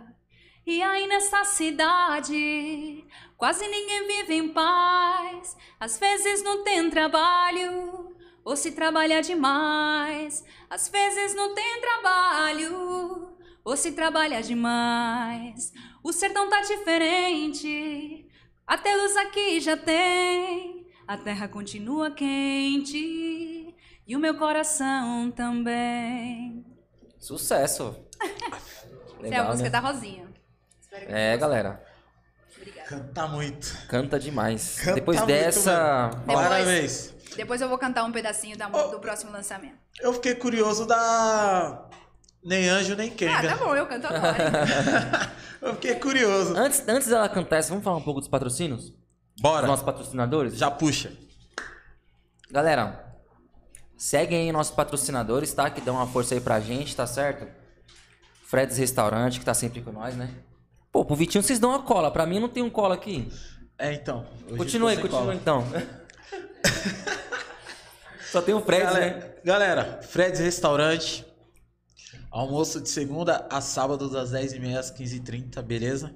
[0.65, 3.05] E aí nessa cidade,
[3.35, 5.57] quase ninguém vive em paz.
[5.79, 8.08] Às vezes não tem trabalho,
[8.43, 10.43] ou se trabalha demais.
[10.69, 15.71] Às vezes não tem trabalho, ou se trabalha demais.
[16.03, 18.27] O sertão tá diferente,
[18.65, 20.87] até luz aqui já tem.
[21.07, 23.73] A terra continua quente
[24.07, 26.63] e o meu coração também.
[27.17, 27.95] Sucesso.
[28.21, 29.69] Essa é a Legal, música né?
[29.71, 30.27] da Rosinha.
[30.79, 31.83] Espero que É, galera.
[32.55, 32.87] Obrigada.
[32.89, 33.87] Canta muito.
[33.87, 34.79] Canta demais.
[34.79, 36.09] Canta Depois muito dessa.
[36.25, 37.13] Depois- Parabéns.
[37.39, 38.89] Depois eu vou cantar um pedacinho da, Oh.
[38.89, 39.77] do próximo lançamento.
[40.01, 41.87] Eu fiquei curioso da.
[42.43, 43.47] Nem anjo, nem Ah, Kenga.
[43.47, 45.31] tá bom, eu canto agora.
[45.61, 46.53] Eu fiquei curioso.
[46.57, 48.93] Antes, antes dela cantar essa, vamos falar um pouco dos patrocínios?
[49.39, 49.61] Bora.
[49.61, 50.57] Dos nossos patrocinadores?
[50.57, 51.13] Já puxa.
[52.51, 53.15] Galera,
[53.97, 55.69] seguem aí nossos patrocinadores, tá?
[55.69, 57.47] Que dão uma força aí pra gente, tá certo?
[58.43, 60.29] Fred's Restaurante, que tá sempre com nós, né?
[60.91, 62.11] Pô, pro Vitinho vocês dão uma cola.
[62.11, 63.31] Pra mim não tem um cola aqui.
[63.77, 64.25] É, então.
[64.57, 65.33] continua cola.
[65.33, 65.65] então.
[68.31, 68.89] Só tem o Fred, né?
[68.91, 71.25] Galera, galera, Fred's Restaurante.
[72.31, 76.13] Almoço de segunda a sábado, das 10h30 às 15h30, beleza?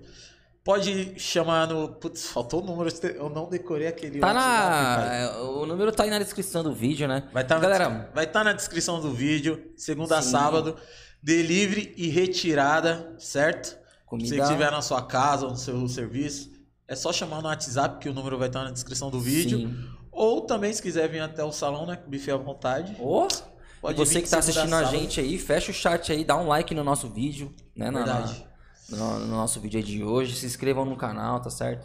[0.63, 1.89] Pode chamar no.
[1.89, 5.13] Putz, faltou o número, eu não decorei aquele Tá na.
[5.13, 7.27] é, O número tá aí na descrição do vídeo, né?
[7.33, 10.31] Vai estar Galera, vai tá na descrição do vídeo, segunda a Sim.
[10.31, 10.77] sábado.
[11.21, 13.77] Delivery e retirada, certo?
[14.05, 16.51] Comida- Se estiver na sua casa ou no seu serviço,
[16.87, 19.57] é só chamar no WhatsApp, que o número vai estar na descrição do vídeo.
[19.59, 19.89] Sim.
[20.13, 21.99] Ou também, se quiser vir até o salão, né?
[22.07, 22.95] Bife à vontade.
[22.99, 23.27] Ô,
[23.81, 26.47] Pode você que tá segunda assistindo a gente aí, fecha o chat aí, dá um
[26.47, 27.91] like no nosso vídeo, né?
[27.91, 28.47] na- Verdade.
[28.89, 30.35] no, no nosso vídeo aí de hoje.
[30.35, 31.83] Se inscrevam no canal, tá certo?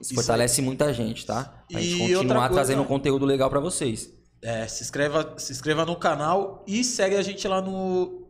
[0.00, 1.64] Isso, Isso fortalece muita gente, tá?
[1.70, 4.10] Pra gente E outra continuar coisa- trazendo conteúdo legal pra vocês.
[4.42, 8.28] É, se inscreva, se inscreva no canal e segue a gente lá no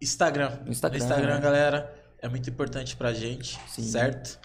[0.00, 0.60] Instagram.
[0.64, 1.40] No Instagram, No Instagram, né?
[1.40, 3.82] galera, é muito importante pra gente, Sim.
[3.82, 4.38] certo?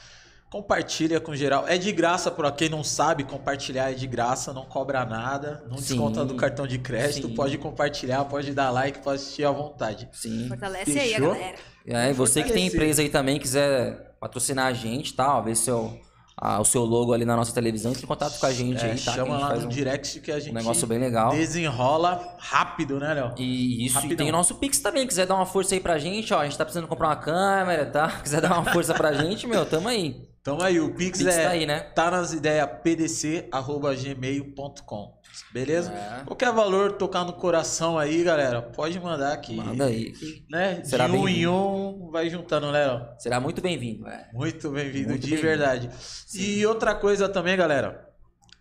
[0.55, 1.65] Compartilha com geral.
[1.67, 5.77] É de graça, pra quem não sabe, compartilhar é de graça, não cobra nada, não
[5.77, 5.83] Sim.
[5.95, 7.35] desconta do cartão de crédito, Sim.
[7.35, 10.07] pode compartilhar, pode dar like, pode assistir à vontade.
[10.13, 10.47] Sim.
[10.47, 11.33] Fortalece aí a Fechou?
[11.33, 11.55] galera.
[11.85, 15.37] E aí, você que tem empresa aí também, quiser patrocinar a gente, tá?
[15.37, 15.99] Ó, ver seu,
[16.37, 18.91] a- o seu logo ali na nossa televisão, entre em contato com a gente É,
[18.91, 19.11] aí, tá?
[19.11, 21.31] Chama gente lá faz no um, direct que a gente um negócio bem legal.
[21.31, 23.33] desenrola rápido, né, Léo?
[23.37, 24.17] E isso, e Rapidão.
[24.17, 26.57] tem o nosso Pix também, quiser dar uma força aí pra gente, ó, a gente
[26.57, 28.07] tá precisando comprar uma câmera, tá?
[28.23, 30.33] Quiser dar uma força pra gente, meu, tamo aí.
[30.45, 31.79] Então aí, o Pix, Pix é tá aí, né?
[31.79, 35.19] tá nas ideias pdc@gmail.com.
[35.51, 35.91] Beleza?
[35.91, 36.21] É.
[36.23, 39.55] Qualquer valor tocar no coração aí, galera, pode mandar aqui.
[39.55, 40.11] Manda aí.
[40.11, 40.83] que Né?
[40.83, 43.07] Será de um em um, vai juntando, né, Léo?
[43.17, 44.07] Será muito bem-vindo.
[44.07, 44.29] É.
[44.31, 45.41] Muito bem-vindo, de bem-vindo.
[45.41, 45.89] verdade.
[46.35, 48.07] E outra coisa também, galera,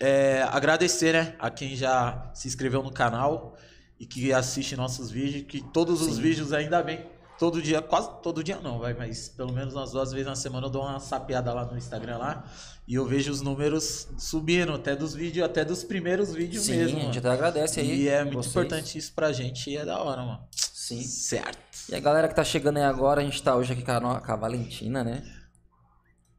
[0.00, 3.58] é agradecer, né, a quem já se inscreveu no canal
[4.00, 6.22] e que assiste nossos vídeos, que todos os Sim.
[6.22, 7.04] vídeos ainda bem,
[7.44, 10.66] todo dia, quase todo dia não, vai, mas pelo menos umas duas vezes na semana
[10.66, 12.44] eu dou uma sapeada lá no Instagram lá
[12.88, 16.96] e eu vejo os números subindo, até dos vídeos, até dos primeiros vídeos Sim, mesmo.
[16.96, 17.18] a gente mano.
[17.18, 18.02] até agradece aí.
[18.04, 18.50] E é muito vocês.
[18.54, 20.40] importante isso pra gente e é da hora, mano.
[20.52, 21.02] Sim.
[21.02, 21.58] Certo.
[21.90, 24.20] E a galera que tá chegando aí agora, a gente tá hoje aqui com a,
[24.20, 25.22] com a Valentina, né?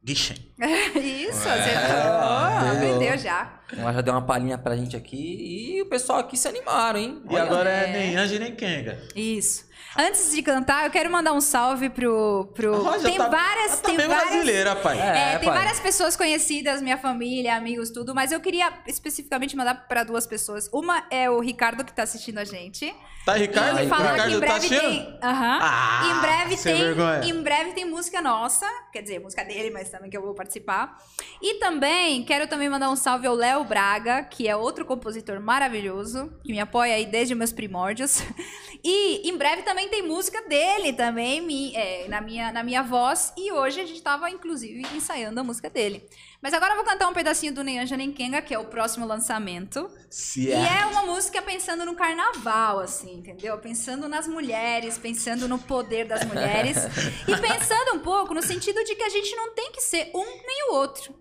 [0.03, 0.38] Guichen.
[0.60, 1.95] Isso, É, acertou.
[2.02, 2.72] pegou.
[2.99, 3.60] Aprendeu já.
[3.76, 7.22] Ela já deu uma palhinha pra gente aqui e o pessoal aqui se animaram, hein?
[7.30, 7.44] E Olha.
[7.44, 7.94] agora é É.
[7.94, 9.02] nem Anjo nem Kenga.
[9.15, 9.65] Isso.
[9.97, 12.51] Antes de cantar, eu quero mandar um salve pro.
[12.53, 12.85] pro...
[12.85, 13.80] Ó, já tem tá- várias.
[13.80, 14.30] tá tem bem várias...
[14.30, 14.99] brasileira, pai.
[14.99, 15.57] É, É, tem pai.
[15.57, 20.69] várias pessoas conhecidas, minha família, amigos, tudo, mas eu queria especificamente mandar pra duas pessoas.
[20.73, 22.93] Uma é o Ricardo, que tá assistindo a gente.
[23.26, 23.81] Tá, Ricardo?
[23.81, 24.81] e falou Ricardo que em tá breve assistindo?
[24.81, 25.19] tem.
[25.23, 25.60] Aham.
[25.60, 26.84] Ah, em breve sem tem.
[26.84, 27.22] vergonha.
[27.26, 28.68] Em breve tem música nossa.
[28.93, 30.95] Quer dizer, música dele, mas também que eu vou participar.
[31.41, 36.31] E também quero também mandar um salve ao Léo Braga, que é outro compositor maravilhoso,
[36.43, 38.22] que me apoia aí desde meus primórdios.
[38.88, 43.34] E em breve também tem música dele também, é, na, minha, na minha voz.
[43.35, 46.07] E hoje a gente tava, inclusive, ensaiando a música dele.
[46.45, 48.65] Mas agora eu vou cantar um pedacinho do Nem Anja Nem Kenga, que é o
[48.65, 49.89] próximo lançamento.
[50.11, 50.81] Se E é.
[50.81, 53.57] é uma música pensando no carnaval, assim, entendeu?
[53.57, 56.77] Pensando nas mulheres, pensando no poder das mulheres.
[57.27, 60.23] e pensando um pouco no sentido de que a gente não tem que ser um
[60.23, 61.15] nem o outro.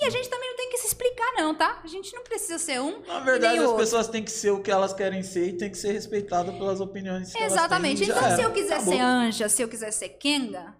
[0.00, 1.82] E a gente também não tem que se explicar, não, tá?
[1.84, 3.76] A gente não precisa ser um Na verdade, as outro.
[3.76, 6.80] pessoas têm que ser o que elas querem ser e tem que ser respeitadas pelas
[6.80, 8.04] opiniões que Exatamente.
[8.04, 8.32] elas têm.
[8.32, 8.94] Então, se eu quiser Acabou.
[8.94, 10.74] ser anja, se eu quiser ser Kenga,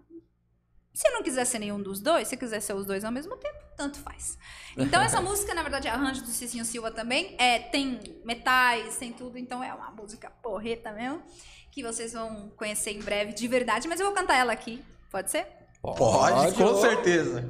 [0.92, 3.58] se não quiser ser nenhum dos dois, se quiser ser os dois ao mesmo tempo,
[3.76, 4.36] tanto faz.
[4.76, 7.34] Então, essa música, na verdade, é arranjo do Cicinho Silva também.
[7.38, 11.22] É, tem metais, tem tudo, então é uma música porreta mesmo.
[11.70, 14.84] Que vocês vão conhecer em breve de verdade, mas eu vou cantar ela aqui.
[15.10, 15.46] Pode ser?
[15.80, 16.80] Pode, com ó.
[16.80, 17.48] certeza.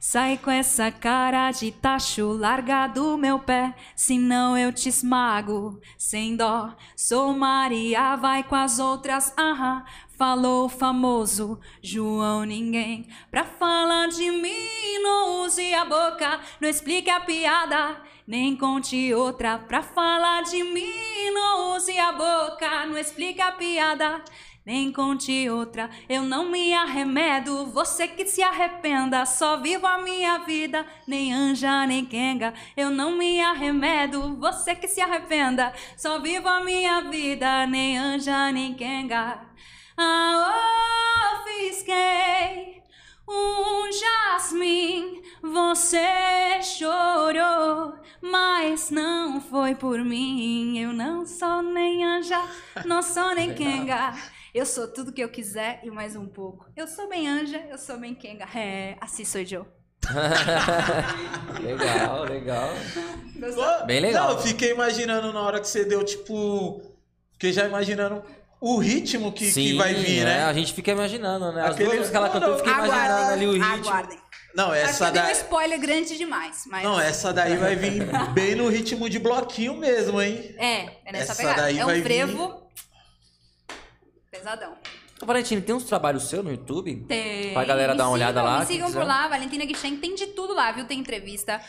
[0.00, 6.36] Sai com essa cara de tacho, larga do meu pé, senão eu te esmago, sem
[6.36, 6.72] dó.
[6.96, 9.84] Sou Maria, vai com as outras, aham.
[10.18, 13.06] Falou famoso João Ninguém.
[13.30, 19.58] Pra falar de mim, não use a boca, não explique a piada, nem conte outra.
[19.58, 24.20] Pra falar de mim, não use a boca, não explique a piada.
[24.66, 27.66] Nem conte outra, eu não me arremedo.
[27.66, 30.84] Você que se arrependa, só vivo a minha vida.
[31.06, 34.36] Nem anja, nem quenga, eu não me arremedo.
[34.40, 37.68] Você que se arrependa, só vivo a minha vida.
[37.68, 39.46] Nem anja, nem quenga.
[40.00, 42.80] Ah, ofisquei
[43.28, 45.20] um jasmim.
[45.42, 50.78] Você chorou, mas não foi por mim.
[50.78, 52.40] Eu não sou nem anja,
[52.84, 54.14] não sou nem quenga.
[54.54, 56.66] Eu sou tudo que eu quiser e mais um pouco.
[56.76, 58.44] Eu sou bem anja, eu sou bem quenga.
[58.56, 59.66] É, assim sou eu.
[61.60, 62.70] legal, legal.
[63.36, 63.86] Gostou?
[63.86, 64.28] Bem legal.
[64.28, 66.80] Não, eu fiquei imaginando na hora que você deu, tipo.
[67.32, 68.22] Fiquei já imaginando
[68.60, 70.44] o ritmo que, que vai vir, é, né?
[70.44, 71.62] A gente fica imaginando, né?
[71.62, 73.66] As Aquele- duas músicas que ela cantou, eu fiquei imaginando ali o ritmo.
[73.74, 74.18] aguardem.
[74.54, 75.34] Não, Acho essa que deu um daí.
[75.36, 76.82] spoiler grande demais, mas...
[76.82, 78.02] Não, essa daí vai vir
[78.34, 80.54] bem no ritmo de bloquinho mesmo, hein?
[80.58, 81.62] É, é nessa Essa pegada.
[81.62, 82.62] daí É vai um vir- frevo
[84.30, 84.76] pesadão.
[85.20, 87.04] Ô, Valentina, tem uns trabalhos seus no YouTube?
[87.08, 87.52] Tem.
[87.52, 89.96] Pra galera dar uma Me olhada sigam, lá, Me sigam por lá, Valentina Guichen.
[89.96, 90.84] Tem de tudo lá, viu?
[90.86, 91.60] Tem entrevista,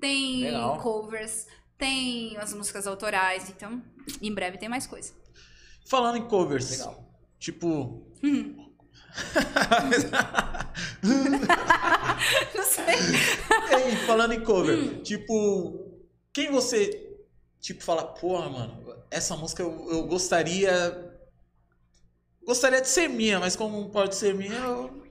[0.00, 0.78] tem Legal.
[0.78, 1.46] covers,
[1.78, 3.48] tem as músicas autorais.
[3.48, 3.82] Então,
[4.20, 5.12] em breve tem mais coisa.
[5.88, 6.70] Falando em covers.
[6.70, 7.04] Legal.
[7.38, 8.06] Tipo.
[12.54, 12.94] Não sei.
[12.94, 15.02] Ei, falando em cover, Hum.
[15.02, 16.00] tipo,
[16.32, 17.16] quem você,
[17.60, 21.06] tipo, fala, porra, mano, essa música eu, eu gostaria.
[22.44, 25.02] Gostaria de ser minha, mas como pode ser minha, eu.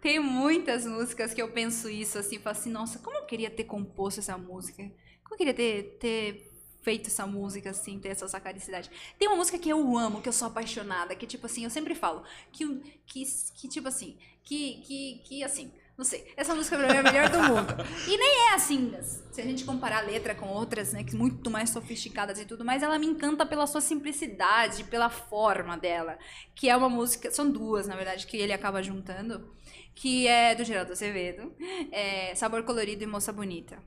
[0.00, 3.64] Tem muitas músicas que eu penso isso, assim, falo assim, nossa, como eu queria ter
[3.64, 4.82] composto essa música?
[5.22, 6.52] Como eu queria ter, ter
[6.84, 8.90] feito essa música, assim, ter essa sacaricidade?
[9.18, 11.94] Tem uma música que eu amo, que eu sou apaixonada, que, tipo assim, eu sempre
[11.94, 12.64] falo, que,
[13.06, 13.24] que,
[13.56, 17.02] que tipo assim, que, que, que, assim, não sei, essa música pra mim é a
[17.02, 17.74] melhor do mundo.
[18.06, 21.50] E nem é assim, se a gente comparar a letra com outras, né, que muito
[21.50, 26.18] mais sofisticadas e tudo mais, ela me encanta pela sua simplicidade, pela forma dela,
[26.54, 29.50] que é uma música, são duas, na verdade, que ele acaba juntando,
[29.94, 31.54] que é do Geraldo Azevedo,
[31.90, 33.78] é Sabor Colorido e Moça Bonita.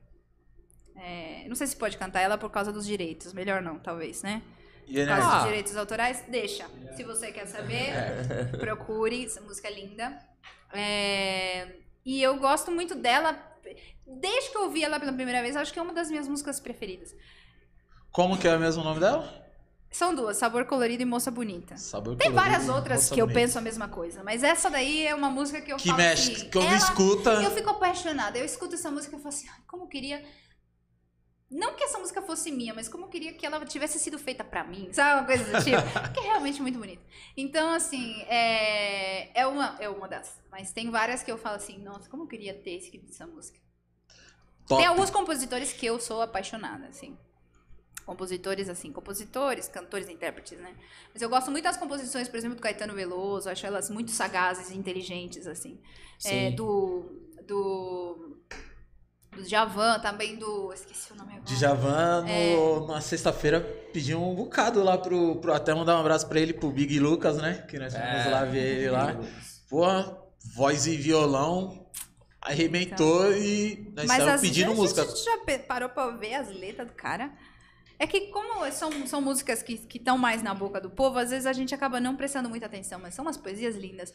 [0.99, 4.41] É, não sei se pode cantar ela por causa dos direitos, melhor não, talvez, né?
[4.85, 6.65] Por causa dos direitos autorais, deixa.
[6.95, 7.91] Se você quer saber,
[8.59, 10.17] procure, essa música é linda.
[10.73, 11.67] É,
[12.05, 13.37] e eu gosto muito dela,
[14.05, 16.59] desde que eu ouvi ela pela primeira vez, acho que é uma das minhas músicas
[16.59, 17.13] preferidas.
[18.11, 19.45] Como que é o mesmo nome dela?
[19.91, 21.77] São duas, Sabor Colorido e Moça Bonita.
[21.77, 23.39] Sabor Tem Colorido, várias outras Moça que eu Bonita.
[23.41, 26.31] penso a mesma coisa, mas essa daí é uma música que eu Que falo mexe,
[26.33, 27.31] assim, que eu ela- escuta.
[27.43, 28.37] Eu fico apaixonada.
[28.37, 30.23] Eu escuto essa música e falo assim, "Ai, como eu queria.
[31.49, 34.43] Não que essa música fosse minha, mas como eu queria que ela tivesse sido feita
[34.43, 35.21] pra mim, sabe?
[35.21, 36.11] Uma coisa do tipo.
[36.13, 37.01] que é realmente muito bonita.
[37.37, 40.41] Então, assim, é, é, uma, é uma das.
[40.51, 43.57] Mas tem várias que eu falo assim, nossa, como eu queria ter escrito essa música.
[44.67, 44.81] Top.
[44.81, 47.17] Tem alguns compositores que eu sou apaixonada, assim.
[48.05, 50.75] Compositores, assim, compositores, cantores, intérpretes, né?
[51.13, 54.69] Mas eu gosto muito das composições, por exemplo, do Caetano Veloso, acho elas muito sagazes
[54.69, 55.79] e inteligentes, assim.
[56.25, 56.55] É, Sim.
[56.55, 57.05] do.
[57.45, 58.41] Do.
[59.37, 60.71] Do Javan, também do.
[60.73, 61.45] Esqueci o nome agora.
[61.45, 62.87] Djavan, no- É.
[62.87, 63.61] na sexta-feira,
[63.93, 65.53] pediu um bocado lá pro, pro.
[65.53, 67.65] Até mandar um abraço pra ele, pro Big Lucas, né?
[67.69, 68.29] Que nós fomos É.
[68.29, 69.15] lá ver ele lá.
[69.69, 70.17] Porra,
[70.55, 71.85] voz e violão.
[72.41, 75.01] Arrebentou e nós às pedindo vezes música.
[75.01, 75.37] a gente já
[75.67, 77.31] parou pra ver as letras do cara.
[77.99, 81.45] É que como são, são músicas que estão mais na boca do povo, às vezes
[81.47, 84.13] a gente acaba não prestando muita atenção, mas são umas poesias lindas.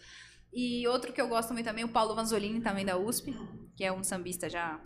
[0.53, 3.35] E outro que eu gosto muito também, o Paulo Vanzolini, também da USP,
[3.77, 4.79] que é um sambista já.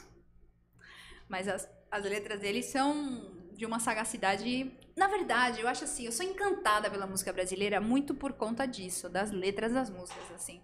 [1.28, 4.70] Mas as, as letras dele são de uma sagacidade.
[4.97, 9.09] Na verdade, eu acho assim, eu sou encantada pela música brasileira muito por conta disso,
[9.09, 10.61] das letras das músicas, assim.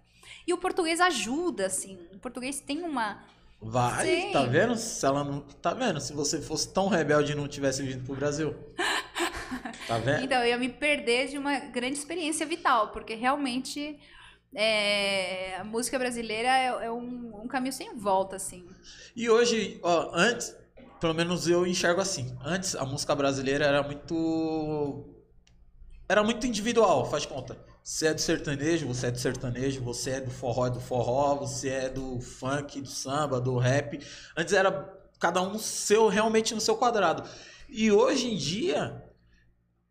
[0.47, 1.97] E o português ajuda, assim.
[2.13, 3.23] O português tem uma.
[3.61, 4.75] Vai, tá vendo?
[4.75, 5.41] Se ela não.
[5.41, 5.99] Tá vendo?
[6.01, 8.55] Se você fosse tão rebelde e não tivesse vindo pro Brasil.
[9.87, 10.23] Tá vendo?
[10.23, 13.99] Então, eu ia me perder de uma grande experiência vital, porque realmente
[14.55, 18.67] é, a música brasileira é, é um, um caminho sem volta, assim.
[19.15, 20.55] E hoje, ó, antes,
[20.99, 22.37] pelo menos eu enxergo assim.
[22.43, 25.09] Antes a música brasileira era muito.
[26.07, 27.57] Era muito individual, faz conta.
[27.83, 31.35] Você é do sertanejo, você é do sertanejo, você é do forró, é do forró,
[31.35, 33.99] você é do funk, do samba, do rap.
[34.37, 34.71] Antes era
[35.19, 37.27] cada um seu, realmente no seu quadrado.
[37.67, 39.03] E hoje em dia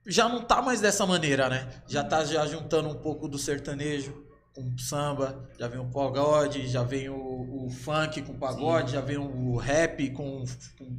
[0.07, 1.83] já não tá mais dessa maneira, né?
[1.89, 6.67] Já tá já juntando um pouco do sertanejo com o samba, já vem o pagode,
[6.69, 10.45] já vem o, o funk com pagode, já vem o rap com,
[10.79, 10.99] com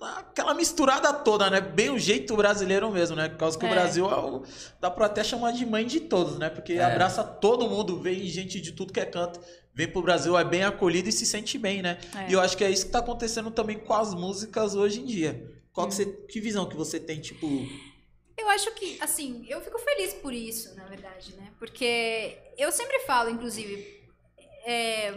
[0.00, 1.60] aquela misturada toda, né?
[1.60, 3.28] Bem o jeito brasileiro mesmo, né?
[3.28, 3.70] Por causa que o É.
[3.70, 4.42] Brasil é o,
[4.80, 6.48] dá pra até chamar de mãe de todos, né?
[6.50, 6.84] Porque É.
[6.84, 9.40] abraça todo mundo, vem gente de tudo que é canto,
[9.74, 11.98] vem pro Brasil, é bem acolhido e se sente bem, né?
[12.14, 12.30] É.
[12.30, 15.04] E eu acho que é isso que tá acontecendo também com as músicas hoje em
[15.04, 15.50] dia.
[15.72, 17.46] Qual que, você, que visão que você tem, tipo...
[18.38, 21.52] Eu acho que, assim, eu fico feliz por isso, na verdade, né?
[21.58, 24.08] Porque eu sempre falo, inclusive,
[24.64, 25.12] é,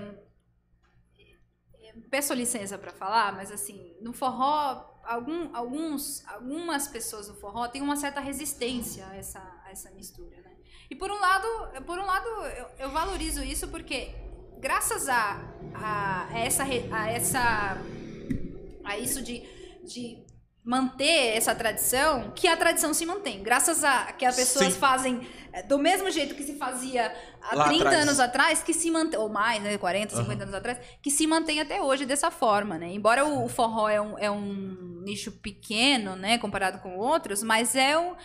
[2.10, 7.82] peço licença pra falar, mas assim, no forró, algum, alguns, algumas pessoas no forró têm
[7.82, 10.52] uma certa resistência a essa, a essa mistura, né?
[10.90, 11.48] E por um lado,
[11.86, 14.14] por um lado eu, eu valorizo isso porque
[14.60, 15.40] graças a,
[15.74, 17.78] a, essa, a essa
[18.84, 19.40] a isso de,
[19.86, 20.26] de
[20.64, 23.42] manter essa tradição, que a tradição se mantém.
[23.42, 24.80] Graças a que as pessoas Sim.
[24.80, 27.12] fazem eh, do mesmo jeito que se fazia
[27.42, 28.04] há Lá 30 atrás.
[28.04, 31.60] anos atrás, que se mantém, ou mais, né, 40, 50 anos atrás, que se mantém
[31.60, 32.92] até hoje dessa forma, né?
[32.92, 37.76] Embora o, o forró é um, é um nicho pequeno, né, comparado com outros, mas
[37.76, 38.16] é um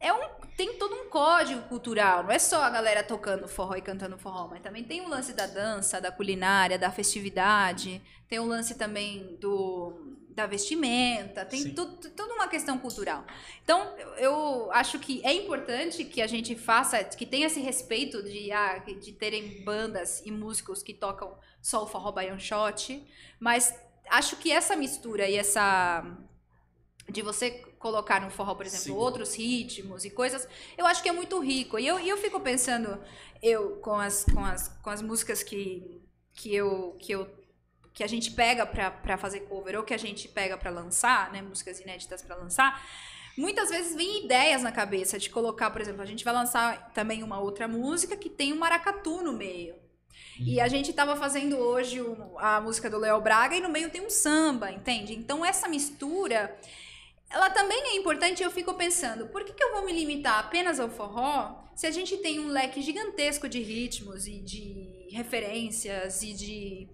[0.00, 3.82] é um tem todo um código cultural, não é só a galera tocando forró e
[3.82, 8.44] cantando forró, mas também tem o lance da dança, da culinária, da festividade, tem o
[8.44, 11.74] lance também do da vestimenta, tem Sim.
[11.74, 13.24] tu- tu- toda uma questão cultural.
[13.62, 18.50] Então, eu- acho que é importante que a gente faça, que tenha esse respeito de,
[18.52, 23.04] ah, de terem bandas e músicos que tocam só o forró baião shot,
[23.38, 23.74] mas
[24.08, 26.04] acho que essa mistura e essa
[27.08, 28.92] de você colocar no forró, por exemplo, Sim.
[28.92, 30.46] outros ritmos e coisas,
[30.78, 31.76] eu acho que é muito rico.
[31.78, 33.02] E eu, eu fico pensando,
[33.42, 36.00] eu com as, com as, com as músicas que,
[36.34, 37.28] que eu que eu
[38.00, 41.42] que a gente pega pra fazer cover ou que a gente pega pra lançar, né,
[41.42, 42.82] músicas inéditas pra lançar,
[43.36, 47.22] muitas vezes vem ideias na cabeça de colocar, por exemplo, a gente vai lançar também
[47.22, 49.74] uma outra música que tem um maracatu no meio.
[50.40, 52.00] E a gente tava fazendo hoje
[52.38, 55.14] a música do Léo Braga e no meio tem um samba, entende?
[55.14, 56.58] Então essa mistura,
[57.28, 60.80] ela também é importante eu fico pensando, por que, que eu vou me limitar apenas
[60.80, 66.32] ao forró se a gente tem um leque gigantesco de ritmos e de referências e
[66.32, 66.88] de,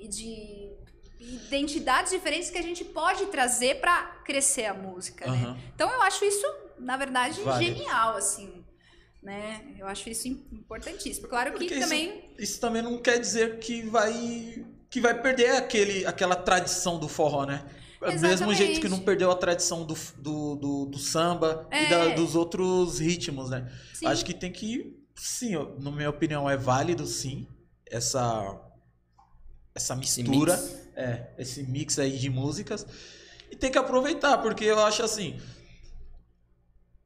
[0.00, 0.70] e de
[1.20, 5.36] identidades diferentes que a gente pode trazer pra crescer a música, né?
[5.36, 5.58] Aham.
[5.74, 6.46] Então eu acho isso,
[6.78, 7.78] na verdade, Válido.
[7.78, 8.64] genial, assim.
[9.22, 9.74] né?
[9.78, 11.28] Eu acho isso im- importantíssimo.
[11.28, 15.50] Claro que Porque isso- também Isso também não quer dizer que vai que vai perder
[15.56, 17.62] aquele, aquela tradição do forró, né?
[18.00, 18.56] Do mesmo Exatamente.
[18.56, 21.88] jeito que não perdeu a tradição do, do, do, do samba e É.
[21.90, 23.70] da- dos outros ritmos, né?
[23.92, 27.46] sim, Acho que tem que, sim, na minha opinião, é válido, sim,
[27.90, 28.58] essa,
[29.80, 30.78] essa Esse mistura, mix.
[30.96, 32.86] é, esse mix aí de músicas.
[33.50, 35.40] E tem que aproveitar, porque eu acho assim,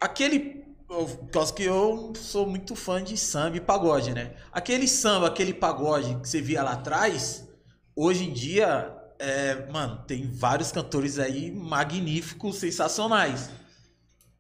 [0.01, 4.35] aquele, por causa que eu sou muito fã de samba e pagode, né?
[4.53, 7.49] Aquele samba, aquele pagode que você via lá atrás,
[7.97, 13.49] hoje em dia, é, mano, tem vários cantores aí magníficos, sensacionais.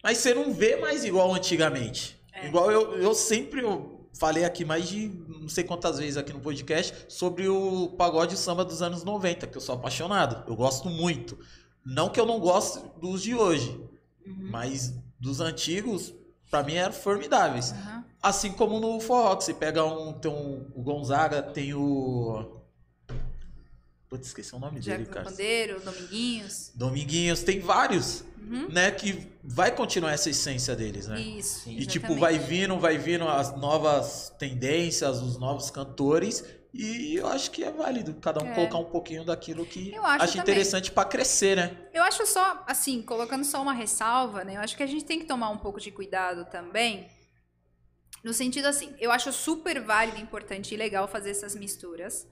[0.02, 2.20] Mas você não vê mais igual antigamente.
[2.32, 2.46] É.
[2.46, 6.40] Igual eu, eu sempre eu falei aqui mais de não sei quantas vezes aqui no
[6.40, 10.48] podcast sobre o pagode samba dos anos 90, que eu sou apaixonado.
[10.48, 11.38] Eu gosto muito.
[11.84, 13.70] Não que eu não goste dos de hoje,
[14.26, 14.48] Uhum.
[14.50, 16.14] mas dos antigos,
[16.50, 17.72] pra mim eram formidáveis.
[17.72, 18.04] Aham.
[18.22, 22.62] Assim como no forró, que você pega um, tem um, o Gonzaga, tem o
[24.14, 25.24] Putz, esqueci o nome Já dele, cara.
[25.28, 26.70] Pandeiro, Dominguinhos.
[26.72, 28.68] Dominguinhos, tem vários, Uhum.
[28.68, 31.20] né, que vai continuar essa essência deles, né?
[31.20, 31.68] Isso.
[31.68, 32.20] E tipo, exatamente.
[32.20, 36.44] vai vindo, vai vindo as novas tendências, os novos cantores.
[36.72, 38.54] E eu acho que é válido cada um É.
[38.54, 41.76] colocar um pouquinho daquilo que acha interessante pra crescer, né?
[41.92, 44.56] Eu acho só, assim, colocando só uma ressalva, né?
[44.56, 47.08] Eu acho que a gente tem que tomar um pouco de cuidado também.
[48.22, 52.26] No sentido assim, eu acho super válido, importante e legal fazer essas misturas.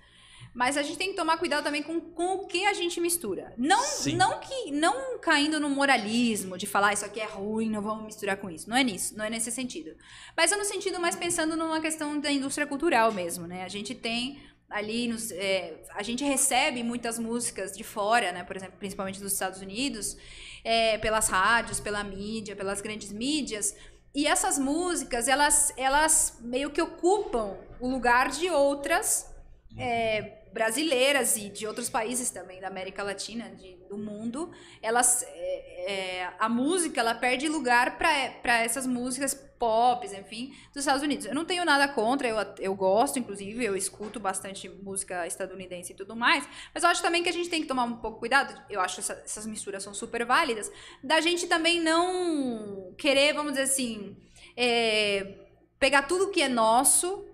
[0.54, 3.54] Mas a gente tem que tomar cuidado também com, com o que a gente mistura.
[3.56, 4.16] Não, Sim.
[4.16, 8.04] não que não caindo no moralismo de falar "Ah, isso aqui é ruim, não vamos
[8.04, 8.68] misturar com isso.
[8.68, 9.96] Não é nisso, não é nesse sentido.
[10.36, 13.64] Mas é no sentido mais pensando numa questão da indústria cultural mesmo, né?
[13.64, 18.44] A gente tem ali nos, é, a gente recebe muitas músicas de fora, né?
[18.44, 20.16] Por exemplo, principalmente dos Estados Unidos,
[20.64, 23.74] é, pelas rádios, pela mídia, pelas grandes mídias.
[24.14, 29.32] E essas músicas, elas, elas meio que ocupam o lugar de outras
[29.78, 34.50] é, brasileiras e de outros países também da América Latina, de- do mundo,
[34.80, 41.02] elas é, é, a música ela perde lugar para essas músicas pop, enfim, dos Estados
[41.02, 41.24] Unidos.
[41.26, 45.96] Eu não tenho nada contra, eu, eu gosto, inclusive, eu escuto bastante música estadunidense e
[45.96, 48.60] tudo mais, mas eu acho também que a gente tem que tomar um pouco cuidado,
[48.68, 50.70] eu acho essa, essas misturas são super válidas,
[51.02, 54.16] da gente também não querer, vamos dizer assim,
[54.56, 55.34] é,
[55.78, 57.24] pegar tudo que é nosso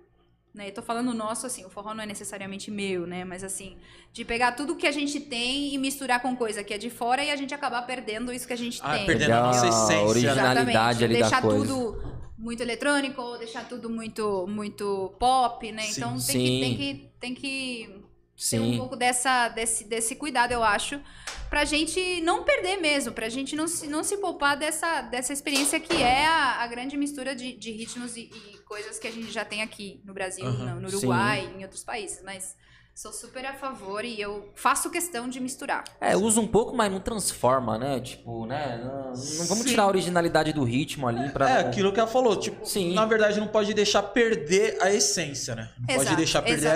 [0.59, 0.67] né?
[0.67, 3.23] Eu tô falando nosso, assim, o forró não é necessariamente meu, né?
[3.23, 3.77] Mas assim,
[4.11, 7.23] de pegar tudo que a gente tem e misturar com coisa que é de fora
[7.23, 9.05] e a gente acabar perdendo isso que a gente Ah, tem.
[9.05, 9.95] perdendo a nossa essência.
[9.97, 11.65] a originalidade ali da deixar coisa.
[11.65, 12.03] tudo
[12.37, 15.83] muito eletrônico, ou deixar tudo muito muito pop, né?
[15.83, 15.91] Sim.
[15.97, 16.33] Então tem Sim.
[16.43, 18.05] que, tem que tem que
[18.49, 18.77] ter um Sim.
[18.77, 21.01] pouco dessa, desse, desse cuidado, eu acho,
[21.49, 25.79] pra gente não perder mesmo, pra gente não se, não se poupar dessa, dessa experiência
[25.79, 29.29] que é a, a grande mistura de, de ritmos e, e coisas que a gente
[29.31, 30.75] já tem aqui no Brasil, Aham.
[30.75, 32.55] no, no Uruguai, em outros países, mas
[33.01, 35.85] sou super a favor e eu faço questão de misturar.
[36.01, 37.97] É, usa um pouco, mas não transforma, né?
[38.01, 38.77] Tipo, né?
[38.83, 39.69] Não, não vamos Sim.
[39.69, 41.49] tirar a originalidade do ritmo ali pra.
[41.49, 42.93] É, aquilo que ela falou, tipo, Sim.
[42.93, 45.71] na verdade não pode deixar perder a essência, né?
[45.79, 46.67] Não pode Exato, deixar perder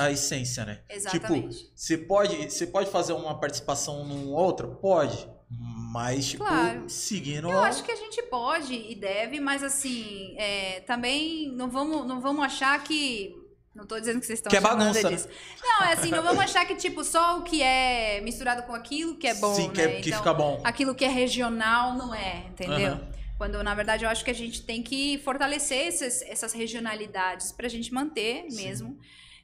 [0.00, 0.80] a, a essência, né?
[0.88, 1.58] Exatamente.
[1.58, 4.78] Tipo, você pode, você pode fazer uma participação num outro?
[4.82, 5.28] Pode.
[5.48, 6.90] Mas, tipo, Claro.
[6.90, 7.48] seguindo.
[7.48, 12.20] Eu acho que a gente pode e deve, mas assim, é, também não vamos, não
[12.20, 13.34] vamos achar que.
[13.78, 15.28] Não tô dizendo que vocês estão Que é bagunça, disso.
[15.62, 19.14] Não, é assim, não vamos achar que, tipo, só o que é misturado com aquilo
[19.14, 19.72] que é bom, Sim, né?
[19.72, 20.60] que, é- que Então, fica bom.
[20.64, 22.94] aquilo que é regional não é, entendeu?
[22.94, 23.08] Aham.
[23.38, 27.68] Quando, na verdade, eu acho que a gente tem que fortalecer esses- essas regionalidades pra
[27.68, 28.64] gente manter Sim.
[28.64, 28.98] mesmo.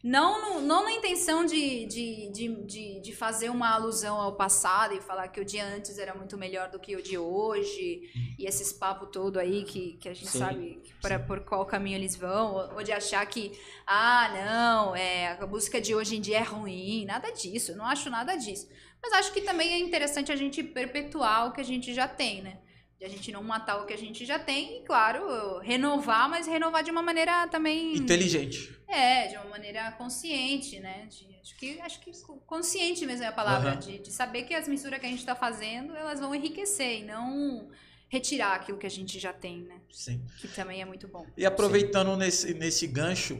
[0.05, 4.93] Não, no- não na intenção de, de, de, de, de fazer uma alusão ao passado
[4.95, 8.03] e falar que o dia antes era muito melhor do que o de hoje,
[8.39, 11.97] e esses papos todo aí que, que a gente Sim, sabe pra, por qual caminho
[11.97, 16.21] eles vão, ou, ou de achar que, ah, não, é, a música de hoje em
[16.21, 18.69] dia é ruim, nada disso, eu não acho nada disso.
[19.03, 22.43] Mas acho que também é interessante a gente perpetuar o que a gente já tem,
[22.43, 22.59] né?
[23.05, 26.47] De a gente não matar o que a gente já tem e, claro, renovar, mas
[26.47, 27.95] renovar de uma maneira também.
[27.95, 28.75] Inteligente.
[28.89, 31.07] É, de uma maneira consciente, né?
[31.11, 32.11] De- acho, que, acho que
[32.47, 33.73] consciente mesmo é a palavra.
[33.73, 33.79] Aham.
[33.79, 37.05] De, de saber que as misturas que a gente está fazendo, elas vão enriquecer e
[37.05, 37.69] não
[38.09, 39.83] retirar aquilo que a gente já tem, né?
[39.91, 40.25] Sim.
[40.41, 41.27] Que também é muito bom.
[41.37, 43.39] E aproveitando nesse, nesse gancho,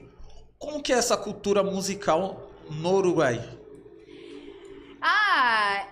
[0.59, 3.41] como que é essa cultura musical no Uruguai?
[5.01, 5.89] Ah,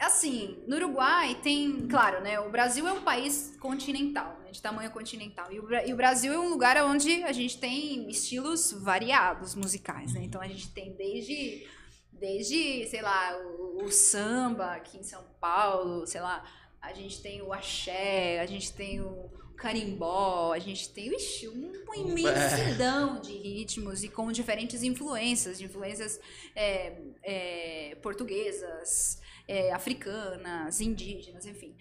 [0.00, 2.40] assim, no Uruguai tem, claro, né?
[2.40, 5.52] O Brasil é um país continental, né, de tamanho continental.
[5.52, 10.14] E o, e o Brasil é um lugar onde a gente tem estilos variados musicais,
[10.14, 10.22] né?
[10.24, 11.68] Então a gente tem desde,
[12.12, 16.44] desde sei lá, o, o samba aqui em São Paulo, sei lá,
[16.80, 21.94] a gente tem o axé, a gente tem o carimbó, a gente tem ixi, uma
[21.94, 26.18] imensidão de ritmos e com diferentes influências, influências
[26.56, 29.19] é, é, portuguesas,
[29.50, 31.74] é, africanas, indígenas, enfim.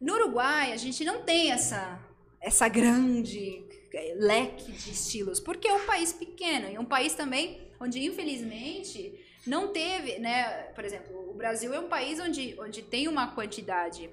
[0.00, 2.00] No Uruguai, a gente não tem essa,
[2.40, 3.64] essa grande
[3.94, 9.14] é, leque de estilos, porque é um país pequeno e um país também onde, infelizmente,
[9.46, 10.64] não teve, né?
[10.74, 14.10] Por exemplo, o Brasil é um país onde, onde tem uma quantidade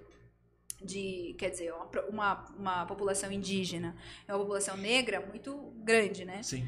[0.79, 3.95] de, quer dizer, uma, uma, uma população indígena,
[4.27, 6.43] é uma população negra muito grande, né?
[6.43, 6.67] Sim.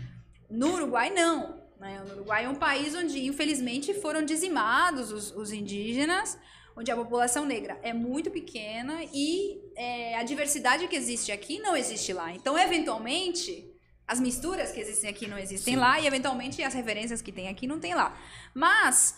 [0.49, 1.62] No Uruguai, não.
[1.83, 2.01] Né?
[2.07, 6.39] No Uruguai é um país onde, infelizmente, foram dizimados os, os indígenas,
[6.77, 11.75] onde a população negra é muito pequena e é, a diversidade que existe aqui não
[11.75, 12.33] existe lá.
[12.33, 13.69] Então, eventualmente,
[14.07, 15.79] as misturas que existem aqui não existem Sim.
[15.81, 18.17] lá e, eventualmente, as referências que tem aqui não tem lá.
[18.53, 19.17] Mas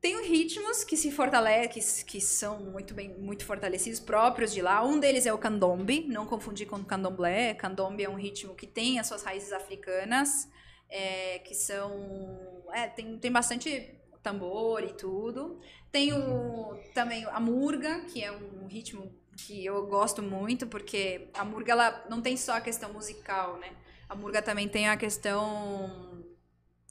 [0.00, 4.84] tem ritmos que se fortalecem, que, são muito bem, muito fortalecidos, próprios de lá.
[4.84, 7.54] Um deles é o candombe, não confundir com candomblé.
[7.54, 10.48] Candombe é um ritmo que tem as suas raízes africanas,
[10.90, 12.62] é, que são...
[12.72, 15.60] É, tem, tem bastante tambor e tudo.
[15.90, 21.44] Tem o, também a murga, que é um ritmo que eu gosto muito, porque a
[21.44, 23.70] murga ela não tem só a questão musical, né?
[24.08, 26.24] A murga também tem a questão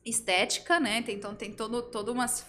[0.05, 1.01] estética, né?
[1.01, 2.45] Tem, então tem todo, todo umas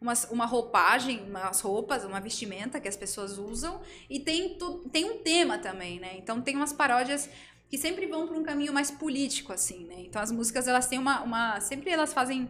[0.00, 3.80] uma, uma roupagem, umas roupas, uma vestimenta que as pessoas usam.
[4.08, 6.16] E tem, tu, tem um tema também, né?
[6.16, 7.28] Então tem umas paródias
[7.68, 9.96] que sempre vão para um caminho mais político, assim, né?
[9.98, 11.22] Então as músicas, elas têm uma...
[11.22, 12.48] uma sempre elas fazem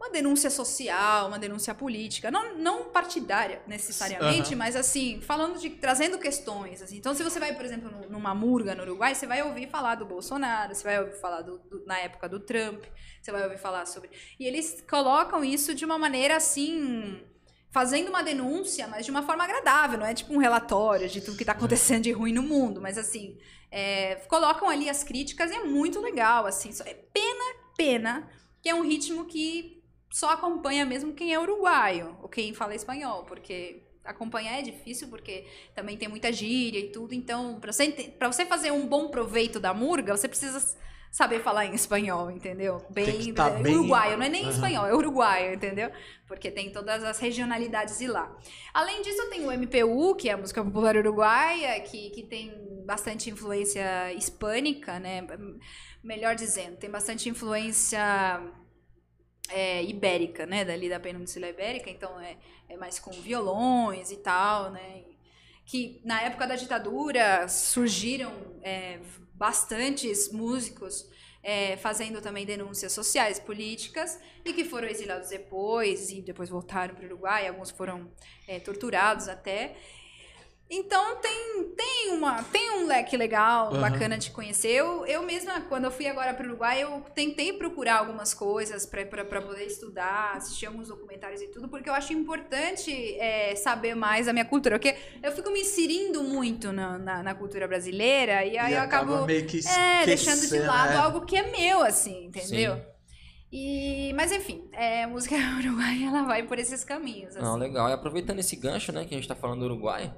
[0.00, 4.58] uma denúncia social, uma denúncia política, não, não partidária necessariamente, uhum.
[4.58, 6.96] mas assim, falando de trazendo questões, assim.
[6.96, 10.06] Então, se você vai, por exemplo, numa murga no Uruguai, você vai ouvir falar do
[10.06, 12.82] Bolsonaro, você vai ouvir falar do, do, na época do Trump,
[13.20, 14.08] você vai ouvir falar sobre.
[14.38, 17.22] E eles colocam isso de uma maneira assim,
[17.70, 21.36] fazendo uma denúncia, mas de uma forma agradável, não é tipo um relatório de tudo
[21.36, 23.38] que está acontecendo de ruim no mundo, mas assim,
[23.70, 26.70] é, colocam ali as críticas e é muito legal, assim.
[26.84, 27.44] É pena,
[27.76, 28.28] pena
[28.60, 33.24] que é um ritmo que só acompanha mesmo quem é uruguaio ou quem fala espanhol,
[33.24, 37.14] porque acompanhar é difícil porque também tem muita gíria e tudo.
[37.14, 37.88] Então, para você,
[38.18, 40.76] pra você fazer um bom proveito da murga, você precisa
[41.10, 42.86] saber falar em espanhol, entendeu?
[42.88, 43.74] Bem, tá bem...
[43.74, 44.50] uruguaio, não é nem uhum.
[44.50, 45.90] espanhol, é uruguaio, entendeu?
[46.26, 48.34] Porque tem todas as regionalidades de lá.
[48.72, 52.52] Além disso, tem o MPU, que é a música popular uruguaia, que, que tem
[52.86, 55.26] bastante influência hispânica, né?
[56.02, 58.00] Melhor dizendo, tem bastante influência
[59.48, 60.64] é, ibérica, né?
[60.64, 62.36] Dali da Península Ibérica, então é,
[62.68, 65.02] é mais com violões e tal, né?
[65.66, 68.32] Que na época da ditadura surgiram
[68.62, 69.00] é,
[69.40, 71.08] bastantes músicos
[71.42, 77.04] é, fazendo também denúncias sociais, políticas, e que foram exilados depois, e depois voltaram para
[77.04, 78.12] o Uruguai, alguns foram
[78.46, 79.76] é, torturados até.
[80.72, 83.80] Então tem, tem, uma, tem um leque legal, uhum.
[83.80, 84.68] bacana de conhecer.
[84.68, 88.86] Eu, eu mesma, quando eu fui agora para o Uruguai, eu tentei procurar algumas coisas
[88.86, 94.28] para poder estudar, assistir alguns documentários e tudo, porque eu acho importante é, saber mais
[94.28, 94.78] a minha cultura.
[94.78, 98.80] Porque eu fico me inserindo muito na, na, na cultura brasileira e aí e eu
[98.82, 100.96] acabo meio que é, deixando de lado é.
[100.96, 102.76] algo que é meu, assim, entendeu?
[102.76, 102.82] Sim.
[103.52, 107.36] E, mas enfim, é, a música uruguaia ela vai por esses caminhos.
[107.36, 107.44] Assim.
[107.44, 107.88] Não, legal.
[107.88, 110.14] E aproveitando esse gancho, né, que a gente está falando do Uruguai,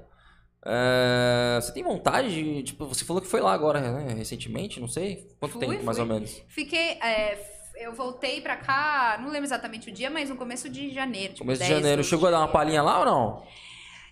[0.65, 2.63] é, você tem vontade de.
[2.63, 4.13] Tipo, você falou que foi lá agora, né?
[4.13, 5.27] Recentemente, não sei.
[5.39, 6.41] Quanto fui, tempo, mais ou menos?
[6.47, 6.91] Fiquei.
[7.01, 7.37] É,
[7.75, 11.33] eu voltei pra cá, não lembro exatamente o dia, mas no começo de janeiro.
[11.33, 12.03] Tipo, começo de janeiro.
[12.03, 13.47] Chegou a dar uma palhinha lá ou não?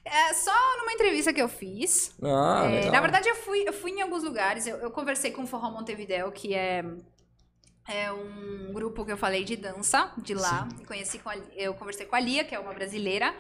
[0.04, 2.14] É, só numa entrevista que eu fiz.
[2.22, 4.68] Ah, é, na verdade, eu fui, eu fui em alguns lugares.
[4.68, 6.84] Eu, eu conversei com o Forró Montevideo, que é,
[7.88, 10.68] é um grupo que eu falei de dança de lá.
[10.86, 13.34] Conheci com a, eu conversei com a Lia, que é uma brasileira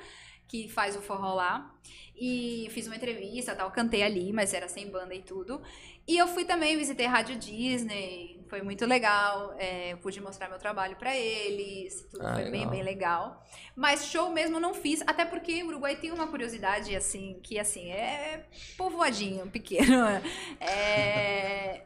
[0.51, 1.73] que faz o forró lá.
[2.13, 5.61] E fiz uma entrevista, tal, cantei ali, mas era sem banda e tudo.
[6.05, 9.55] E eu fui também, visitei a Rádio Disney, foi muito legal.
[9.57, 12.51] É, pude mostrar meu trabalho para eles, tudo ah, foi legal.
[12.51, 13.43] bem, bem legal.
[13.75, 17.89] Mas show mesmo não fiz, até porque o Uruguai tem uma curiosidade, assim, que assim,
[17.89, 18.45] é
[18.77, 20.03] povoadinho, pequeno.
[20.59, 21.85] É.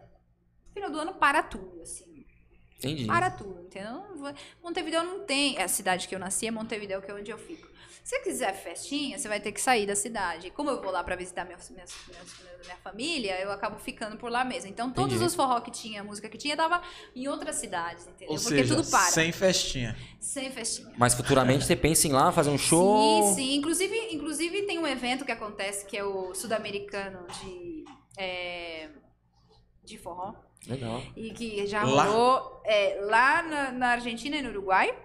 [0.73, 2.25] Final do ano para tudo, assim.
[2.79, 3.05] Entendi.
[3.05, 4.03] Para tudo, entendeu?
[4.61, 5.57] Montevideo não tem.
[5.57, 7.74] É a cidade que eu nasci, é Montevideo, que é onde eu fico.
[8.05, 10.51] Se você quiser festinha, você vai ter que sair da cidade.
[10.51, 14.29] Como eu vou lá para visitar minha, minha, minha, minha, família, eu acabo ficando por
[14.29, 14.69] lá mesmo.
[14.69, 15.25] Então, todos Entendi.
[15.25, 16.83] os forró que tinha, a música que tinha, tava
[17.15, 18.35] em outras cidades, entendeu?
[18.35, 19.09] Ou Porque seja, tudo para.
[19.09, 19.97] Sem festinha.
[20.19, 20.93] Sem festinha.
[20.95, 23.23] Mas futuramente você pensa em ir lá fazer um show?
[23.29, 23.55] Sim, sim.
[23.55, 27.85] Inclusive, inclusive tem um evento que acontece que é o Sudamericano de.
[28.19, 28.89] É,
[29.83, 30.35] de forró.
[30.67, 31.01] Legal.
[31.15, 34.95] E que já rolou lá, é, lá na, na Argentina e no Uruguai.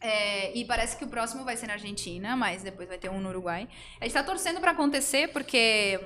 [0.00, 3.20] É, e parece que o próximo vai ser na Argentina, mas depois vai ter um
[3.20, 3.68] no Uruguai.
[4.00, 6.00] A gente tá torcendo para acontecer, porque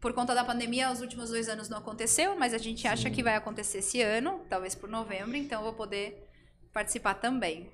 [0.00, 3.22] por conta da pandemia, os últimos dois anos não aconteceu, mas a gente acha que
[3.22, 6.26] vai acontecer esse ano, talvez por novembro, então eu vou poder
[6.72, 7.70] participar também.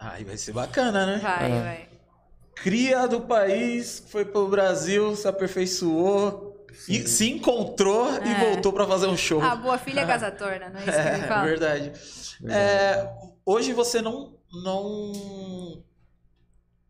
[0.00, 1.18] Aí vai ser bacana, né?
[1.18, 1.60] Vai, É.
[1.62, 1.88] vai.
[2.56, 8.34] Cria do país, foi pro Brasil, se aperfeiçoou, e se encontrou e É.
[8.52, 9.40] voltou pra fazer um show.
[9.42, 11.44] A boa filha casa torna, não é isso que ele É, fala?
[11.44, 11.92] verdade.
[12.48, 13.08] É,
[13.44, 15.82] hoje você não, não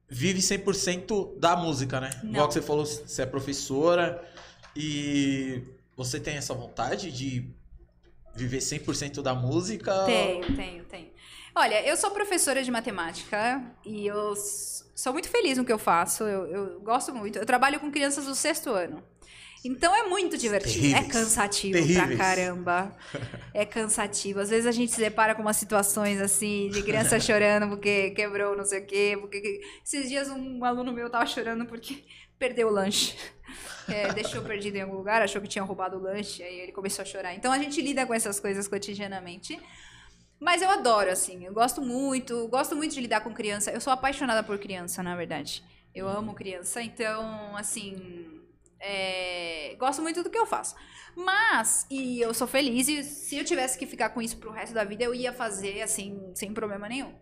[0.08, 2.10] vive 100% da música, né?
[2.22, 2.30] Não.
[2.30, 4.22] Igual que você falou, você é professora
[4.74, 5.62] e
[5.96, 7.50] você tem essa vontade de
[8.34, 10.04] viver 100% da música?
[10.04, 11.10] Tenho, tenho, tenho.
[11.54, 14.34] Olha, eu sou professora de matemática e eu
[14.94, 16.22] sou muito feliz no que eu faço.
[16.22, 17.38] Eu, eu gosto muito.
[17.38, 19.02] Eu trabalho com crianças do sexto ano.
[19.64, 20.74] Então é muito divertido.
[20.80, 21.06] Terríveis.
[21.06, 22.18] É cansativo pra Terríveis.
[22.18, 22.96] caramba.
[23.52, 24.40] É cansativo.
[24.40, 28.56] Às vezes a gente se depara com umas situações assim, de criança chorando porque quebrou
[28.56, 29.16] não sei o quê.
[29.20, 29.40] Porque...
[29.40, 32.04] que- Esses dias um aluno meu tava chorando porque
[32.38, 33.16] perdeu o lanche.
[33.88, 37.02] É, deixou perdido em algum lugar, achou que tinha roubado o lanche, aí ele começou
[37.02, 37.34] a chorar.
[37.34, 39.58] Então a gente lida com essas coisas cotidianamente.
[40.38, 43.72] Mas eu adoro, assim, eu gosto muito, gosto muito de lidar com criança.
[43.72, 45.64] Eu sou apaixonada por criança, na verdade.
[45.94, 48.40] Eu amo criança, então, assim,
[48.80, 50.74] é, gosto muito do que eu faço.
[51.16, 54.74] Mas, e eu sou feliz, e se eu tivesse que ficar com isso pro resto
[54.74, 57.12] da vida, eu ia fazer, assim, sem problema nenhum.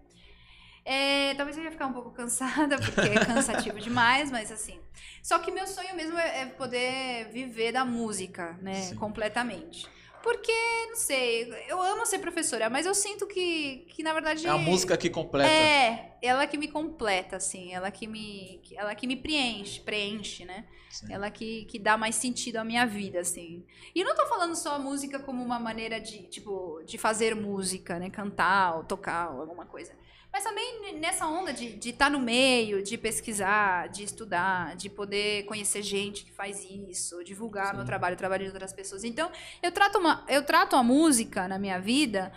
[0.85, 4.79] É, talvez eu ia ficar um pouco cansada, porque é cansativo demais, mas assim.
[5.21, 8.83] Só que meu sonho mesmo é, é poder viver da música, né?
[8.83, 8.95] Sim.
[8.95, 9.89] Completamente.
[10.27, 10.53] Porque,
[10.89, 14.45] não sei, eu amo ser professora, mas eu sinto que, que na verdade.
[14.45, 15.49] É a música que completa.
[15.49, 20.65] É, ela que me completa, assim, ela que me, ela que me preenche, preenche, né?
[20.91, 21.13] Sim.
[21.13, 23.65] Ela que, que dá mais sentido à minha vida, assim.
[23.95, 27.97] E não tô falando só a música como uma maneira de, tipo, de fazer música,
[28.01, 28.11] né?
[28.11, 29.93] Cantar ou tocar ou alguma coisa.
[30.33, 35.83] Mas também nessa onda de estar no meio, de pesquisar, de estudar, de poder conhecer
[35.83, 37.77] gente que faz isso, divulgar Sim.
[37.77, 39.03] meu trabalho, o trabalho de outras pessoas.
[39.03, 39.31] Então,
[39.63, 42.33] eu trato, uma, eu trato a música na minha vida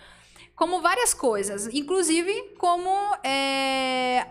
[0.56, 2.90] como várias coisas, inclusive como
[3.24, 4.28] é,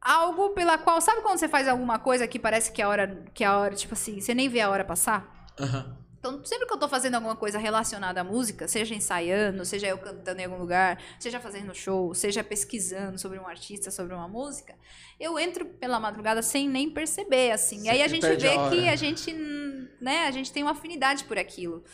[0.00, 1.00] algo pela qual.
[1.00, 3.24] Sabe quando você faz alguma coisa que parece que a hora.
[3.34, 5.48] Que a hora, tipo assim, você nem vê a hora passar?
[5.58, 6.03] Aham.
[6.24, 9.98] Então, sempre que eu tô fazendo alguma coisa relacionada à música, seja ensaiando, seja eu
[9.98, 14.74] cantando em algum lugar, seja fazendo show, seja pesquisando sobre um artista, sobre uma música,
[15.20, 17.82] eu entro pela madrugada sem nem perceber, assim.
[17.82, 19.34] E aí a gente vê a que a gente,
[20.00, 21.84] né, a gente tem uma afinidade por aquilo.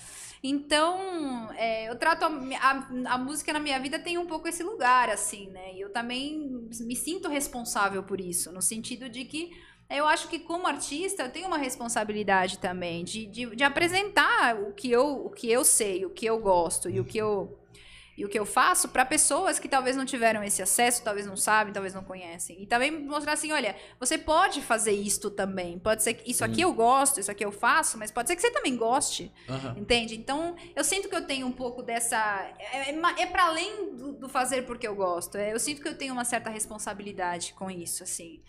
[0.45, 4.63] Então, é, eu trato a, a, a música na minha vida tem um pouco esse
[4.63, 5.75] lugar, assim, né?
[5.75, 9.51] E eu também me sinto responsável por isso, no sentido de que
[9.91, 14.73] eu acho que como artista eu tenho uma responsabilidade também de, de, de apresentar o
[14.73, 17.59] que, eu, o que eu sei, o que eu gosto e o que eu,
[18.17, 21.37] e o que eu faço para pessoas que talvez não tiveram esse acesso, talvez não
[21.37, 22.63] sabem, talvez não conhecem.
[22.63, 25.79] E também mostrar assim, olha, você pode fazer isto também.
[25.79, 28.43] Pode ser que isso aqui eu gosto, isso aqui eu faço, mas pode ser que
[28.43, 29.33] você também goste.
[29.49, 29.75] Aham.
[29.79, 30.17] Entende?
[30.17, 32.19] Então, eu sinto que eu tenho um pouco dessa.
[32.59, 35.37] É, é, ma- é para além do, do fazer porque eu gosto.
[35.39, 38.43] É, eu sinto que eu tenho uma certa responsabilidade com isso, assim.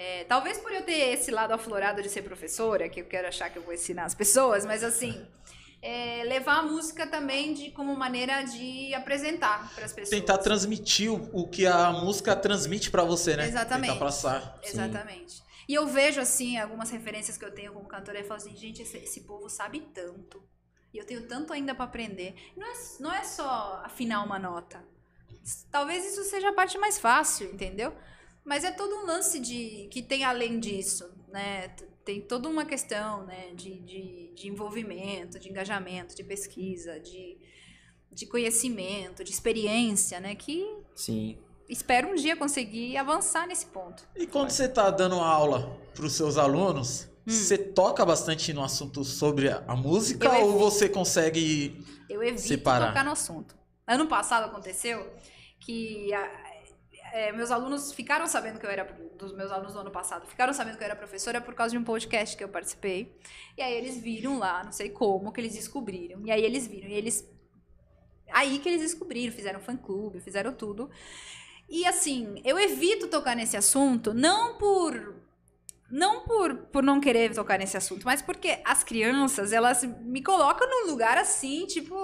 [0.00, 3.50] É, talvez por eu ter esse lado aflorado de ser professora, que eu quero achar
[3.50, 5.26] que eu vou ensinar as pessoas, mas assim.
[5.82, 10.20] é, levar a música também de, como maneira de apresentar para as pessoas.
[10.20, 13.48] Tentar transmitir o, o que a música transmite pra você, né?
[13.48, 13.92] Exatamente.
[13.92, 14.60] Tentar passar.
[14.62, 15.42] Exatamente.
[15.68, 18.82] E eu vejo, assim, algumas referências que eu tenho como cantora e falo assim, gente,
[18.82, 20.40] esse, esse povo sabe tanto.
[20.94, 22.36] E eu tenho tanto ainda pra aprender.
[22.56, 24.82] Não é, não é só afinar uma nota.
[25.72, 27.92] Talvez isso seja a parte mais fácil, entendeu?
[28.48, 31.68] Mas é todo um lance de que tem além disso, né?
[32.04, 33.50] Tem toda uma questão, né?
[33.54, 37.36] De, de, de envolvimento, de engajamento, de pesquisa, de,
[38.10, 40.34] de conhecimento, de experiência, né?
[40.34, 41.36] Que Sim.
[41.68, 44.02] espero um dia conseguir avançar nesse ponto.
[44.16, 47.30] E quando você tá dando aula pros seus alunos, Hum.
[47.30, 50.58] você toca bastante no assunto sobre a a música Eu ou evito.
[50.60, 51.84] você consegue.
[52.08, 52.88] Eu evito Separar.
[52.88, 53.54] tocar no assunto.
[53.86, 55.06] Ano passado aconteceu
[55.60, 56.37] que a-
[57.12, 58.84] é, meus alunos ficaram sabendo que eu era
[59.18, 61.78] dos meus alunos do ano passado ficaram sabendo que eu era professora por causa de
[61.78, 63.16] um podcast que eu participei
[63.56, 66.88] e aí eles viram lá não sei como que eles descobriram e aí eles viram
[66.88, 67.28] e eles
[68.30, 70.90] aí que eles descobriram fizeram fã clube fizeram tudo
[71.68, 75.18] e assim eu evito tocar nesse assunto não por
[75.90, 80.68] não por, por não querer tocar nesse assunto, mas porque as crianças, elas me colocam
[80.68, 81.94] num lugar assim, tipo.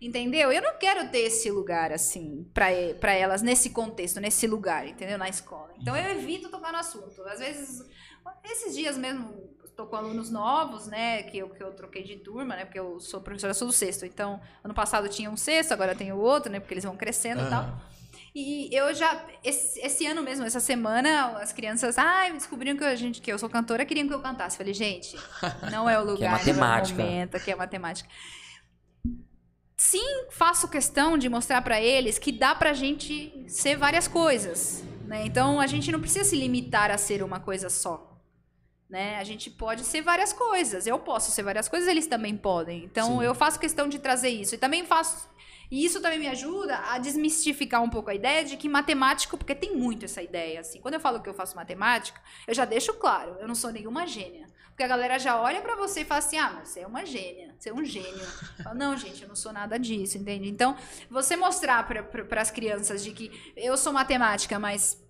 [0.00, 0.52] Entendeu?
[0.52, 2.66] Eu não quero ter esse lugar assim pra
[3.00, 5.16] pra elas nesse contexto, nesse lugar, entendeu?
[5.18, 5.70] Na escola.
[5.80, 7.22] Então eu evito tocar no assunto.
[7.22, 7.82] Às vezes,
[8.44, 9.32] esses dias mesmo,
[9.74, 11.22] tô com alunos novos, né?
[11.24, 12.64] Que eu, que eu troquei de turma, né?
[12.64, 14.04] Porque eu sou professora, eu sou do sexto.
[14.04, 16.60] Então, ano passado tinha um sexto, agora tem o outro, né?
[16.60, 17.62] Porque eles vão crescendo e tal.
[17.62, 17.78] Ah,
[18.34, 22.94] E eu já, esse, esse ano mesmo, essa semana, as crianças, ai, descobriram que, a
[22.94, 24.58] gente, que eu sou cantora, queriam que eu cantasse.
[24.58, 25.16] Falei, gente,
[25.72, 27.02] não é o lugar, não é o matemática.
[27.02, 28.08] momento, que é matemática.
[29.76, 35.26] Sim, faço questão de mostrar pra eles que dá pra gente ser várias coisas, né?
[35.26, 38.16] Então a gente não precisa se limitar a ser uma coisa só.
[38.88, 39.18] Né?
[39.18, 40.86] A gente pode ser várias coisas.
[40.86, 42.84] Eu posso ser várias coisas, eles também podem.
[42.84, 43.24] Então Sim.
[43.24, 44.54] eu faço questão de trazer isso.
[44.54, 45.28] E também faço.
[45.70, 49.54] E isso também me ajuda a desmistificar um pouco a ideia de que matemático, porque
[49.54, 50.80] tem muito essa ideia, assim.
[50.80, 54.06] Quando eu falo que eu faço matemática, eu já deixo claro, eu não sou nenhuma
[54.06, 54.45] gênia.
[54.76, 57.02] Porque a galera já olha pra você e fala assim: ah, mas você é uma
[57.06, 58.12] gênia, você é um gênio.
[58.58, 60.50] Eu falo, não, gente, eu não sou nada disso, entende?
[60.50, 60.76] Então,
[61.10, 65.02] você mostrar para as crianças de que eu sou matemática, mas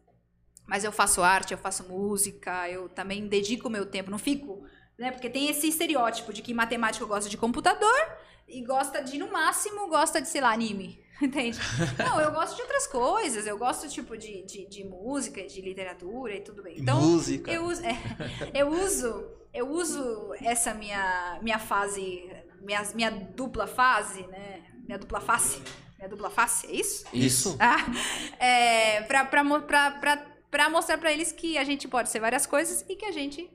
[0.66, 4.64] mas eu faço arte, eu faço música, eu também dedico o meu tempo, não fico,
[4.96, 5.10] né?
[5.10, 8.16] Porque tem esse estereótipo de que matemático gosta de computador
[8.46, 11.04] e gosta de, no máximo, gosta de, sei lá, anime.
[11.20, 11.58] Entende?
[11.98, 16.36] Não, eu gosto de outras coisas, eu gosto, tipo, de, de, de música, de literatura
[16.36, 16.78] e tudo bem.
[16.78, 17.50] Então, Música.
[17.50, 17.96] eu é,
[18.54, 19.26] eu uso,
[19.56, 22.30] eu uso essa minha, minha fase,
[22.60, 24.62] minha, minha dupla fase, né?
[24.84, 25.62] Minha dupla face.
[25.98, 27.06] Minha dupla face, é isso?
[27.12, 27.56] Isso.
[27.58, 27.78] Ah,
[28.38, 30.16] é, pra, pra, pra, pra,
[30.50, 33.50] pra mostrar pra eles que a gente pode ser várias coisas e que a gente.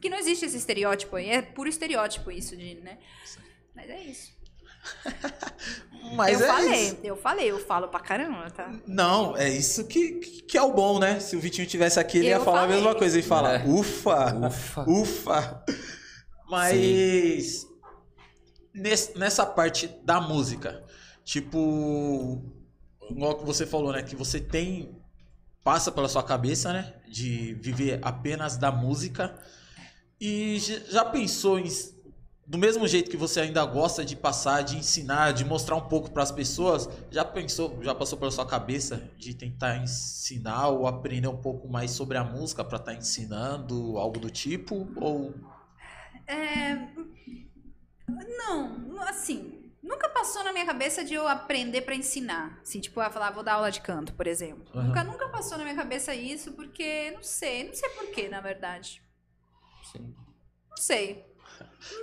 [0.00, 1.30] que não existe esse estereótipo aí.
[1.30, 2.98] É puro estereótipo isso, de, né?
[3.74, 4.41] Mas é isso.
[6.14, 6.96] Mas eu é falei, isso.
[7.02, 8.70] eu falei, eu falo pra caramba, tá?
[8.86, 11.18] Não, é isso que, que é o bom, né?
[11.20, 12.76] Se o Vitinho tivesse aqui, ele ia Eu falar a falei.
[12.76, 13.16] mesma coisa.
[13.16, 13.64] Ele fala, É.
[13.66, 14.84] ufa, Ufa.
[14.90, 15.64] ufa.
[16.50, 17.66] Mas
[18.74, 20.84] nesse- nessa parte da música,
[21.24, 22.42] tipo,
[23.10, 24.02] igual que você falou, né?
[24.02, 24.94] Que você tem,
[25.64, 26.92] passa pela sua cabeça, né?
[27.08, 29.38] De viver apenas da música.
[30.20, 30.58] E
[30.90, 31.66] já pensou em,
[32.46, 36.10] do mesmo jeito que você ainda gosta de passar, de ensinar, de mostrar um pouco
[36.10, 41.28] para as pessoas, já pensou, já passou pela sua cabeça de tentar ensinar ou aprender
[41.28, 44.88] um pouco mais sobre a música para estar ensinando algo do tipo?
[44.96, 45.34] Ou
[46.26, 46.74] É,
[48.38, 52.58] não, assim, nunca passou na minha cabeça de eu aprender pra ensinar.
[52.62, 54.64] Assim, tipo, ah, falar, vou dar aula de canto, por exemplo.
[54.74, 54.88] Aham.
[54.88, 59.02] Nunca, nunca passou na minha cabeça isso, porque, não sei, não sei porquê, na verdade.
[59.92, 60.14] Sim.
[60.70, 61.31] Não sei.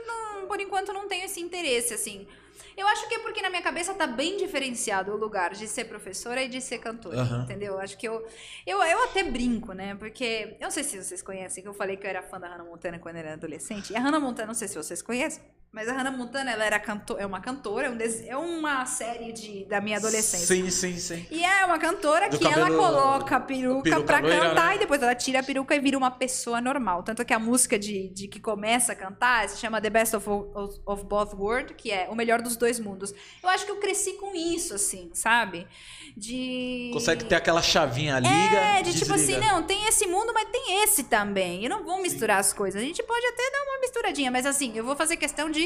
[0.05, 2.27] Não, por enquanto não tenho esse interesse, assim.
[2.75, 5.85] Eu acho que é porque na minha cabeça tá bem diferenciado o lugar de ser
[5.85, 7.43] professora e de ser cantora, Aham.
[7.43, 7.77] entendeu?
[7.77, 8.25] Acho que eu,
[8.65, 8.81] eu.
[8.81, 9.95] Eu até brinco, né?
[9.95, 10.55] Porque.
[10.59, 12.63] Eu não sei se vocês conhecem, que eu falei que eu era fã da Hannah
[12.63, 13.91] Montana quando eu era adolescente.
[13.91, 16.79] E a Hannah Montana, não sei se vocês conhecem, mas a Hannah Montana, ela era
[16.79, 20.47] canto é uma cantora, é, um des- é uma série de, da minha adolescência.
[20.47, 21.27] Sim, sim, sim.
[21.29, 24.69] E é uma cantora Do que ela cabelo- coloca a peruca, peruca pra loira, cantar
[24.69, 24.75] né?
[24.75, 27.03] e depois ela tira a peruca e vira uma pessoa normal.
[27.03, 30.27] Tanto que a música de, de que começa a cantar se chama The Best of,
[30.27, 33.13] of, of Both Worlds, que é o melhor dos dois mundos.
[33.43, 35.67] Eu acho que eu cresci com isso, assim, sabe?
[36.17, 36.89] De.
[36.93, 39.39] Consegue ter aquela chavinha, liga, É, de tipo desliga.
[39.39, 41.63] assim, não, tem esse mundo, mas tem esse também.
[41.65, 42.81] E não vão misturar as coisas.
[42.81, 45.58] A gente pode até dar uma misturadinha, mas assim, eu vou fazer questão de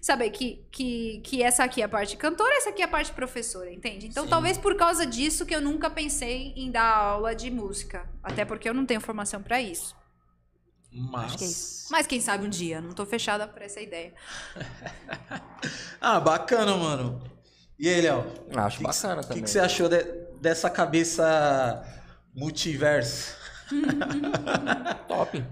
[0.00, 3.12] saber que, que, que essa aqui é a parte cantora, essa aqui é a parte
[3.12, 4.06] professora, entende?
[4.06, 4.30] Então, Sim.
[4.30, 8.08] talvez por causa disso que eu nunca pensei em dar aula de música.
[8.22, 9.94] Até porque eu não tenho formação pra isso.
[10.92, 11.36] Mas...
[11.36, 11.86] Que é isso.
[11.90, 14.12] Mas quem sabe um dia, não tô fechada pra essa ideia.
[16.00, 17.22] Ah, bacana, mano.
[17.78, 18.24] E aí, Léo?
[18.56, 19.42] Acho Que que- bacana O que, também.
[19.44, 20.02] que você achou de-
[20.40, 21.84] dessa cabeça
[22.34, 23.36] multiverso?
[25.06, 25.44] Top.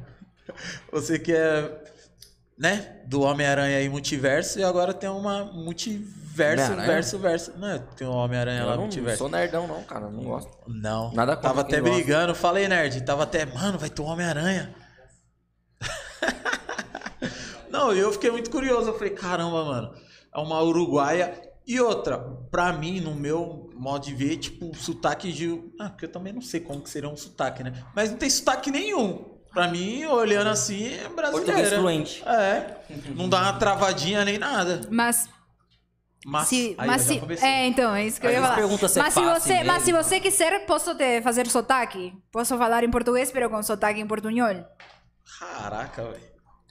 [0.91, 1.88] Você que é,
[2.59, 7.53] né, do Homem-Aranha e multiverso, e agora tem uma multiverso, verso, verso.
[7.57, 9.19] Não, tem um Homem-Aranha lá, não, não multiverso.
[9.19, 10.11] sou nerdão, não, cara.
[10.11, 10.51] Não gosto.
[10.67, 11.13] Não.
[11.13, 11.95] Nada contra Tava até gosta.
[11.95, 12.35] brigando.
[12.35, 13.01] Falei, nerd.
[13.03, 14.75] Tava até, mano, vai ter um Homem-Aranha.
[17.71, 18.89] Não, eu fiquei muito curioso.
[18.89, 19.95] Eu falei, caramba, mano.
[20.35, 21.41] É uma uruguaia.
[21.67, 22.19] E outra,
[22.51, 25.63] pra mim, no meu modo de ver, tipo, sotaque de.
[25.79, 27.73] Ah, porque eu também não sei como que seria um sotaque, né?
[27.95, 29.38] Mas não tem sotaque nenhum.
[29.59, 31.79] Pra mim, olhando assim, é Português brasileira.
[31.79, 32.23] fluente.
[32.25, 32.77] É.
[33.17, 34.83] Não dá uma travadinha nem nada.
[34.89, 35.29] Mas
[36.25, 38.61] Mas, se, aí mas eu se, é, então, é isso que eu Às ia falar.
[38.61, 38.67] é
[39.03, 42.13] mas, se você, mas se você quiser, posso te fazer sotaque?
[42.31, 44.65] Posso falar em português, pero com sotaque em portunhol?
[45.41, 46.29] Caraca, velho.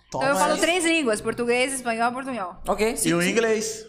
[0.08, 0.60] Então eu falo aí.
[0.62, 2.56] três línguas, português, espanhol e portunhol.
[2.70, 3.14] Ok, E sim.
[3.14, 3.32] o sim.
[3.32, 3.86] inglês?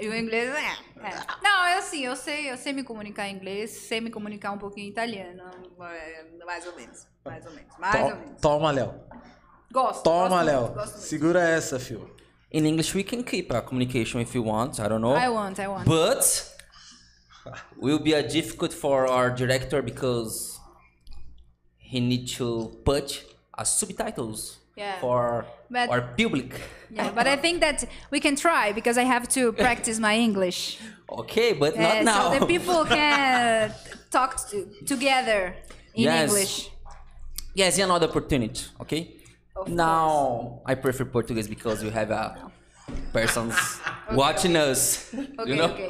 [0.00, 1.42] E o inglês, é, é.
[1.42, 4.58] Não, eu assim, eu sei, eu sei me comunicar em inglês, sei me comunicar um
[4.58, 5.42] pouquinho em italiano,
[5.82, 8.40] é, mais ou menos, mais ou menos, mais To- ou menos.
[8.40, 8.94] Toma, Léo.
[9.72, 10.74] Gosto, Toma, Léo.
[10.86, 12.14] Segura essa, fio.
[12.50, 14.78] In English, we can keep a communication if you want.
[14.78, 15.14] I don't know.
[15.14, 15.84] I want, I want.
[15.84, 16.56] But
[17.76, 20.58] will be a difficult for our director because
[21.78, 23.24] he need to put
[23.56, 25.00] a subtitles Yeah.
[25.00, 26.50] for But- our public.
[26.90, 27.78] Yeah, but I think that
[28.10, 30.78] we can try because I have to practice my English.
[31.20, 32.32] Okay, but Uh, not now.
[32.32, 33.72] So the people can
[34.10, 34.56] talk to,
[34.86, 35.40] together
[35.94, 36.30] in Yes.
[36.30, 36.54] English.
[37.54, 38.62] yes, another opportunity.
[38.80, 39.02] Okay.
[39.56, 42.24] Of now I prefer Portuguese because we have a
[43.12, 43.54] persons
[44.12, 45.10] watching us.
[45.38, 45.70] Ok, you know?
[45.74, 45.80] ok.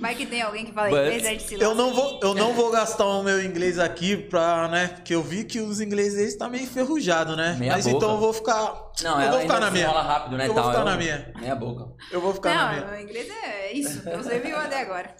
[0.00, 2.54] Vai que tem alguém que fala But- inglês, gente se Eu não vou, eu não
[2.54, 4.88] vou gastar o meu inglês aqui pra, né?
[4.88, 7.54] Porque eu vi que os ingleses tá meio enferrujado, né?
[7.58, 7.96] Meia Mas boca.
[7.96, 8.90] então eu vou ficar.
[9.02, 9.86] Não, eu ela vou ficar ainda na minha.
[9.86, 10.48] fala rápido, né?
[10.48, 11.32] Eu vou ficar eu- na minha.
[11.38, 11.88] Meia boca.
[12.10, 12.80] Eu vou ficar na minha.
[12.86, 14.02] Não, meu inglês é isso.
[14.16, 15.14] Você viu até agora.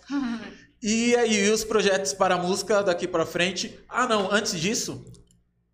[0.82, 3.78] E aí, e os projetos para a música daqui pra frente?
[3.86, 5.04] Ah, não, antes disso,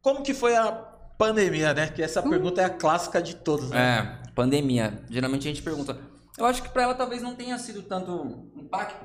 [0.02, 0.72] como que foi a
[1.16, 1.86] pandemia, né?
[1.94, 4.20] Que essa pergunta é a clássica de todos, né?
[4.26, 5.00] É, pandemia.
[5.08, 5.96] Geralmente a gente pergunta.
[6.38, 9.04] Eu acho que pra ela talvez não tenha sido tanto impacto,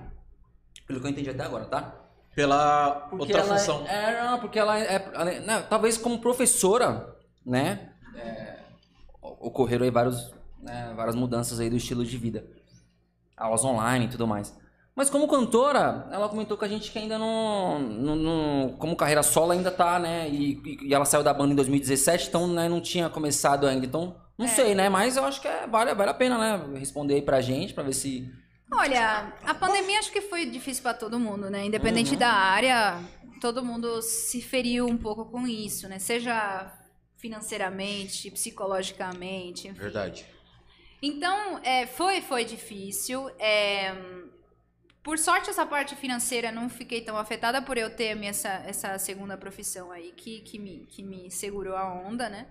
[0.85, 1.95] pelo que eu entendi até agora, tá?
[2.35, 3.85] Pela Porque outra ela função.
[3.87, 5.11] É, é, não, porque ela é.
[5.13, 7.89] ela é- não, talvez como professora, né?
[8.15, 8.57] é,
[9.21, 12.45] ocorreram aí vários, né, várias mudanças aí do estilo de vida.
[13.35, 14.55] Aulas online e tudo mais.
[14.95, 17.79] Mas como cantora, ela comentou com a gente que ainda não.
[17.79, 20.29] não- não- como carreira solo ainda tá, né?
[20.29, 23.85] E, e- e ela saiu da banda em 2017, então né, não tinha começado ainda.
[23.85, 24.89] Então, não sei, né?
[24.89, 26.79] Mas eu acho que é, vale, vale a pena, né?
[26.79, 28.29] Responder aí pra gente, pra ver se.
[28.73, 31.65] Olha, a pandemia acho que foi difícil pra todo mundo, né?
[31.65, 32.19] Independente Uhum.
[32.19, 32.99] da área,
[33.41, 35.99] todo mundo se feriu um pouco com isso, né?
[35.99, 36.71] Seja
[37.17, 39.79] financeiramente, psicologicamente, enfim.
[39.79, 40.25] Verdade.
[41.01, 43.29] Então, é, foi, foi difícil.
[43.39, 43.93] é,
[45.03, 48.97] por sorte, essa parte financeira não fiquei tão afetada por eu ter minha, essa, essa
[48.99, 52.47] segunda profissão aí, que, que, me, que me segurou a onda, né?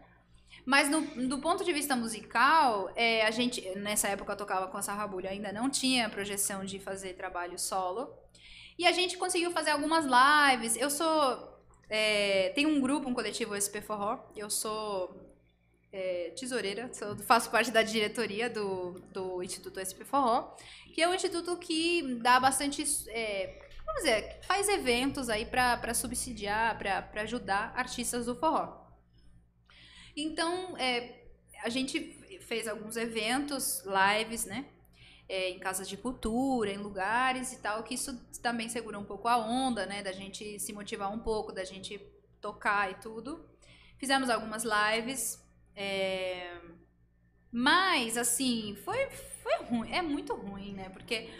[0.65, 4.77] Mas no, do ponto de vista musical, é, a gente, nessa época eu tocava com
[4.77, 8.13] a Sarrabulha, ainda não tinha projeção de fazer trabalho solo.
[8.79, 10.77] E a gente conseguiu fazer algumas lives.
[10.77, 11.49] Eu sou.
[11.89, 14.19] É, tem um grupo, um coletivo SP Forró.
[14.37, 15.29] Eu sou
[15.93, 20.57] é, tesoureira, sou- faço parte da diretoria do, do Instituto SP Forró,
[20.95, 22.83] que é um instituto que dá bastante.
[23.09, 28.80] é, vamos dizer, faz eventos aí para subsidiar, para ajudar artistas do forró.
[30.17, 31.25] Então, é,
[31.63, 32.01] a gente
[32.43, 34.67] fez alguns eventos, lives, né?
[35.31, 38.13] é, em casas de cultura, em lugares e tal, que isso
[38.43, 40.03] também segura um pouco a onda, né?
[40.03, 42.01] Da gente se motivar um pouco, da gente
[42.41, 43.49] tocar e tudo.
[43.97, 45.41] Fizemos algumas lives.
[45.77, 46.61] é,
[47.53, 49.93] Mas, assim, foi, foi ruim.
[49.93, 50.89] É muito ruim, né?
[50.89, 51.31] Porque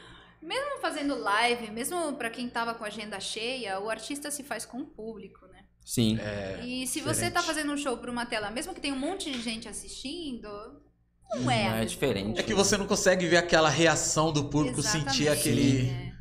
[0.41, 4.65] mesmo fazendo live, mesmo pra quem tava com a agenda cheia, o artista se faz
[4.65, 5.65] com o público, né?
[5.95, 6.19] Sim.
[6.21, 7.33] É, E se você diferente.
[7.35, 10.49] tá fazendo um show pra uma tela, mesmo que tenha um monte de gente assistindo,
[11.35, 11.67] não é.
[11.67, 12.39] a É mesma diferente.
[12.39, 15.11] É que você não consegue ver aquela reação do público, Exatamente.
[15.17, 15.89] sentir aquele.
[15.91, 16.13] É.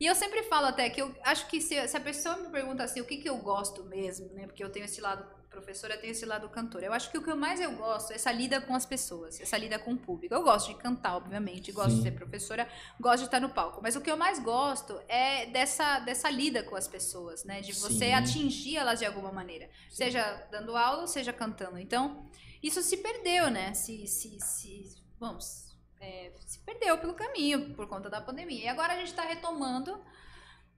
[0.00, 2.82] E eu sempre falo até que eu acho que se, se a pessoa me pergunta
[2.82, 4.46] assim, o que, que eu gosto mesmo, né?
[4.46, 5.24] Porque eu tenho esse lado
[5.54, 6.86] professora, tenho esse lado cantora.
[6.86, 9.40] Eu acho que o que eu mais eu gosto é essa lida com as pessoas,
[9.40, 10.34] essa lida com o público.
[10.34, 12.02] Eu gosto de cantar, obviamente, gosto de Sim.
[12.02, 12.68] ser professora,
[13.00, 13.80] gosto de estar no palco.
[13.82, 17.60] Mas o que eu mais gosto é dessa, dessa lida com as pessoas, né?
[17.60, 18.14] De você Sim.
[18.14, 19.70] atingir elas de alguma maneira.
[19.90, 21.78] Seja dando aula seja cantando.
[21.78, 22.28] Então,
[22.62, 23.72] isso se perdeu, né?
[23.74, 28.64] Se, se, se, vamos, é, se perdeu pelo caminho por conta da pandemia.
[28.64, 29.98] E agora a gente está retomando,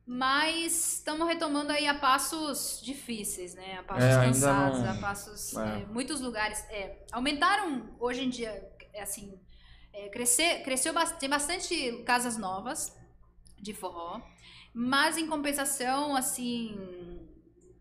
[0.07, 3.79] mas estamos retomando aí a passos difíceis, né?
[3.79, 5.57] A passos É, cansados, não- a passos.
[5.57, 5.83] É.
[5.83, 9.39] é, muitos lugares é, aumentaram hoje em dia, assim,
[9.93, 12.97] é, crescer, cresceu bastante, tem bastante casas novas
[13.59, 14.21] de forró,
[14.73, 16.79] mas em compensação, assim,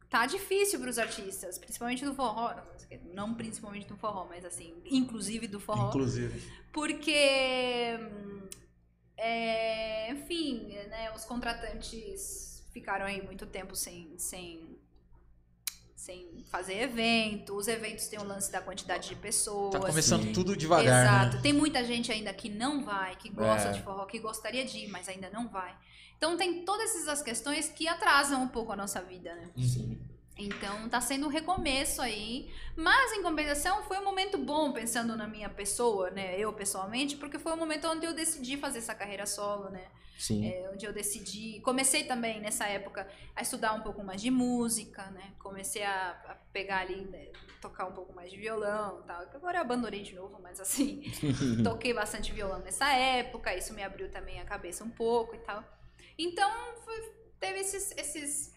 [0.10, 2.56] tá difícil para os artistas, principalmente do forró,
[3.14, 5.90] não principalmente do forró, mas assim, inclusive do forró.
[5.90, 6.42] Inclusive.
[6.72, 8.48] Porque, hum,
[9.18, 14.78] é, enfim, né, os contratantes ficaram aí muito tempo sem, sem,
[15.96, 17.56] sem fazer evento.
[17.56, 19.72] Os eventos têm o lance da quantidade de pessoas.
[19.72, 20.34] Tá começando Sim.
[20.34, 21.36] tudo devagar, Exato.
[21.38, 21.42] né?
[21.42, 23.72] Tem muita gente ainda que não vai, que gosta É.
[23.72, 25.76] de forró, que gostaria de ir, mas ainda não vai.
[26.18, 29.50] Então tem todas essas questões que atrasam um pouco a nossa vida, né?
[29.58, 30.00] Sim.
[30.38, 35.28] Então tá sendo um recomeço aí, mas em compensação foi um momento bom pensando na
[35.28, 36.38] minha pessoa, né?
[36.38, 39.86] Eu pessoalmente, porque foi um momento onde eu decidi fazer essa carreira solo, né?
[40.18, 40.46] Sim.
[40.46, 45.04] É, onde eu decidi, comecei também nessa época a estudar um pouco mais de música,
[45.12, 45.34] né?
[45.40, 47.28] Comecei a, a pegar ali, né,
[47.62, 49.22] tocar um pouco mais de violão, e tal.
[49.34, 51.04] Agora eu abandonei de novo, mas assim,
[51.64, 55.64] toquei bastante violão nessa época, isso me abriu também a cabeça um pouco e tal.
[56.18, 56.50] Então,
[56.86, 58.55] foi- teve esses, esses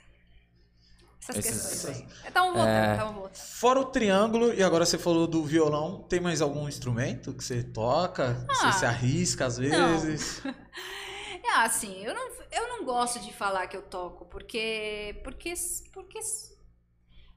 [1.21, 2.07] essas Esses- questões aí.
[2.27, 2.93] Estavam voltando, É.
[2.93, 3.35] estavam voltando.
[3.37, 7.63] Fora o triângulo, e agora você falou do violão, tem mais algum instrumento que você
[7.63, 8.47] toca?
[8.51, 9.99] Ah, você se arrisca às não.
[9.99, 10.43] vezes?
[11.45, 15.19] É assim, eu não, eu não gosto de falar que eu toco, porque.
[15.25, 15.55] Porque.
[15.95, 16.19] porque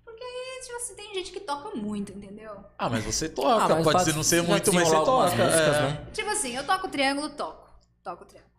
[0.04, 0.26] Porque,
[0.66, 2.52] tipo assim, tem gente que toca muito, entendeu?
[2.78, 3.64] Ah, mas você toca.
[3.66, 5.24] Ah, mas Pode faz- ser não ser muito, mas você toca.
[5.36, 5.82] músicas, é.
[5.84, 6.08] né?
[6.12, 7.70] Tipo assim, eu toco triângulo, toco.
[8.04, 8.52] Toco triângulo.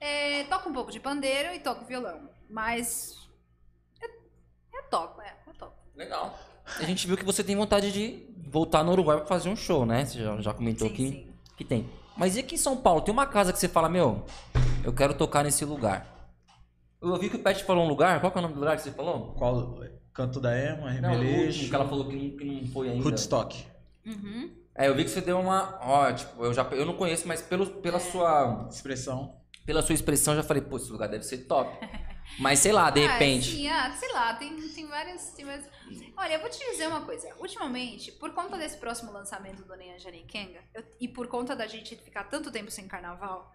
[0.00, 2.28] É, toco um pouco de pandeiro e toco violão.
[2.50, 3.16] Mas.
[4.76, 5.72] Eu, toco, é, eu toco.
[5.94, 6.38] Legal.
[6.78, 9.86] A gente viu que você tem vontade de voltar no Uruguai pra fazer um show,
[9.86, 10.04] né?
[10.04, 11.32] Você já, já comentou Sim, que, sim.
[11.56, 11.88] que tem.
[12.16, 13.00] Mas e aqui em São Paulo?
[13.02, 14.24] Tem uma casa que você fala, meu,
[14.84, 16.06] eu quero tocar nesse lugar.
[17.00, 18.20] Eu ouvi que o Pet falou um lugar.
[18.20, 19.34] Qual que é o nome do lugar que você falou?
[19.34, 19.78] Qual?
[20.12, 22.88] Canto da Ema, Não, o último Rebeleixo, que ela falou que não, que não foi
[22.88, 23.04] ainda.
[23.04, 23.66] Woodstock.
[24.06, 24.50] Uhum.
[24.74, 25.78] É, eu vi que você deu uma.
[25.82, 28.66] Ó, tipo, eu já eu não conheço, mas pelo, pela sua.
[28.70, 29.36] Expressão.
[29.66, 31.70] Pela sua expressão, eu já falei, pô, esse lugar deve ser top.
[32.38, 33.50] Mas sei lá, de Ah, repente.
[33.52, 35.30] sim, ah, sei lá, tem, tem várias.
[35.30, 35.68] Tem várias...
[36.16, 37.28] Olha, eu vou te dizer uma coisa.
[37.38, 41.96] Ultimamente, por conta desse próximo lançamento do Nenha Janikenga, eu- e por conta da gente
[41.96, 43.52] ficar tanto tempo sem carnaval,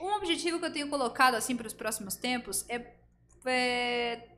[0.00, 2.94] um objetivo que eu tenho colocado assim para os próximos tempos é,
[3.46, 4.28] é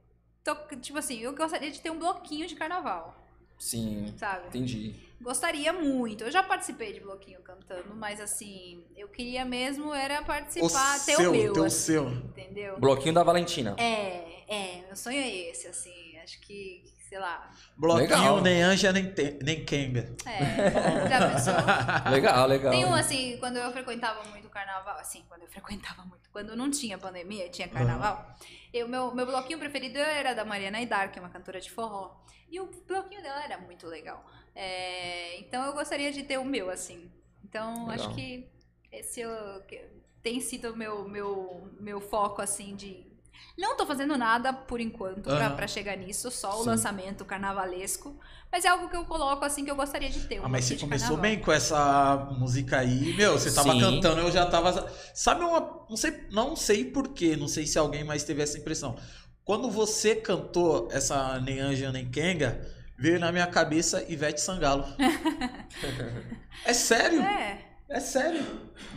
[0.45, 3.17] to- tipo assim, eu gostaria de ter um bloquinho de carnaval,
[3.63, 4.49] Sim, sabe?
[4.49, 4.93] entendi.
[5.21, 6.25] Gostaria muito.
[6.25, 11.31] Eu já participei de bloquinho cantando, mas assim, eu queria mesmo era participar, ter seu,
[11.31, 12.09] o meu, teu assim, seu.
[12.09, 12.81] entendeu?
[12.81, 13.77] Bloquinho da Valentina.
[13.79, 16.19] É, é, meu sonho é esse, assim.
[16.25, 16.83] Acho que,
[17.13, 17.51] sei lá.
[17.77, 18.41] Bloquinho Legal.
[18.41, 20.17] nem anja nem, te- nem Kenga.
[20.25, 21.53] É, já pensou?
[22.11, 22.73] Legal, legal.
[22.73, 26.57] Tem um assim, quando eu frequentava muito o carnaval, assim, quando eu frequentava muito, quando
[26.57, 28.35] não tinha pandemia, tinha carnaval,
[28.73, 32.17] eu, meu, meu bloquinho preferido era da Mariana Aidar, que é uma cantora de forró.
[32.51, 34.25] E o bloquinho dela era muito legal.
[34.55, 37.13] É, então eu gostaria de ter o meu, assim.
[37.45, 38.07] Então Legal.
[38.07, 38.49] acho que
[38.91, 39.85] esse eu- que
[40.23, 43.12] tem sido o meu, meu, meu foco, assim, de.
[43.59, 45.57] Não tô fazendo nada por enquanto pra, Aham.
[45.57, 46.71] pra chegar nisso, só o Sim.
[46.71, 48.19] lançamento carnavalesco.
[48.51, 50.41] Mas é algo que eu coloco assim que eu gostaria de ter.
[50.41, 51.23] um Ah, mas você começou carnaval.
[51.37, 53.15] bem com essa música aí.
[53.15, 53.81] Meu, você tava Sim.
[53.81, 54.91] cantando, eu já tava.
[55.15, 55.85] Sabe uma.
[55.89, 58.97] Não sei, não sei porquê, não sei se alguém mais teve essa impressão.
[59.45, 62.61] Quando você cantou essa Nem Anja Nem Kenga,
[62.99, 64.85] veio na minha cabeça Ivete Sangalo.
[66.65, 67.21] é sério?
[67.23, 67.59] É.
[67.89, 68.43] É sério.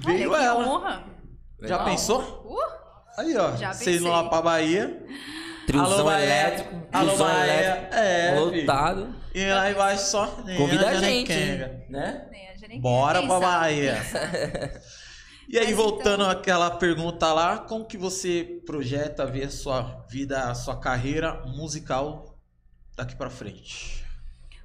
[0.06, 0.68] Olha, Veio que ela.
[0.68, 1.04] honra.
[1.62, 1.86] Já Legal.
[1.86, 2.22] pensou?
[2.46, 2.85] Uh,
[3.18, 3.56] Aí, ó.
[3.56, 5.04] Já Vocês vão lá pra Bahia.
[5.68, 6.82] Triozão elétrico.
[6.92, 7.54] Alô, Bahia.
[7.54, 7.96] elétrico.
[7.96, 8.36] É.
[8.40, 9.16] Lotado.
[9.34, 10.42] E lá embaixo só.
[10.46, 11.34] Nem Convida a gente,
[11.90, 12.28] né?
[12.32, 13.98] nem a gente Bora pra Bahia.
[15.48, 20.04] E aí, Mas voltando então- àquela pergunta lá, como que você projeta ver a sua
[20.10, 22.36] vida, a sua carreira musical
[22.98, 24.04] daqui pra frente?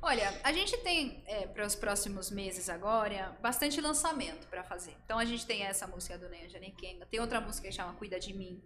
[0.02, 1.22] Olha, a gente tem
[1.52, 4.96] para os próximos meses agora bastante lançamento pra fazer.
[5.04, 8.18] Então a gente tem essa música do Neia Janikenga, tem outra música que chama Cuida
[8.18, 8.62] de Mim.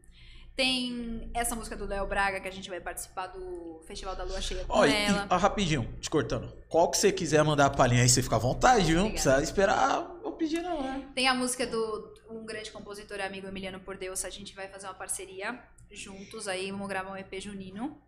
[0.57, 4.41] Tem essa música do Léo Braga que a gente vai participar do Festival da Lua
[4.41, 5.27] Cheia com Olha, e, ela.
[5.29, 6.57] ah, rapidinho, te cortando.
[6.69, 9.03] Qual que você quiser mandar a palhinha aí, você fica à vontade, viu?
[9.03, 11.09] Não precisa esperar eu pedir, não, né?
[11.13, 14.69] Tem a música do um grande compositor e amigo Emiliano Por Deus, a gente vai
[14.69, 18.01] fazer uma parceria juntos aí, vamos gravar um EP junino.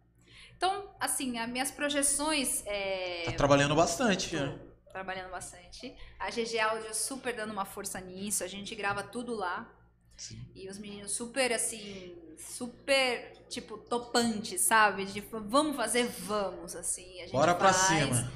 [0.56, 2.62] Então, assim, as minhas projeções.
[2.66, 3.24] É...
[3.26, 4.58] Tá trabalhando bastante, Tô né?
[4.90, 5.94] trabalhando bastante.
[6.18, 9.70] A GG Audio super dando uma força nisso, a gente grava tudo lá.
[10.16, 10.42] Sim.
[10.54, 15.04] E os meninos super, assim, super, tipo, topantes, sabe?
[15.04, 17.22] Tipo, vamos fazer, vamos, assim.
[17.22, 18.00] A Bora pra faz.
[18.00, 18.32] cima.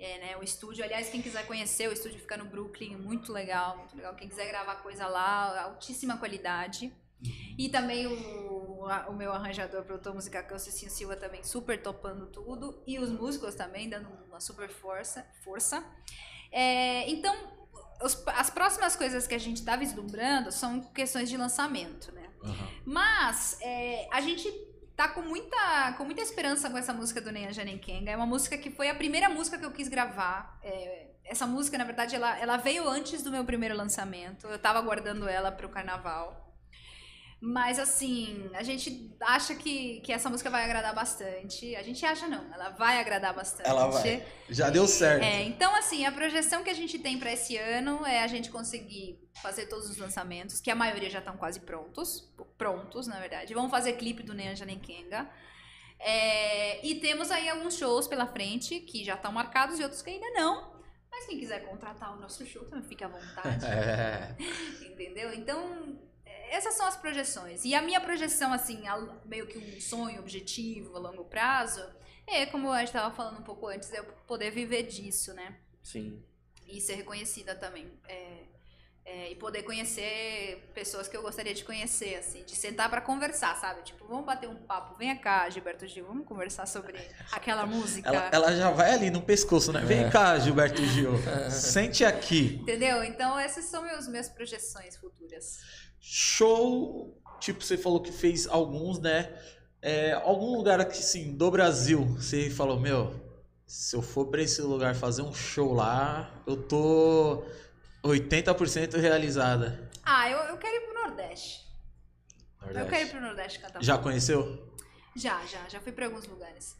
[0.00, 0.36] É, né?
[0.38, 4.14] O estúdio, aliás, quem quiser conhecer, o estúdio fica no Brooklyn, muito legal, muito legal.
[4.14, 6.92] Quem quiser gravar coisa lá, altíssima qualidade.
[7.58, 11.80] E também o, o meu arranjador, produtor musical, que é o Cicinho Silva, também super
[11.82, 12.82] topando tudo.
[12.86, 15.26] E os músicos também, dando uma super força.
[15.44, 15.84] força.
[16.50, 17.34] É, então,
[18.02, 22.30] os- as próximas coisas que a gente tá vislumbrando são questões de lançamento, né?
[22.42, 22.68] Aham.
[22.86, 24.50] Mas é, a gente
[24.96, 28.10] tá com muita, com muita esperança com essa música do Neya Janenkenga.
[28.10, 30.58] É uma música que foi a primeira música que eu quis gravar.
[30.62, 34.46] É, essa música, na verdade, ela, ela veio antes do meu primeiro lançamento.
[34.46, 36.49] Eu tava guardando ela pro carnaval.
[37.40, 41.74] Mas assim, a gente acha que, que essa música vai agradar bastante.
[41.74, 43.66] A gente acha não, ela vai agradar bastante.
[43.66, 44.22] Ela vai.
[44.50, 45.24] Já deu certo.
[45.24, 48.50] É, então, assim, a projeção que a gente tem para esse ano é a gente
[48.50, 52.30] conseguir fazer todos os lançamentos, que a maioria já estão quase prontos.
[52.58, 53.54] Prontos, na verdade.
[53.54, 55.26] Vamos fazer clipe do Neanja Nenkenga.
[55.98, 60.10] É, e temos aí alguns shows pela frente que já estão marcados e outros que
[60.10, 60.78] ainda não.
[61.10, 63.64] Mas quem quiser contratar o nosso show também fica à vontade.
[63.64, 64.36] É.
[64.84, 65.32] Entendeu?
[65.32, 66.09] Então, é,
[66.50, 67.64] essas são as projeções.
[67.64, 71.82] E a minha projeção, assim, a- meio que um sonho, objetivo a longo prazo,
[72.26, 75.56] é, como a gente estava falando um pouco antes, eu poder viver disso, né?
[75.82, 76.22] Sim.
[76.66, 77.90] E ser reconhecida também.
[78.06, 78.44] É,
[79.02, 83.56] é, e poder conhecer pessoas que eu gostaria de conhecer, assim, de sentar pra conversar,
[83.56, 83.82] sabe?
[83.82, 86.96] Tipo, vamos bater um papo, vem cá, Gilberto Gil, vamos conversar sobre
[87.32, 88.08] aquela música.
[88.08, 89.80] Ela, ela já vai ali no pescoço, né?
[89.80, 91.12] Vem cá, Gilberto Gil.
[91.50, 92.58] Sente aqui.
[92.62, 93.02] Entendeu?
[93.02, 95.58] Então, essas são meus, minhas projeções futuras.
[96.00, 99.32] Show, tipo, você falou que fez alguns, né?
[99.82, 103.14] É, algum lugar aqui, assim, do Brasil, você falou, meu,
[103.66, 107.44] se eu for pra esse lugar fazer um show lá, eu tô
[108.02, 109.90] 80% realizada.
[110.02, 111.68] Ah, eu, eu quero ir pro Nordeste.
[112.62, 113.10] Eu quero ir Nordeste.
[113.10, 113.82] pro Nordeste cantar.
[113.82, 114.74] Já conheceu?
[115.14, 115.68] Já, já.
[115.68, 116.76] Já fui pra alguns lugares.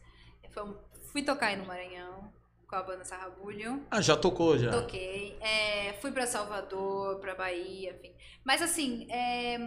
[1.11, 2.31] Fui tocar aí no Maranhão
[2.71, 3.85] com a banda Sarrabulho.
[3.91, 4.71] Ah, já tocou já.
[4.71, 5.37] Toquei.
[5.41, 8.13] É, fui pra Salvador, pra Bahia, enfim.
[8.45, 9.57] Mas assim, é,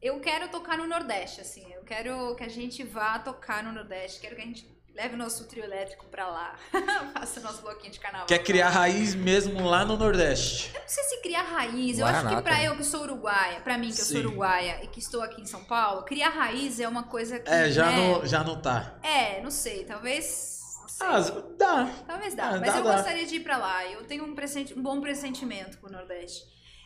[0.00, 1.66] eu quero tocar no Nordeste, assim.
[1.74, 4.20] Eu quero que a gente vá tocar no Nordeste.
[4.20, 6.54] Quero que a gente leve o nosso trio elétrico pra lá.
[7.12, 8.28] Faça o nosso bloquinho de carnaval.
[8.28, 10.70] Quer criar raiz mesmo lá no Nordeste.
[10.76, 11.98] Eu não sei se criar raiz.
[11.98, 12.66] Eu acho que Guaraná pra também.
[12.66, 14.12] eu que sou uruguaia, pra mim que eu Sim.
[14.12, 17.50] sou uruguaia e que estou aqui em São Paulo, criar raiz é uma coisa que.
[17.50, 18.94] É, já, né, não, já não tá.
[19.02, 19.84] É, não sei.
[19.84, 20.55] Talvez.
[20.86, 21.06] Não sei.
[21.06, 21.20] Ah,
[21.56, 21.86] dá.
[22.06, 22.92] Talvez dá, Ah, mas dá, eu dá.
[22.94, 23.84] gostaria de ir pra lá.
[23.86, 26.44] Eu tenho um, pressenti- um bom pressentimento com o Nordeste.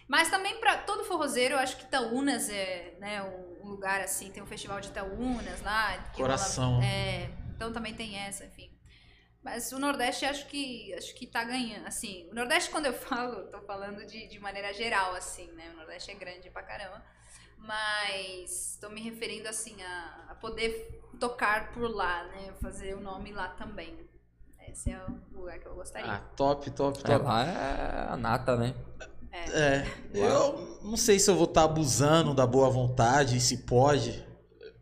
[0.09, 4.43] Mas também pra todo forrozeiro, eu acho que Itaúnas é né, um, lugar assim, tem
[4.43, 5.99] um festival de Itaúnas lá.
[6.13, 6.81] que rola- Coração.
[6.83, 8.71] é, então também tem essa, enfim.
[9.43, 12.29] Mas o Nordeste acho que acho que tá ganhando, assim.
[12.31, 15.71] O Nordeste quando eu falo, tô falando de, de maneira geral, assim, né?
[15.73, 17.03] O Nordeste é grande pra caramba.
[17.61, 22.53] Mas tô me referindo assim a, a poder tocar por lá, né?
[22.61, 24.09] Fazer o nome lá também.
[24.69, 26.11] Esse é o lugar que eu gostaria.
[26.11, 27.25] Ah, top, top, É, top.
[27.25, 28.75] lá é a nata, né?
[29.33, 34.27] É, eu não sei se eu vou estar abusando da boa vontade, se pode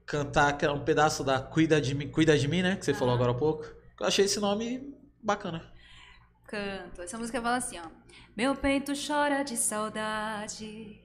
[0.07, 2.77] cantar um pedaço da Cuida de mim, Cuida de mim, né?
[2.77, 3.65] Que você falou agora há pouco.
[4.01, 5.71] Eu achei esse nome bacana.
[6.47, 7.03] Canto.
[7.03, 7.91] Essa música fala assim, ó.
[8.37, 11.03] Meu peito chora de saudade,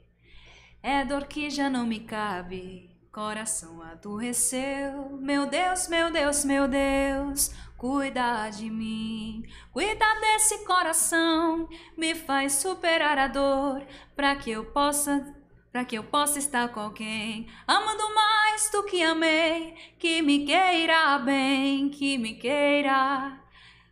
[0.83, 2.91] é dor que já não me cabe.
[3.09, 12.15] Coração adoeceu, meu Deus, meu Deus, meu Deus, cuida de mim, cuida desse coração, me
[12.15, 13.85] faz superar a dor,
[14.15, 15.31] pra que eu possa,
[15.71, 21.19] pra que eu possa estar com alguém, amando mais do que amei, que me queira
[21.19, 23.39] bem, que me queira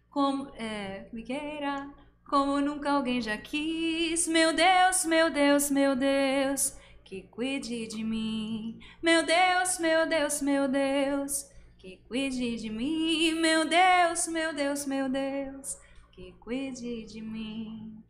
[0.09, 1.87] como é, me queira
[2.27, 4.25] como nunca alguém já quis.
[4.25, 6.77] Meu Deus, meu Deus, meu Deus,
[7.11, 8.79] que cuide de mim.
[9.03, 11.45] Meu Deus, meu Deus, meu Deus,
[11.77, 13.33] que cuide de mim.
[13.33, 15.77] Meu Deus, meu Deus, meu Deus,
[16.13, 18.01] que cuide de mim.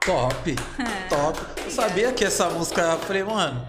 [0.00, 0.54] Top,
[1.10, 1.60] top.
[1.64, 2.80] Eu sabia que essa música.
[2.80, 3.68] Eu falei, mano,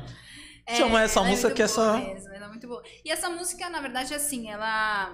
[0.70, 1.92] chama essa é música muito que essa.
[1.92, 2.84] boa mesmo, ela é muito boa.
[3.04, 5.14] E essa música, na verdade, assim, ela.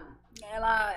[0.51, 0.93] Ela.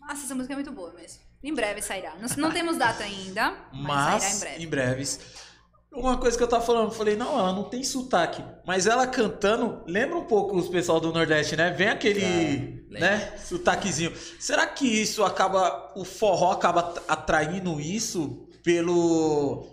[0.00, 1.22] Nossa, essa música é muito boa mesmo.
[1.40, 2.16] Em breve sairá.
[2.16, 4.64] Não, não temos data ainda, mas, sairá em Mas, breve.
[4.64, 5.51] em breves.
[5.92, 8.42] Uma coisa que eu tava falando, eu falei, não, ela não tem sotaque.
[8.66, 11.70] Mas ela cantando, lembra um pouco os pessoal do Nordeste, né?
[11.70, 14.10] Vem aquele, né, sotaquezinho.
[14.40, 19.66] Será que isso acaba, o forró acaba atraindo isso pelo...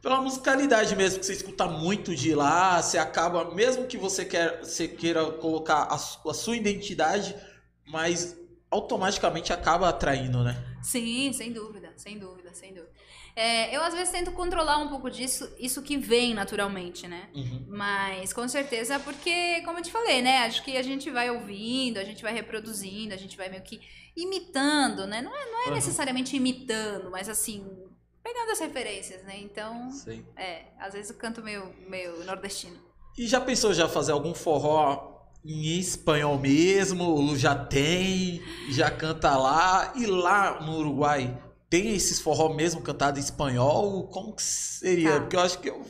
[0.00, 4.60] Pela musicalidade mesmo, que você escuta muito de lá, você acaba, mesmo que você, quer,
[4.60, 7.34] você queira colocar a, a sua identidade,
[7.84, 8.36] mas
[8.70, 10.56] automaticamente acaba atraindo, né?
[10.80, 12.92] Sim, sem dúvida, sem dúvida, sem dúvida.
[13.40, 17.28] É, eu às vezes tento controlar um pouco disso, isso que vem naturalmente, né?
[17.32, 17.66] Uhum.
[17.68, 20.38] Mas com certeza, porque, como eu te falei, né?
[20.38, 23.80] Acho que a gente vai ouvindo, a gente vai reproduzindo, a gente vai meio que
[24.16, 25.22] imitando, né?
[25.22, 25.74] Não é, não é Uhum.
[25.74, 27.64] necessariamente imitando, mas assim,
[28.24, 29.38] pegando as referências, né?
[29.38, 30.24] Então, Sei.
[30.36, 32.76] é, às vezes eu canto meio, meio nordestino.
[33.16, 37.04] E já pensou já fazer algum forró em espanhol mesmo?
[37.04, 39.92] O Lu já tem, já canta lá.
[39.96, 41.36] E lá no Uruguai,
[41.70, 44.08] tem esses forró mesmo cantado em espanhol?
[44.08, 45.12] Como que seria?
[45.14, 45.20] Tá.
[45.20, 45.84] Porque eu acho que, eu-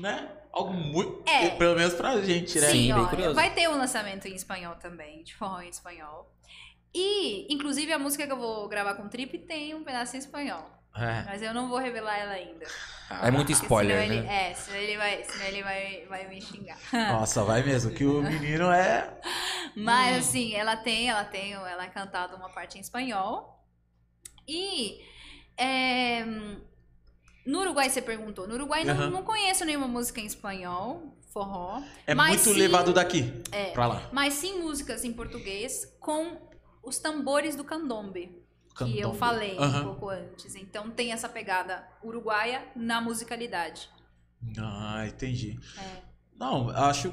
[0.00, 0.30] né?
[0.52, 1.22] Algo muito...
[1.28, 1.50] É.
[1.50, 2.68] Pelo menos pra gente, né?
[2.70, 3.34] Sim, bem ó, curioso.
[3.34, 6.28] vai ter um lançamento em espanhol também, de forró em espanhol.
[6.92, 10.18] E, inclusive, a música que eu vou gravar com o Trip tem um pedaço em
[10.18, 10.68] espanhol.
[10.96, 11.22] É.
[11.24, 12.66] Mas eu não vou revelar ela ainda.
[13.22, 14.50] É muito spoiler, senão ele, né?
[14.50, 16.76] É, senão ele vai, senão ele vai, vai me xingar.
[16.92, 19.08] Nossa, vai mesmo, que o menino é...
[19.76, 20.18] Mas Hum.
[20.18, 23.59] assim, ela tem, ela tem, ela é cantada uma parte em espanhol.
[24.48, 25.00] E
[25.56, 26.24] é,
[27.46, 28.46] no Uruguai você perguntou.
[28.48, 29.10] No Uruguai não, Aham.
[29.10, 31.82] não conheço nenhuma música em espanhol, forró.
[32.06, 33.70] É Mas muito sim- levado daqui É.
[33.72, 34.08] pra lá.
[34.12, 36.36] Mas sim músicas em português com
[36.82, 38.38] os tambores do candombe.
[38.76, 39.18] Que eu Candombe.
[39.18, 39.84] falei um Aham.
[39.84, 40.54] pouco antes.
[40.54, 43.90] Então tem essa pegada uruguaia na musicalidade.
[44.58, 45.58] Ah, entendi.
[45.78, 46.02] É.
[46.38, 47.12] Não, acho.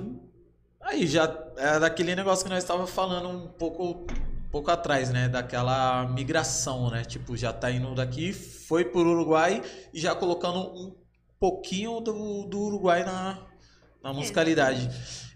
[0.80, 1.24] Aí já
[1.58, 5.28] é daquele negócio que nós estávamos falando um pouco, um pouco atrás, né?
[5.28, 7.04] Daquela migração, né?
[7.04, 9.62] Tipo, já tá indo daqui, foi pro Uruguai
[9.94, 10.96] e já colocando um
[11.40, 13.40] pouquinho do, do Uruguai na,
[14.02, 14.90] na musicalidade.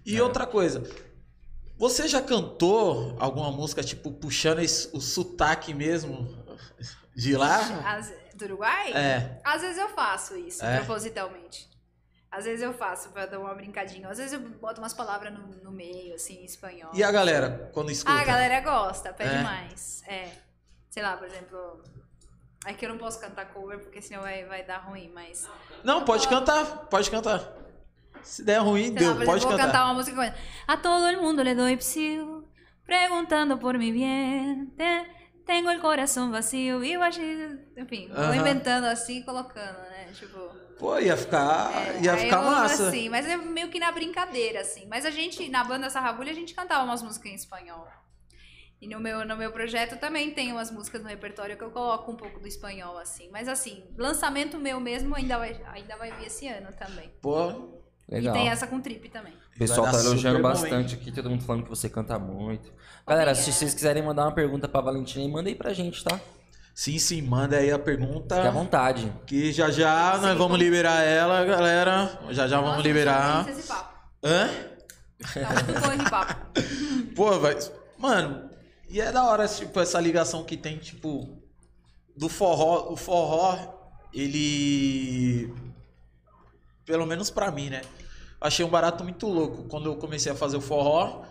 [0.06, 0.24] E É.
[0.24, 0.84] outra coisa.
[1.78, 6.28] Você já cantou alguma música, tipo, puxando esse- o sotaque mesmo
[7.16, 7.58] de lá?
[7.98, 8.92] As- do Uruguai?
[8.94, 9.40] É.
[9.44, 10.78] Às vezes eu faço isso, É?
[10.78, 11.70] propositalmente.
[12.32, 14.08] Às vezes eu faço pra dar uma brincadinha.
[14.08, 16.90] Às vezes eu boto umas palavras no, no meio, assim, em espanhol.
[16.94, 18.16] E a galera, quando escuta?
[18.18, 19.44] Ah, a galera gosta, pede É?
[19.44, 20.02] mais.
[20.08, 20.30] É.
[20.90, 21.84] Sei lá, por exemplo.
[22.66, 25.50] É que eu não posso cantar cover porque senão vai, vai dar ruim, mas.
[25.84, 27.42] Não, pode cantar, pode cantar.
[28.24, 29.66] Se der ruim, Sei deu, lá, pode exemplo, vou cantar.
[29.66, 30.36] cantar uma música
[30.68, 32.48] A todo mundo le doy psiu,
[32.86, 34.72] preguntando por mi bien.
[34.78, 35.08] Te-
[35.46, 37.60] tengo el corazón vacío, vivo allí.
[37.76, 38.36] Enfim, vou Aham.
[38.36, 40.12] inventando assim e colocando, né?
[40.14, 40.38] Tipo.
[40.82, 42.88] Pô, ia ficar, é, ia ficar eu, massa.
[42.88, 44.88] Assim, mas é meio que na brincadeira, assim.
[44.88, 47.88] Mas a gente, na banda Sarrabulha, a gente cantava umas músicas em espanhol.
[48.82, 52.12] E no meu, no meu projeto também tem umas músicas no repertório que eu coloco
[52.12, 53.30] um pouco do espanhol, assim.
[53.32, 57.12] Mas assim, lançamento meu mesmo ainda vai, ainda vai vir esse ano também.
[57.22, 57.80] Pô,
[58.10, 58.36] Legal.
[58.36, 59.34] E tem essa com trip também.
[59.56, 62.74] O pessoal tá elogiando bom, bastante aqui, todo mundo falando que você canta muito.
[63.08, 66.20] Galera, se vocês quiserem mandar uma pergunta pra Valentina, manda aí pra gente, tá?
[66.82, 68.36] Sim, sim, manda aí a pergunta.
[68.36, 69.12] Fique à vontade.
[69.28, 72.20] Que já já nós vamos liberar ela, galera.
[72.32, 73.38] Já já vamos Nossa, liberar.
[73.48, 74.00] eu sou esse papo.
[74.24, 74.50] Hã?
[75.36, 76.52] Não, tô esse papo.
[77.16, 77.58] Pô, vai.
[77.98, 78.50] Mano,
[78.90, 81.38] e é da hora, tipo, essa ligação que tem, tipo,
[82.18, 82.92] do forró.
[82.92, 83.58] O forró,
[84.14, 85.54] ele.
[86.86, 87.82] Pelo menos pra mim, né?
[88.40, 91.22] Achei um barato muito louco quando eu comecei a fazer o forró.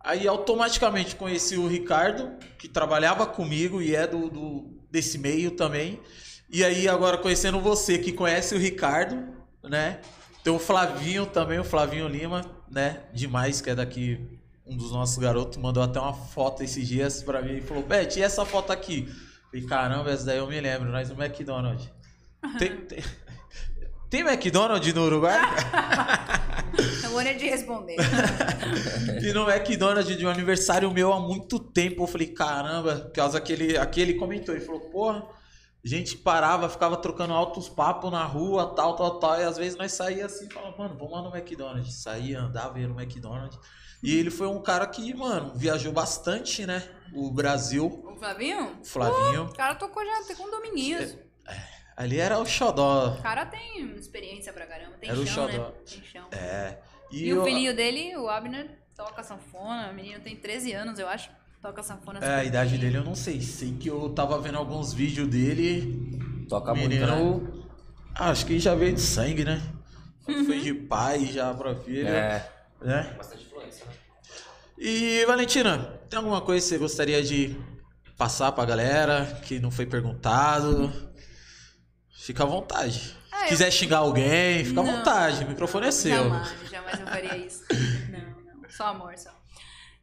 [0.00, 6.00] Aí automaticamente conheci o Ricardo, que trabalhava comigo e é do, do- desse meio também.
[6.48, 9.26] E aí agora conhecendo você, que conhece o Ricardo,
[9.62, 10.00] né?
[10.44, 13.00] Tem o Flavinho também, o Flavinho Lima, né?
[13.12, 17.40] Demais, que é daqui um dos nossos garotos, mandou até uma foto esses dias pra
[17.42, 19.08] mim e falou: Beth, e essa foto aqui?
[19.50, 21.88] Falei, caramba, essa daí eu me lembro, nós no McDonald's.
[22.58, 23.02] Tem, tem,
[24.08, 25.40] tem McDonald's no Uruguai?
[27.10, 27.96] Vou nem te responder.
[29.22, 32.02] E no McDonald's de um aniversário meu há muito tempo.
[32.02, 34.54] Eu falei, caramba, por causa aquele, aquele comentou.
[34.54, 35.26] Ele falou, porra,
[35.84, 39.40] a gente parava, ficava trocando altos papos na rua, tal, tal, tal.
[39.40, 41.94] E às vezes nós saía assim e falava, mano, vamos lá no McDonald's.
[41.94, 43.58] Saía, andava, ia no McDonald's.
[44.02, 46.82] E ele foi um cara que, mano, viajou bastante, né?
[47.14, 48.78] O Brasil, O Flavinho?
[48.80, 49.44] o Flavinho.
[49.44, 51.16] O cara tocou já até com Dominguinhos.
[51.96, 53.16] Ali era o xodó.
[53.18, 54.96] O cara tem experiência pra caramba.
[55.00, 55.64] Tem Era o chão, xodó.
[55.68, 55.72] né?
[55.88, 56.28] Tem chão.
[56.32, 56.76] É.
[57.10, 59.88] E, eu- o filhinho dele, o Abner, toca sanfona.
[59.90, 61.30] O menino tem 13 anos, eu acho.
[61.62, 62.20] Toca sanfona.
[62.20, 63.40] É, a idade dele eu não sei.
[63.40, 66.46] Sei que eu tava vendo alguns vídeos dele.
[66.48, 67.66] Toca Menino, muito no.
[68.14, 69.60] Ah, acho que já veio de sangue, né?
[70.24, 72.50] Foi de pai já pra filha, É.
[72.82, 73.14] né?
[73.16, 73.92] Bastante influência, né?
[74.78, 75.78] E Valentina,
[76.10, 77.56] tem alguma coisa que você gostaria de
[78.18, 80.92] passar pra galera que não foi perguntado?
[82.18, 83.16] Fica à vontade.
[83.30, 84.96] Ah, Se eu- quiser xingar alguém, fica à Não.
[84.96, 85.44] vontade.
[85.44, 86.24] O microfone é seu.
[86.24, 87.64] Jamais, jamais eu faria isso.
[88.10, 88.70] Não, não.
[88.70, 89.30] Só amor, só.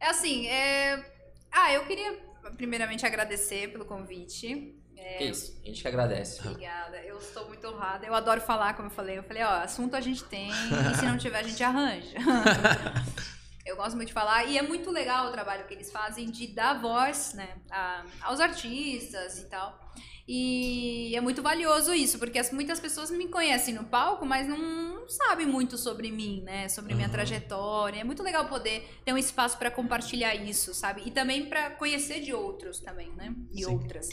[0.00, 1.04] É assim, é...
[1.52, 2.18] Ah, eu queria
[2.56, 4.74] primeiramente agradecer pelo convite.
[5.18, 6.40] Que isso, a gente que agradece.
[6.48, 8.06] Obrigada, eu estou muito honrada.
[8.06, 9.18] Eu adoro falar, como eu falei.
[9.18, 12.16] Eu falei, ó, assunto a gente tem e se não tiver a gente arranja.
[13.66, 16.46] eu gosto muito de falar e é muito legal o trabalho que eles fazem de
[16.48, 19.78] dar voz, né, a- aos artistas e tal.
[20.26, 24.56] E é muito valioso isso, porque as- muitas pessoas me conhecem no palco, mas não,
[24.58, 26.66] não sabem muito sobre mim, né?
[26.70, 27.12] Sobre minha Aham.
[27.14, 28.00] trajetória.
[28.00, 31.02] É muito legal poder ter um espaço para compartilhar isso, sabe?
[31.04, 33.34] E também para conhecer de outros também, né?
[33.52, 33.72] E Sim.
[33.74, 34.08] outras.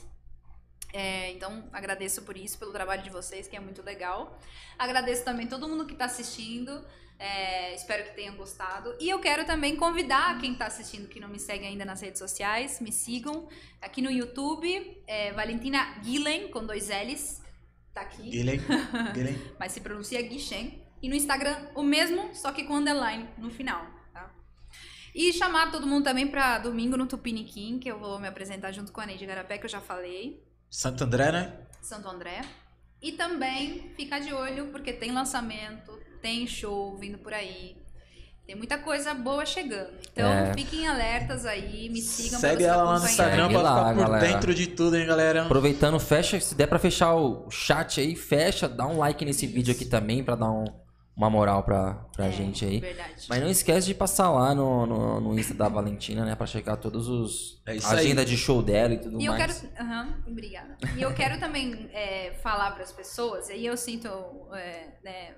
[0.94, 4.38] É, então, agradeço por isso, pelo trabalho de vocês, que é muito legal.
[4.78, 6.86] Agradeço também todo mundo que está assistindo.
[7.22, 8.96] É, espero que tenham gostado.
[9.00, 12.18] E eu quero também convidar quem está assistindo que não me segue ainda nas redes
[12.18, 13.48] sociais, me sigam
[13.80, 17.40] aqui no YouTube, é, Valentina Guilen, com dois L's.
[17.94, 18.60] Tá aqui, Guilhem,
[19.14, 19.40] Guilhem.
[19.60, 20.82] mas se pronuncia Guichen.
[21.00, 24.34] E no Instagram, o mesmo, só que com underline no final, tá?
[25.14, 28.92] E chamar todo mundo também para domingo no Tupiniquim, que eu vou me apresentar junto
[28.92, 30.44] com a Neide Garapé, que eu já falei.
[30.70, 31.68] Santo André, né?
[31.82, 32.42] Santo André.
[33.00, 37.76] E também ficar de olho, porque tem lançamento, tem show vindo por aí.
[38.46, 39.92] Tem muita coisa boa chegando.
[40.12, 40.54] Então É.
[40.54, 43.06] fiquem alertas aí, me sigam Segue ela lá no.
[43.06, 44.28] Instagram Segue pra lá, ficar por galera.
[44.34, 45.44] dentro de tudo, hein, galera?
[45.46, 49.74] Aproveitando, fecha, se der pra fechar o chat aí, fecha, dá um like nesse vídeo
[49.74, 50.66] aqui também pra dar um-
[51.16, 52.80] uma moral pra, pra É, gente aí.
[52.80, 53.26] Verdade.
[53.30, 56.36] Mas não esquece de passar lá no, no, no Insta da Valentina, né?
[56.36, 57.62] Pra checar todos os.
[57.66, 58.00] É isso a aí.
[58.00, 59.60] agenda de show dela e tudo E eu mais.
[59.62, 59.74] quero.
[59.80, 60.78] Aham, obrigada.
[60.98, 64.08] E eu quero também é, falar para as pessoas, e aí eu sinto.
[64.54, 65.36] é, né,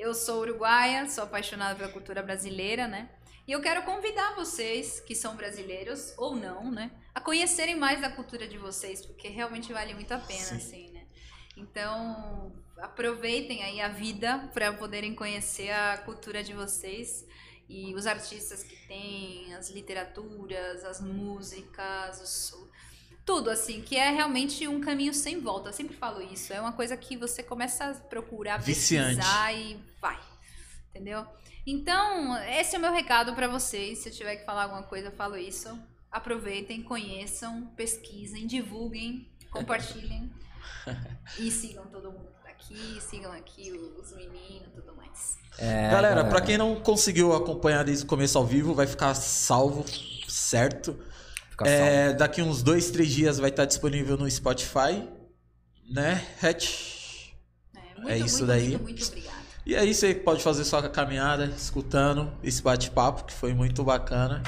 [0.00, 3.10] eu sou uruguaia, sou apaixonada pela cultura brasileira, né?
[3.46, 6.90] E eu quero convidar vocês, que são brasileiros ou não, né?
[7.14, 10.56] A conhecerem mais da cultura de vocês, porque realmente vale muito a pena, Sim.
[10.56, 11.04] assim, né?
[11.56, 17.26] Então, aproveitem aí a vida para poderem conhecer a cultura de vocês
[17.68, 22.69] e os artistas que têm, as literaturas, as músicas, os-
[23.24, 25.68] tudo, assim, que é realmente um caminho sem volta.
[25.68, 26.52] Eu sempre falo isso.
[26.52, 29.16] É uma coisa que você começa a procurar, Viciante.
[29.16, 30.18] pesquisar e vai.
[30.90, 31.24] Entendeu?
[31.66, 33.98] Então, esse é o meu recado pra vocês.
[33.98, 35.78] Se eu tiver que falar alguma coisa, eu falo isso.
[36.10, 40.32] Aproveitem, conheçam, pesquisem, divulguem, compartilhem.
[41.38, 45.38] e sigam todo mundo que tá aqui, sigam aqui os meninos e tudo mais.
[45.58, 49.84] É, galera, pra quem não conseguiu acompanhar desde o começo ao vivo, vai ficar salvo,
[50.26, 50.98] certo?
[51.66, 51.82] Salvo.
[51.82, 55.06] É, daqui uns dois, três dias vai estar disponível no Spotify,
[55.90, 57.32] né, Hatch?
[57.74, 58.68] É, muito, É isso muito, daí.
[58.68, 59.40] Muito, muito obrigada.
[59.66, 64.42] E aí você pode fazer sua caminhada, escutando esse bate-papo, que foi muito bacana,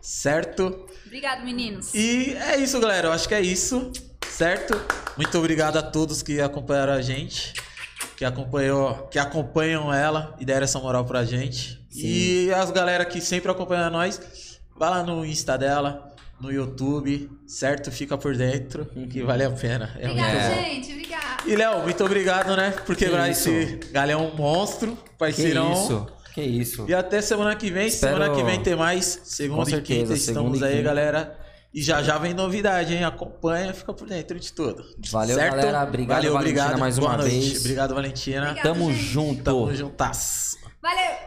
[0.00, 0.86] certo?
[1.04, 1.94] Obrigado, meninos.
[1.94, 3.08] E é isso, galera.
[3.08, 3.92] Eu acho que é isso,
[4.28, 4.74] certo?
[5.16, 7.52] Muito obrigado a todos que acompanharam a gente,
[8.16, 11.86] que acompanhou, que acompanham ela e deram essa moral pra gente.
[11.94, 17.90] E as galera que sempre acompanham nós, vai lá no Insta dela, no YouTube, certo?
[17.90, 19.90] Fica por dentro, que vale a pena.
[19.98, 20.62] É muito Obrigada, bom.
[20.62, 20.92] gente.
[20.92, 21.42] Obrigada.
[21.46, 22.70] E Léo, muito obrigado, né?
[22.84, 25.72] Por quebrar esse galhão monstro, Que parceirão.
[25.72, 26.84] isso, que isso.
[26.88, 27.86] E até semana que vem.
[27.86, 29.20] Espero- Semana que vem tem mais.
[29.24, 30.82] Segunda Com e certeza, quinta estamos e aí, quinta.
[30.82, 31.38] galera.
[31.74, 33.04] E já já vem novidade, hein?
[33.04, 34.82] Acompanha, fica por dentro de tudo.
[35.10, 35.56] Valeu, certo?
[35.56, 35.82] galera.
[35.82, 36.80] Obrigado, Valeu, Valentina, obrigado.
[36.80, 37.32] mais Boa uma noite.
[37.38, 37.60] vez.
[37.60, 38.42] Obrigado, Valentina.
[38.50, 39.02] Obrigada, Tamo gente.
[39.04, 39.42] junto.
[39.44, 40.56] Tamo juntas.
[40.82, 41.25] Valeu!